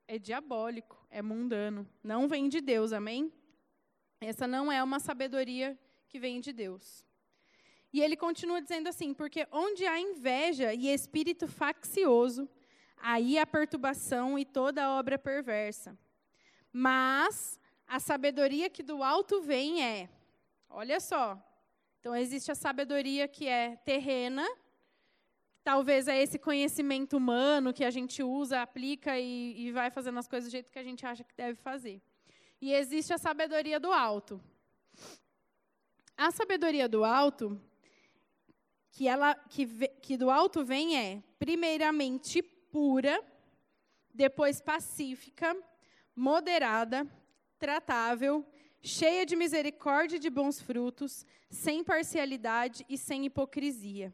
é 0.08 0.18
diabólico, 0.18 1.06
é 1.10 1.22
mundano. 1.22 1.88
Não 2.04 2.28
vem 2.28 2.50
de 2.50 2.62
Deus, 2.62 2.92
amém? 2.92 3.32
Essa 4.20 4.48
não 4.48 4.72
é 4.72 4.84
uma 4.84 5.00
sabedoria 5.00 5.80
que 6.08 6.20
vem 6.20 6.42
de 6.42 6.52
Deus. 6.52 7.06
E 7.92 8.02
ele 8.02 8.18
continua 8.18 8.62
dizendo 8.62 8.88
assim: 8.88 9.14
porque 9.14 9.48
onde 9.52 9.86
há 9.86 10.00
inveja 10.00 10.74
e 10.74 10.88
espírito 10.90 11.48
faccioso, 11.48 12.50
aí 12.98 13.38
há 13.38 13.48
perturbação 13.48 14.38
e 14.38 14.46
toda 14.46 14.92
obra 14.92 15.18
perversa. 15.18 15.98
Mas 16.72 17.60
a 17.88 18.00
sabedoria 18.00 18.70
que 18.70 18.84
do 18.84 19.02
alto 19.02 19.42
vem 19.42 19.84
é, 19.84 20.10
olha 20.70 21.00
só. 21.00 21.42
Então 22.00 22.16
existe 22.16 22.52
a 22.52 22.56
sabedoria 22.56 23.28
que 23.28 23.48
é 23.48 23.76
terrena, 23.78 24.48
talvez 25.72 26.08
é 26.08 26.20
esse 26.20 26.40
conhecimento 26.40 27.16
humano 27.16 27.72
que 27.72 27.86
a 27.86 27.92
gente 27.92 28.24
usa, 28.24 28.60
aplica 28.60 29.20
e, 29.20 29.68
e 29.68 29.72
vai 29.72 29.92
fazendo 29.92 30.18
as 30.18 30.28
coisas 30.28 30.50
do 30.50 30.52
jeito 30.52 30.72
que 30.72 30.80
a 30.80 30.84
gente 30.84 31.06
acha 31.06 31.24
que 31.24 31.36
deve 31.36 31.60
fazer. 31.62 32.02
E 32.60 32.74
existe 32.74 33.14
a 33.14 33.20
sabedoria 33.20 33.80
do 33.80 33.92
alto. 33.94 34.42
A 36.18 36.32
sabedoria 36.32 36.90
do 36.90 37.04
alto 37.06 37.62
que, 38.90 39.08
ela, 39.08 39.36
que, 39.36 39.68
que 40.02 40.18
do 40.18 40.32
alto 40.32 40.66
vem 40.66 40.98
é, 40.98 41.22
primeiramente, 41.38 42.42
pura, 42.42 43.24
depois 44.12 44.60
pacífica, 44.60 45.56
moderada, 46.16 47.08
tratável, 47.60 48.44
cheia 48.82 49.24
de 49.24 49.36
misericórdia 49.36 50.16
e 50.16 50.20
de 50.20 50.32
bons 50.32 50.60
frutos, 50.60 51.28
sem 51.48 51.84
parcialidade 51.84 52.84
e 52.90 52.98
sem 52.98 53.24
hipocrisia. 53.28 54.12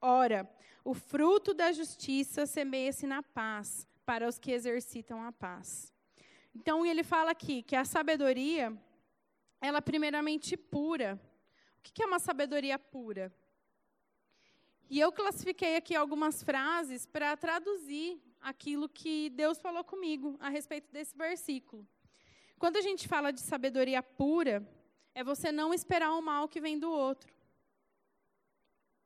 Ora, 0.00 0.50
o 0.84 0.94
fruto 0.94 1.52
da 1.52 1.72
justiça 1.72 2.46
semeia-se 2.46 3.06
na 3.06 3.22
paz, 3.22 3.86
para 4.04 4.28
os 4.28 4.38
que 4.38 4.50
exercitam 4.50 5.22
a 5.22 5.30
paz. 5.30 5.92
Então, 6.54 6.84
ele 6.84 7.04
fala 7.04 7.30
aqui 7.30 7.62
que 7.62 7.76
a 7.76 7.84
sabedoria, 7.84 8.76
ela 9.60 9.78
é 9.78 9.80
primeiramente 9.80 10.56
pura. 10.56 11.20
O 11.78 11.82
que 11.82 12.02
é 12.02 12.06
uma 12.06 12.18
sabedoria 12.18 12.78
pura? 12.78 13.32
E 14.88 14.98
eu 14.98 15.12
classifiquei 15.12 15.76
aqui 15.76 15.94
algumas 15.94 16.42
frases 16.42 17.06
para 17.06 17.36
traduzir 17.36 18.20
aquilo 18.40 18.88
que 18.88 19.30
Deus 19.30 19.60
falou 19.60 19.84
comigo 19.84 20.36
a 20.40 20.48
respeito 20.48 20.90
desse 20.90 21.16
versículo. 21.16 21.86
Quando 22.58 22.76
a 22.76 22.80
gente 22.80 23.06
fala 23.06 23.32
de 23.32 23.40
sabedoria 23.40 24.02
pura, 24.02 24.66
é 25.14 25.22
você 25.22 25.52
não 25.52 25.72
esperar 25.72 26.12
o 26.14 26.20
mal 26.20 26.48
que 26.48 26.60
vem 26.60 26.78
do 26.78 26.90
outro. 26.90 27.32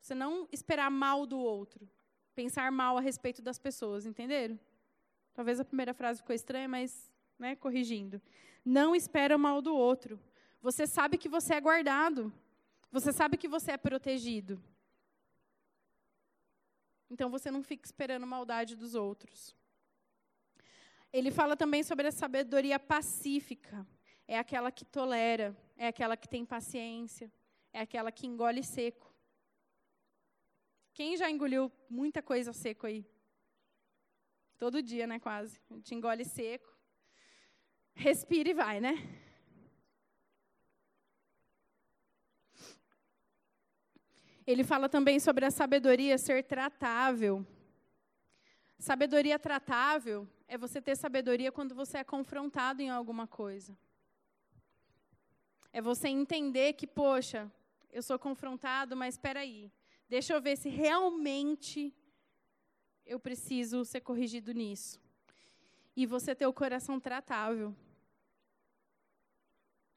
Você 0.05 0.15
não 0.15 0.47
esperar 0.53 0.91
mal 0.91 1.25
do 1.25 1.39
outro. 1.39 1.89
Pensar 2.35 2.71
mal 2.71 2.99
a 2.99 3.01
respeito 3.01 3.41
das 3.41 3.59
pessoas, 3.59 4.05
entenderam? 4.05 4.61
Talvez 5.33 5.59
a 5.59 5.65
primeira 5.65 5.95
frase 5.95 6.21
ficou 6.21 6.35
estranha, 6.35 6.69
mas, 6.69 7.11
né, 7.39 7.57
corrigindo. 7.57 8.21
Não 8.63 8.95
espera 8.95 9.35
o 9.35 9.39
mal 9.39 9.63
do 9.63 9.75
outro. 9.75 10.21
Você 10.61 10.87
sabe 10.87 11.17
que 11.17 11.27
você 11.27 11.55
é 11.55 11.61
guardado. 11.61 12.31
Você 12.93 13.15
sabe 13.15 13.39
que 13.39 13.49
você 13.49 13.73
é 13.73 13.79
protegido. 13.79 14.63
Então 17.09 17.31
você 17.31 17.51
não 17.51 17.63
fica 17.63 17.87
esperando 17.87 18.27
maldade 18.27 18.77
dos 18.77 18.95
outros. 18.95 19.57
Ele 21.11 21.31
fala 21.31 21.57
também 21.57 21.83
sobre 21.83 22.09
a 22.09 22.13
sabedoria 22.13 22.79
pacífica. 22.79 23.87
É 24.29 24.39
aquela 24.39 24.71
que 24.71 24.85
tolera, 24.85 25.57
é 25.79 25.87
aquela 25.87 26.15
que 26.15 26.29
tem 26.29 26.45
paciência, 26.45 27.33
é 27.73 27.81
aquela 27.81 28.13
que 28.13 28.27
engole 28.27 28.63
seco. 28.63 29.14
Quem 30.95 31.17
já 31.17 31.29
engoliu 31.29 31.73
muita 31.91 32.23
coisa 32.23 32.53
seco 32.53 32.87
aí? 32.87 33.05
Todo 34.57 34.81
dia, 34.81 35.09
né, 35.09 35.19
quase. 35.19 35.61
A 35.69 35.75
gente 35.75 35.93
engole 35.93 36.25
seco. 36.25 36.73
Respira 37.95 38.51
e 38.51 38.55
vai, 38.55 38.81
né? 38.81 38.95
Ele 44.47 44.63
fala 44.63 44.89
também 44.89 45.19
sobre 45.19 45.45
a 45.45 45.51
sabedoria 45.51 46.17
ser 46.17 46.45
tratável. 46.45 47.45
Sabedoria 48.79 49.37
tratável 49.37 50.29
é 50.47 50.57
você 50.57 50.81
ter 50.81 50.97
sabedoria 50.97 51.51
quando 51.51 51.75
você 51.75 51.99
é 51.99 52.05
confrontado 52.05 52.81
em 52.83 52.91
alguma 52.91 53.27
coisa. 53.27 53.77
É 55.73 55.81
você 55.81 56.07
entender 56.07 56.75
que, 56.75 56.87
poxa, 56.87 57.51
eu 57.91 58.01
sou 58.01 58.17
confrontado, 58.17 58.95
mas 58.95 59.15
espera 59.15 59.41
aí. 59.41 59.73
Deixa 60.15 60.33
eu 60.33 60.41
ver 60.41 60.57
se 60.57 60.69
realmente 60.69 61.93
eu 63.05 63.19
preciso 63.19 63.85
ser 63.85 64.01
corrigido 64.01 64.53
nisso. 64.53 65.01
E 65.97 66.07
você 66.07 66.37
ter 66.37 66.47
o 66.47 66.53
coração 66.53 67.01
tratável. 67.01 67.75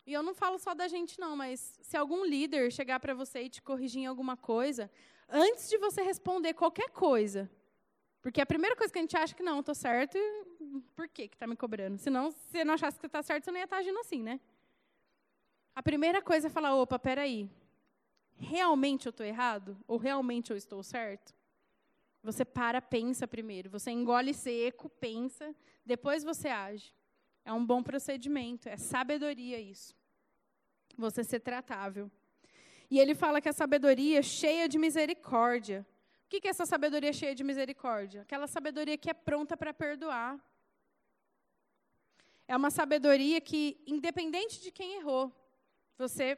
E 0.08 0.12
eu 0.12 0.24
não 0.24 0.34
falo 0.34 0.58
só 0.58 0.74
da 0.74 0.88
gente, 0.88 1.20
não, 1.20 1.36
mas 1.36 1.80
se 1.84 1.96
algum 1.96 2.26
líder 2.26 2.72
chegar 2.72 3.00
para 3.00 3.14
você 3.14 3.44
e 3.44 3.50
te 3.56 3.62
corrigir 3.62 4.02
em 4.02 4.06
alguma 4.08 4.36
coisa, 4.36 4.90
antes 5.30 5.70
de 5.70 5.78
você 5.78 6.02
responder 6.02 6.56
qualquer 6.56 6.90
coisa, 6.90 7.48
porque 8.20 8.42
a 8.42 8.46
primeira 8.54 8.76
coisa 8.76 8.92
que 8.92 8.98
a 8.98 9.04
gente 9.04 9.16
acha 9.16 9.36
que 9.36 9.44
não, 9.44 9.60
estou 9.60 9.76
certo, 9.76 10.18
por 10.96 11.08
que 11.08 11.26
está 11.26 11.46
me 11.46 11.56
cobrando? 11.56 12.00
Senão, 12.00 12.32
se 12.32 12.64
não 12.64 12.74
achasse 12.74 13.00
que 13.00 13.06
está 13.06 13.22
certo, 13.22 13.44
você 13.44 13.52
não 13.52 13.60
ia 13.60 13.66
estar 13.66 13.76
tá 13.76 13.82
agindo 13.82 14.00
assim, 14.00 14.24
né? 14.24 14.40
A 15.76 15.84
primeira 15.84 16.24
coisa 16.24 16.48
é 16.48 16.50
falar, 16.50 16.74
opa, 16.74 16.98
peraí, 16.98 17.48
realmente 18.40 19.06
eu 19.06 19.10
estou 19.10 19.26
errado? 19.26 19.78
Ou 19.88 19.98
realmente 19.98 20.52
eu 20.52 20.58
estou 20.58 20.84
certo? 20.84 21.36
Você 22.24 22.44
para, 22.44 22.82
pensa 22.82 23.28
primeiro. 23.28 23.70
Você 23.70 23.92
engole 23.92 24.34
seco, 24.34 24.90
pensa, 24.90 25.56
depois 25.86 26.24
você 26.24 26.50
age. 26.50 26.94
É 27.46 27.54
um 27.54 27.66
bom 27.66 27.82
procedimento, 27.82 28.68
é 28.68 28.76
sabedoria 28.78 29.60
isso. 29.60 29.96
Você 30.98 31.24
ser 31.24 31.40
tratável. 31.40 32.12
E 32.90 33.00
ele 33.00 33.16
fala 33.16 33.40
que 33.40 33.50
a 33.50 33.54
sabedoria 33.54 34.22
cheia 34.22 34.68
de 34.68 34.78
misericórdia. 34.78 35.86
O 36.26 36.30
que 36.30 36.48
é 36.48 36.50
essa 36.50 36.66
sabedoria 36.66 37.14
cheia 37.14 37.34
de 37.34 37.44
misericórdia? 37.44 38.22
Aquela 38.22 38.48
sabedoria 38.48 38.98
que 38.98 39.10
é 39.10 39.14
pronta 39.14 39.56
para 39.56 39.74
perdoar. 39.74 40.38
É 42.48 42.56
uma 42.56 42.70
sabedoria 42.70 43.40
que, 43.40 43.82
independente 43.86 44.62
de 44.62 44.72
quem 44.72 44.96
errou, 44.96 45.34
você 45.98 46.38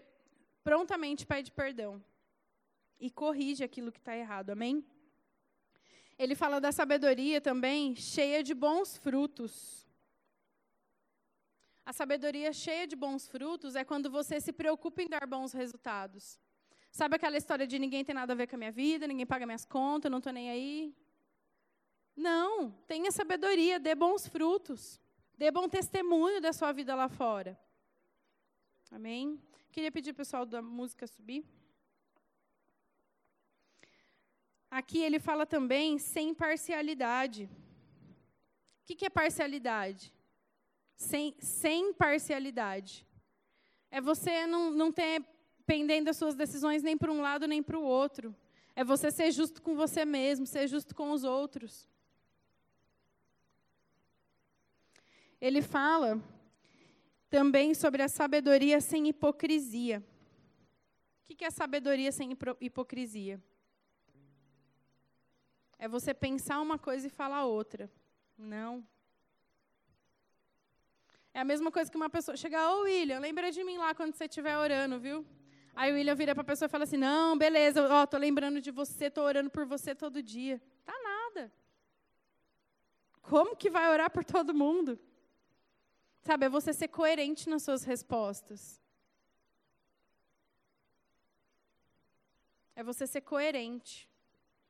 prontamente 0.70 1.26
pede 1.26 1.52
perdão 1.52 2.00
e 3.00 3.10
corrige 3.10 3.64
aquilo 3.64 3.92
que 3.92 3.98
está 3.98 4.16
errado. 4.16 4.52
Amém? 4.52 4.86
Ele 6.16 6.36
fala 6.36 6.62
da 6.62 6.72
sabedoria 6.72 7.42
também 7.42 7.96
cheia 7.96 8.44
de 8.44 8.54
bons 8.54 8.96
frutos. 8.96 9.88
A 11.84 11.92
sabedoria 11.92 12.54
cheia 12.54 12.86
de 12.86 12.96
bons 12.96 13.28
frutos 13.28 13.76
é 13.76 13.84
quando 13.84 14.12
você 14.12 14.40
se 14.40 14.54
preocupa 14.54 15.02
em 15.02 15.08
dar 15.08 15.26
bons 15.26 15.54
resultados. 15.54 16.40
Sabe 16.92 17.16
aquela 17.16 17.38
história 17.38 17.66
de 17.66 17.80
ninguém 17.80 18.06
tem 18.06 18.14
nada 18.14 18.34
a 18.34 18.36
ver 18.36 18.46
com 18.46 18.56
a 18.56 18.60
minha 18.60 18.72
vida, 18.72 19.08
ninguém 19.08 19.26
paga 19.26 19.48
minhas 19.48 19.66
contas, 19.66 20.12
não 20.12 20.20
estou 20.20 20.32
nem 20.32 20.52
aí? 20.52 20.96
Não, 22.16 22.70
tenha 22.86 23.12
sabedoria, 23.12 23.80
dê 23.80 23.96
bons 23.96 24.28
frutos. 24.28 25.02
Dê 25.36 25.50
bom 25.50 25.68
testemunho 25.68 26.40
da 26.40 26.54
sua 26.54 26.72
vida 26.72 26.94
lá 26.94 27.10
fora. 27.10 27.60
Amém? 28.92 29.42
Queria 29.72 29.92
pedir 29.92 30.12
o 30.12 30.16
pessoal 30.16 30.46
da 30.46 30.62
música 30.62 31.08
subir. 31.08 31.46
Aqui 34.70 35.00
ele 35.00 35.20
fala 35.20 35.46
também 35.46 35.98
sem 35.98 36.34
parcialidade. 36.34 37.50
O 38.82 38.86
que 38.86 39.06
é 39.06 39.10
parcialidade? 39.10 40.14
sem, 41.00 41.34
sem 41.40 41.94
parcialidade. 41.94 43.08
É 43.90 44.02
você 44.02 44.46
não, 44.46 44.70
não 44.70 44.92
ter 44.92 45.26
pendendo 45.66 46.10
as 46.10 46.18
suas 46.18 46.36
decisões 46.36 46.84
nem 46.84 46.98
para 46.98 47.12
um 47.12 47.22
lado 47.22 47.48
nem 47.48 47.64
para 47.64 47.80
o 47.80 47.84
outro. 47.84 48.36
É 48.76 48.84
você 48.84 49.10
ser 49.10 49.32
justo 49.32 49.62
com 49.62 49.76
você 49.76 50.04
mesmo, 50.04 50.46
ser 50.46 50.68
justo 50.68 50.94
com 50.94 51.12
os 51.12 51.24
outros. 51.24 51.88
Ele 55.40 55.62
fala 55.62 56.22
também 57.30 57.74
sobre 57.74 58.02
a 58.02 58.08
sabedoria 58.08 58.82
sem 58.82 59.08
hipocrisia. 59.08 60.04
O 61.30 61.36
que 61.36 61.46
é 61.46 61.52
sabedoria 61.52 62.12
sem 62.12 62.38
hipocrisia? 62.60 63.42
É 65.78 65.88
você 65.88 66.14
pensar 66.14 66.60
uma 66.60 66.78
coisa 66.78 67.08
e 67.08 67.10
falar 67.10 67.46
outra. 67.46 67.90
Não, 68.38 68.86
é 71.34 71.40
a 71.42 71.46
mesma 71.46 71.72
coisa 71.72 71.90
que 71.90 71.96
uma 71.96 72.10
pessoa 72.10 72.36
chegar, 72.36 72.74
ô 72.74 72.82
William, 72.82 73.20
lembra 73.20 73.52
de 73.52 73.64
mim 73.64 73.78
lá 73.78 73.94
quando 73.94 74.14
você 74.14 74.26
estiver 74.26 74.58
orando, 74.58 75.00
viu? 75.00 75.26
Aí 75.76 75.92
o 75.92 75.96
William 75.96 76.16
vira 76.16 76.34
para 76.34 76.42
a 76.42 76.46
pessoa 76.46 76.68
e 76.68 76.70
fala 76.70 76.84
assim: 76.84 76.98
Não, 76.98 77.38
beleza, 77.38 77.88
ó, 77.88 78.06
tô 78.06 78.18
lembrando 78.18 78.60
de 78.60 78.72
você, 78.72 79.10
tô 79.10 79.22
orando 79.22 79.50
por 79.50 79.66
você 79.66 79.94
todo 79.94 80.22
dia. 80.22 80.62
Tá 80.84 80.94
nada. 81.02 81.52
Como 83.22 83.56
que 83.56 83.70
vai 83.70 83.90
orar 83.90 84.10
por 84.12 84.26
todo 84.26 84.54
mundo? 84.54 85.00
Sabe, 86.22 86.46
é 86.46 86.50
você 86.50 86.74
ser 86.74 86.88
coerente 86.90 87.50
nas 87.50 87.64
suas 87.64 87.84
respostas. 87.84 88.82
É 92.76 92.84
você 92.84 93.06
ser 93.08 93.22
coerente 93.22 94.10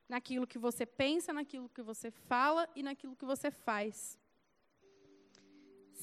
naquilo 0.08 0.47
que 0.47 0.58
você 0.58 0.86
pensa, 0.86 1.32
naquilo 1.32 1.70
que 1.70 1.82
você 1.82 2.10
fala 2.10 2.68
e 2.76 2.82
naquilo 2.82 3.16
que 3.16 3.26
você 3.26 3.52
faz 3.52 4.18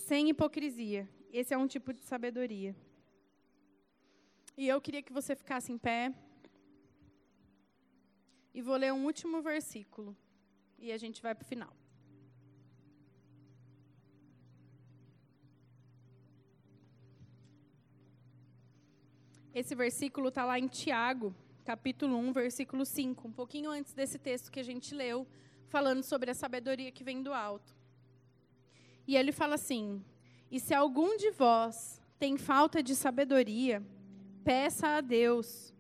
sem 0.07 0.29
hipocrisia. 0.29 1.09
Esse 1.33 1.53
é 1.53 1.59
um 1.59 1.67
tipo 1.67 1.93
de 1.93 2.01
sabedoria. 2.01 2.77
E 4.57 4.69
eu 4.69 4.81
queria 4.81 5.03
que 5.03 5.13
você 5.13 5.35
ficasse 5.35 5.73
em 5.73 5.79
pé. 5.79 6.15
E 8.55 8.63
vou 8.63 8.77
ler 8.77 8.93
um 8.93 9.05
último 9.05 9.43
versículo. 9.43 10.17
E 10.79 10.93
a 10.93 10.99
gente 10.99 11.21
vai 11.21 11.35
para 11.35 11.45
o 11.45 11.49
final. 11.49 11.73
Esse 19.57 19.75
versículo 19.75 20.29
está 20.29 20.45
lá 20.45 20.59
em 20.59 20.69
Tiago, 20.69 21.35
capítulo 21.65 22.19
1, 22.19 22.33
versículo 22.35 22.85
5, 22.85 23.27
um 23.27 23.33
pouquinho 23.33 23.71
antes 23.71 23.95
desse 23.95 24.19
texto 24.19 24.53
que 24.53 24.61
a 24.61 24.63
gente 24.63 24.95
leu, 24.95 25.27
falando 25.69 26.03
sobre 26.03 26.31
a 26.31 26.35
sabedoria 26.35 26.93
que 26.93 27.03
vem 27.03 27.23
do 27.23 27.33
alto. 27.33 27.75
E 29.09 29.17
ele 29.17 29.33
fala 29.33 29.55
assim: 29.55 30.05
E 30.51 30.61
se 30.61 30.75
algum 30.75 31.17
de 31.17 31.31
vós 31.31 32.03
tem 32.19 32.37
falta 32.37 32.83
de 32.83 32.95
sabedoria, 32.95 33.83
peça 34.45 34.89
a 34.89 35.01
Deus, 35.01 35.73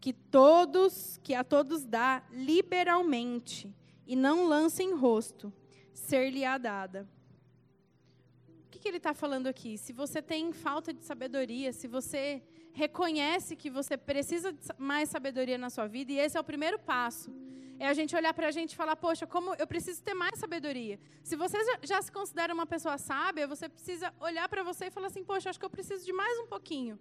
que 0.00 0.12
todos, 0.12 1.18
que 1.20 1.34
a 1.34 1.42
todos 1.42 1.84
dá 1.84 2.22
liberalmente, 2.30 3.74
e 4.06 4.14
não 4.14 4.46
lança 4.46 4.80
em 4.80 4.94
rosto, 4.94 5.52
ser-lhe-á 5.92 6.56
dada. 6.56 7.04
O 8.64 8.70
que, 8.70 8.78
que 8.78 8.86
ele 8.86 8.98
está 8.98 9.12
falando 9.12 9.48
aqui? 9.48 9.76
Se 9.76 9.92
você 9.92 10.22
tem 10.22 10.52
falta 10.52 10.94
de 10.94 11.02
sabedoria, 11.02 11.72
se 11.72 11.88
você 11.88 12.40
reconhece 12.74 13.54
que 13.54 13.70
você 13.70 13.96
precisa 13.96 14.52
de 14.52 14.68
mais 14.76 15.08
sabedoria 15.08 15.56
na 15.56 15.70
sua 15.70 15.86
vida, 15.86 16.12
e 16.12 16.18
esse 16.18 16.36
é 16.36 16.40
o 16.40 16.44
primeiro 16.44 16.78
passo. 16.78 17.32
É 17.78 17.88
a 17.88 17.94
gente 17.94 18.14
olhar 18.14 18.34
para 18.34 18.48
a 18.48 18.50
gente 18.50 18.72
e 18.72 18.76
falar, 18.76 18.96
poxa, 18.96 19.26
como 19.26 19.54
eu 19.54 19.66
preciso 19.66 20.02
ter 20.02 20.14
mais 20.14 20.38
sabedoria. 20.38 20.98
Se 21.22 21.34
você 21.36 21.58
já 21.82 22.02
se 22.02 22.10
considera 22.10 22.52
uma 22.52 22.66
pessoa 22.66 22.98
sábia, 22.98 23.46
você 23.46 23.68
precisa 23.68 24.12
olhar 24.20 24.48
para 24.48 24.62
você 24.62 24.86
e 24.86 24.90
falar 24.90 25.06
assim, 25.06 25.24
poxa, 25.24 25.50
acho 25.50 25.58
que 25.58 25.64
eu 25.64 25.70
preciso 25.70 26.04
de 26.04 26.12
mais 26.12 26.38
um 26.40 26.46
pouquinho. 26.46 26.98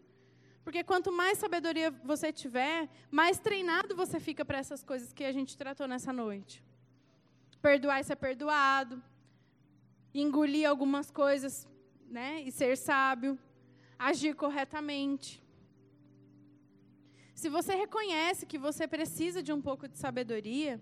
Porque 0.64 0.84
quanto 0.84 1.12
mais 1.12 1.38
sabedoria 1.38 1.92
você 2.04 2.32
tiver, 2.32 2.90
mais 3.12 3.38
treinado 3.40 3.96
você 3.96 4.20
fica 4.20 4.46
para 4.46 4.58
essas 4.58 4.84
coisas 4.84 5.12
que 5.12 5.24
a 5.24 5.32
gente 5.32 5.58
tratou 5.58 5.88
nessa 5.88 6.14
noite. 6.14 6.64
Perdoar 7.62 8.00
e 8.00 8.04
ser 8.04 8.16
perdoado, 8.16 9.02
engolir 10.14 10.68
algumas 10.68 11.12
coisas, 11.12 11.68
né, 12.10 12.42
e 12.42 12.52
ser 12.52 12.78
sábio, 12.78 13.38
agir 13.98 14.36
corretamente. 14.36 15.43
Se 17.44 17.50
você 17.50 17.76
reconhece 17.76 18.46
que 18.46 18.58
você 18.58 18.88
precisa 18.88 19.44
de 19.44 19.52
um 19.52 19.62
pouco 19.62 19.86
de 19.86 19.98
sabedoria, 19.98 20.82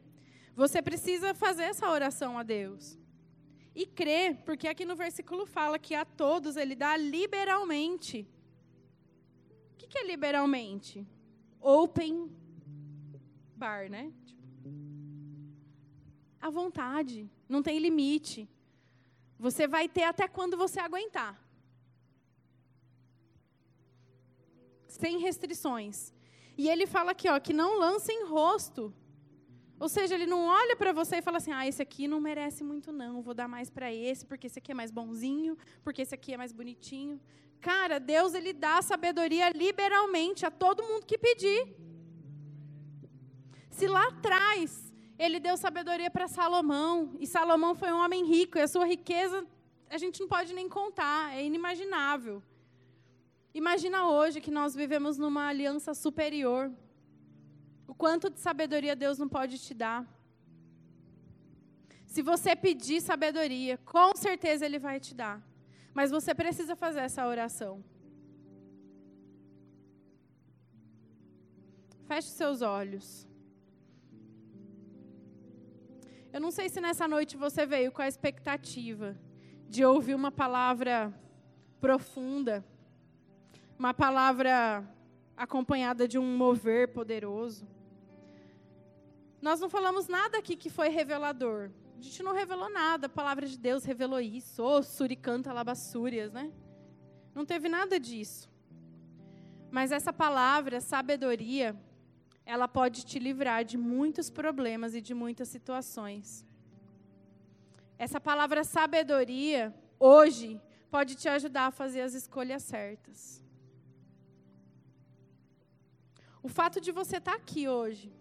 você 0.55 0.80
precisa 0.80 1.34
fazer 1.34 1.64
essa 1.64 1.89
oração 1.89 2.38
a 2.38 2.43
Deus. 2.43 2.99
E 3.74 3.84
crer, 3.88 4.43
porque 4.45 4.68
aqui 4.68 4.86
no 4.86 4.95
versículo 4.95 5.47
fala 5.47 5.80
que 5.80 5.95
a 5.95 6.05
todos 6.05 6.55
ele 6.55 6.76
dá 6.76 6.95
liberalmente. 6.95 8.28
O 9.74 9.76
que, 9.76 9.97
é 9.97 10.05
liberalmente? 10.05 11.03
Open 11.59 12.30
bar, 13.55 13.89
né? 13.89 14.14
Tipo, 14.24 14.43
à 16.39 16.51
vontade, 16.51 17.28
não 17.49 17.64
tem 17.64 17.80
limite. 17.80 18.47
Você 19.39 19.68
vai 19.68 19.89
ter 19.89 20.03
até 20.03 20.28
quando 20.28 20.55
você 20.55 20.80
aguentar. 20.80 21.43
Sem 24.88 25.18
restrições. 25.18 26.14
E 26.57 26.69
ele 26.69 26.85
fala 26.85 27.11
aqui, 27.11 27.29
ó, 27.29 27.39
que 27.39 27.53
não 27.53 27.79
lança 27.79 28.11
em 28.11 28.25
rosto. 28.25 28.93
Ou 29.79 29.89
seja, 29.89 30.13
ele 30.13 30.27
não 30.27 30.45
olha 30.45 30.75
para 30.75 30.93
você 30.93 31.17
e 31.17 31.21
fala 31.21 31.37
assim: 31.37 31.51
"Ah, 31.51 31.67
esse 31.67 31.81
aqui 31.81 32.07
não 32.07 32.19
merece 32.21 32.63
muito 32.63 32.91
não, 32.91 33.21
vou 33.21 33.33
dar 33.33 33.47
mais 33.47 33.69
para 33.69 33.91
esse, 33.91 34.25
porque 34.25 34.45
esse 34.47 34.59
aqui 34.59 34.71
é 34.71 34.75
mais 34.75 34.91
bonzinho, 34.91 35.57
porque 35.83 36.03
esse 36.03 36.13
aqui 36.13 36.33
é 36.33 36.37
mais 36.37 36.51
bonitinho". 36.51 37.19
Cara, 37.59 37.99
Deus 37.99 38.33
ele 38.33 38.53
dá 38.53 38.81
sabedoria 38.81 39.49
liberalmente 39.49 40.45
a 40.45 40.51
todo 40.51 40.83
mundo 40.83 41.05
que 41.05 41.17
pedir. 41.17 41.75
Se 43.69 43.87
lá 43.87 44.07
atrás 44.07 44.93
ele 45.17 45.39
deu 45.39 45.55
sabedoria 45.57 46.11
para 46.11 46.27
Salomão, 46.27 47.15
e 47.19 47.25
Salomão 47.25 47.73
foi 47.73 47.91
um 47.91 48.03
homem 48.03 48.23
rico, 48.25 48.57
e 48.57 48.61
a 48.61 48.67
sua 48.67 48.85
riqueza 48.85 49.45
a 49.89 49.97
gente 49.97 50.19
não 50.19 50.27
pode 50.27 50.53
nem 50.53 50.69
contar, 50.69 51.35
é 51.35 51.43
inimaginável. 51.43 52.41
Imagina 53.53 54.07
hoje 54.09 54.39
que 54.39 54.49
nós 54.49 54.73
vivemos 54.73 55.17
numa 55.17 55.47
aliança 55.47 55.93
superior. 55.93 56.71
O 57.85 57.93
quanto 57.93 58.29
de 58.29 58.39
sabedoria 58.39 58.95
Deus 58.95 59.17
não 59.17 59.27
pode 59.27 59.57
te 59.59 59.73
dar. 59.73 60.07
Se 62.05 62.21
você 62.21 62.55
pedir 62.55 63.01
sabedoria, 63.01 63.77
com 63.77 64.15
certeza 64.15 64.65
Ele 64.65 64.79
vai 64.79 64.99
te 64.99 65.13
dar. 65.13 65.45
Mas 65.93 66.11
você 66.11 66.33
precisa 66.33 66.75
fazer 66.75 67.01
essa 67.01 67.27
oração. 67.27 67.83
Feche 72.07 72.29
seus 72.29 72.61
olhos. 72.61 73.27
Eu 76.31 76.39
não 76.39 76.51
sei 76.51 76.69
se 76.69 76.79
nessa 76.79 77.07
noite 77.07 77.35
você 77.35 77.65
veio 77.65 77.91
com 77.91 78.01
a 78.01 78.07
expectativa 78.07 79.17
de 79.69 79.83
ouvir 79.83 80.15
uma 80.15 80.31
palavra 80.31 81.13
profunda 81.81 82.65
uma 83.82 83.95
palavra 83.95 84.88
acompanhada 85.36 86.07
de 86.07 86.19
um 86.19 86.38
mover 86.38 86.89
poderoso. 86.89 87.67
Nós 89.41 89.59
não 89.59 89.71
falamos 89.71 90.07
nada 90.07 90.38
aqui 90.38 90.55
que 90.55 90.69
foi 90.69 90.89
revelador. 90.89 91.71
A 91.97 92.01
gente 92.03 92.21
não 92.21 92.32
revelou 92.32 92.69
nada. 92.69 93.07
A 93.07 93.09
palavra 93.09 93.47
de 93.47 93.57
Deus 93.57 93.84
revelou 93.84 94.19
isso. 94.19 94.61
Ô, 94.61 94.77
oh, 94.77 94.84
suricanta 94.84 95.51
labassúrias, 95.51 96.32
né? 96.32 96.51
Não 97.34 97.43
teve 97.43 97.67
nada 97.67 97.99
disso. 97.99 98.51
Mas 99.71 99.91
essa 99.91 100.13
palavra, 100.13 100.79
sabedoria, 100.79 101.75
ela 102.45 102.67
pode 102.67 103.03
te 103.03 103.17
livrar 103.17 103.65
de 103.65 103.79
muitos 103.79 104.29
problemas 104.29 104.93
e 104.93 105.01
de 105.01 105.15
muitas 105.15 105.47
situações. 105.47 106.45
Essa 107.97 108.21
palavra 108.21 108.63
sabedoria, 108.63 109.73
hoje, 109.99 110.61
pode 110.91 111.15
te 111.15 111.27
ajudar 111.27 111.65
a 111.65 111.71
fazer 111.71 112.01
as 112.01 112.13
escolhas 112.13 112.61
certas. 112.61 113.41
O 116.43 116.49
fato 116.49 116.81
de 116.81 116.91
você 116.91 117.17
estar 117.17 117.35
aqui 117.35 117.67
hoje 117.67 118.11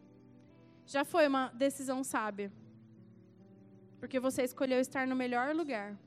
já 0.87 1.05
foi 1.05 1.27
uma 1.27 1.49
decisão 1.49 2.03
sábia. 2.05 2.53
Porque 3.99 4.19
você 4.19 4.43
escolheu 4.43 4.81
estar 4.81 5.07
no 5.07 5.17
melhor 5.17 5.55
lugar. 5.55 5.99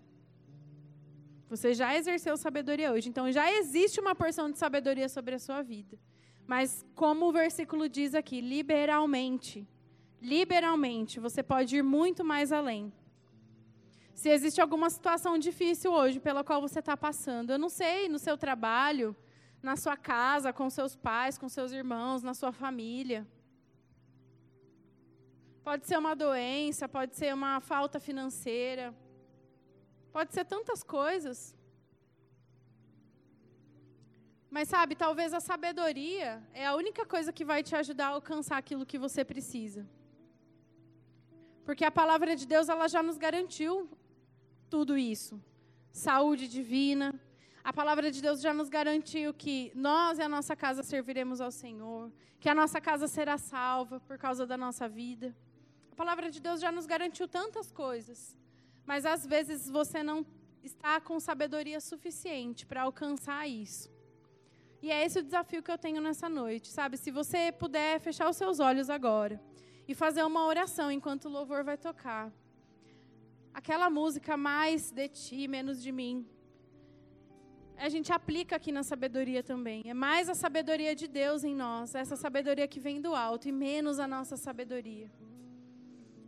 Você 1.49 1.73
já 1.73 1.95
exerceu 1.95 2.35
sabedoria 2.37 2.91
hoje. 2.91 3.09
Então 3.09 3.31
já 3.31 3.51
existe 3.51 3.99
uma 3.99 4.15
porção 4.15 4.51
de 4.51 4.57
sabedoria 4.57 5.07
sobre 5.09 5.35
a 5.35 5.39
sua 5.39 5.61
vida. 5.61 5.97
Mas, 6.45 6.85
como 6.93 7.27
o 7.27 7.31
versículo 7.31 7.87
diz 7.87 8.13
aqui, 8.13 8.41
liberalmente. 8.41 9.67
Liberalmente, 10.21 11.19
você 11.19 11.41
pode 11.41 11.77
ir 11.77 11.83
muito 11.83 12.23
mais 12.23 12.51
além. 12.51 12.91
Se 14.13 14.29
existe 14.29 14.61
alguma 14.61 14.89
situação 14.89 15.37
difícil 15.37 15.91
hoje 15.91 16.19
pela 16.19 16.43
qual 16.43 16.61
você 16.61 16.79
está 16.79 16.95
passando, 16.95 17.51
eu 17.51 17.59
não 17.59 17.69
sei, 17.69 18.07
no 18.07 18.19
seu 18.19 18.37
trabalho, 18.37 19.15
na 19.63 19.75
sua 19.77 19.95
casa, 19.95 20.51
com 20.51 20.69
seus 20.69 20.93
pais, 21.07 21.37
com 21.37 21.47
seus 21.47 21.71
irmãos, 21.71 22.21
na 22.21 22.33
sua 22.33 22.51
família. 22.51 23.25
Pode 25.63 25.87
ser 25.87 25.97
uma 25.97 26.13
doença, 26.13 26.89
pode 26.97 27.15
ser 27.15 27.33
uma 27.33 27.61
falta 27.61 27.97
financeira, 28.07 28.93
pode 30.11 30.33
ser 30.33 30.43
tantas 30.43 30.83
coisas. 30.83 31.55
Mas 34.55 34.67
sabe, 34.67 34.95
talvez 34.95 35.33
a 35.33 35.39
sabedoria 35.39 36.43
é 36.53 36.65
a 36.65 36.75
única 36.75 37.05
coisa 37.05 37.31
que 37.31 37.45
vai 37.45 37.63
te 37.63 37.73
ajudar 37.75 38.07
a 38.07 38.15
alcançar 38.19 38.57
aquilo 38.57 38.85
que 38.85 38.99
você 38.99 39.23
precisa. 39.23 39.87
Porque 41.65 41.85
a 41.85 41.97
palavra 42.01 42.35
de 42.35 42.45
Deus 42.45 42.67
ela 42.67 42.87
já 42.89 43.01
nos 43.01 43.17
garantiu 43.17 43.89
tudo 44.69 44.97
isso. 44.97 45.41
Saúde 45.91 46.47
divina, 46.47 47.07
a 47.63 47.71
palavra 47.71 48.11
de 48.11 48.21
Deus 48.21 48.41
já 48.41 48.53
nos 48.53 48.67
garantiu 48.67 49.33
que 49.33 49.71
nós 49.73 50.19
e 50.19 50.21
a 50.21 50.27
nossa 50.27 50.53
casa 50.53 50.83
serviremos 50.83 51.39
ao 51.39 51.49
Senhor, 51.49 52.11
que 52.37 52.49
a 52.49 52.55
nossa 52.55 52.81
casa 52.81 53.07
será 53.07 53.37
salva 53.37 54.01
por 54.01 54.17
causa 54.17 54.45
da 54.45 54.57
nossa 54.57 54.89
vida. 54.89 55.33
A 55.89 55.95
palavra 55.95 56.29
de 56.29 56.41
Deus 56.41 56.59
já 56.59 56.71
nos 56.73 56.85
garantiu 56.85 57.25
tantas 57.25 57.71
coisas, 57.71 58.37
mas 58.85 59.05
às 59.05 59.25
vezes 59.25 59.69
você 59.69 60.03
não 60.03 60.25
está 60.61 60.99
com 60.99 61.17
sabedoria 61.21 61.79
suficiente 61.79 62.65
para 62.65 62.81
alcançar 62.81 63.47
isso. 63.47 63.89
E 64.81 64.91
é 64.91 65.05
esse 65.05 65.19
o 65.19 65.23
desafio 65.23 65.63
que 65.63 65.71
eu 65.71 65.77
tenho 65.77 66.01
nessa 66.01 66.27
noite, 66.27 66.67
sabe? 66.67 66.97
Se 66.97 67.11
você 67.11 67.49
puder 67.53 67.97
fechar 68.01 68.29
os 68.29 68.35
seus 68.35 68.59
olhos 68.59 68.89
agora 68.89 69.41
e 69.87 69.95
fazer 69.95 70.23
uma 70.23 70.45
oração 70.45 70.91
enquanto 70.91 71.25
o 71.25 71.29
louvor 71.29 71.63
vai 71.63 71.77
tocar. 71.77 72.29
Aquela 73.53 73.89
música 73.89 74.35
mais 74.35 74.91
de 74.91 75.07
ti, 75.07 75.47
menos 75.47 75.81
de 75.81 75.93
mim 75.93 76.27
a 77.77 77.89
gente 77.89 78.11
aplica 78.11 78.55
aqui 78.55 78.71
na 78.71 78.83
sabedoria 78.83 79.43
também. 79.43 79.83
É 79.85 79.93
mais 79.93 80.29
a 80.29 80.35
sabedoria 80.35 80.95
de 80.95 81.07
Deus 81.07 81.43
em 81.43 81.55
nós, 81.55 81.95
essa 81.95 82.15
sabedoria 82.15 82.67
que 82.67 82.79
vem 82.79 83.01
do 83.01 83.13
alto, 83.13 83.47
e 83.47 83.51
menos 83.51 83.99
a 83.99 84.07
nossa 84.07 84.37
sabedoria. 84.37 85.11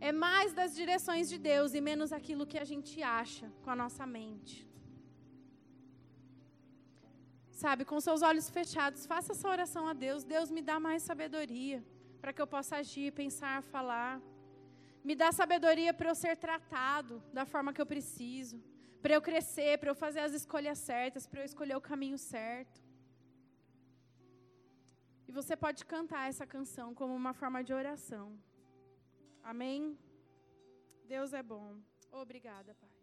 É 0.00 0.12
mais 0.12 0.52
das 0.52 0.74
direções 0.74 1.28
de 1.28 1.38
Deus 1.38 1.74
e 1.74 1.80
menos 1.80 2.12
aquilo 2.12 2.46
que 2.46 2.58
a 2.58 2.64
gente 2.64 3.02
acha 3.02 3.50
com 3.62 3.70
a 3.70 3.76
nossa 3.76 4.06
mente. 4.06 4.68
Sabe, 7.50 7.86
com 7.86 7.98
seus 8.00 8.20
olhos 8.20 8.50
fechados, 8.50 9.06
faça 9.06 9.32
essa 9.32 9.48
oração 9.48 9.88
a 9.88 9.94
Deus. 9.94 10.24
Deus 10.24 10.50
me 10.50 10.60
dá 10.60 10.78
mais 10.78 11.02
sabedoria 11.02 11.82
para 12.20 12.32
que 12.32 12.42
eu 12.42 12.46
possa 12.46 12.76
agir, 12.76 13.12
pensar, 13.12 13.62
falar. 13.62 14.20
Me 15.02 15.14
dá 15.14 15.32
sabedoria 15.32 15.94
para 15.94 16.10
eu 16.10 16.14
ser 16.14 16.36
tratado 16.36 17.22
da 17.32 17.46
forma 17.46 17.72
que 17.72 17.80
eu 17.80 17.86
preciso 17.86 18.62
para 19.02 19.14
eu 19.14 19.22
crescer, 19.22 19.78
para 19.78 19.90
eu 19.90 19.94
fazer 19.94 20.20
as 20.20 20.32
escolhas 20.32 20.78
certas, 20.78 21.26
para 21.26 21.40
eu 21.40 21.44
escolher 21.44 21.76
o 21.76 21.80
caminho 21.80 22.18
certo. 22.18 22.82
E 25.28 25.32
você 25.32 25.56
pode 25.56 25.84
cantar 25.84 26.28
essa 26.28 26.46
canção 26.46 26.94
como 26.94 27.14
uma 27.14 27.34
forma 27.34 27.62
de 27.62 27.72
oração. 27.72 28.26
Amém? 29.42 29.98
Deus 31.04 31.32
é 31.32 31.42
bom. 31.42 31.78
Obrigada, 32.10 32.74
Pai. 32.74 32.95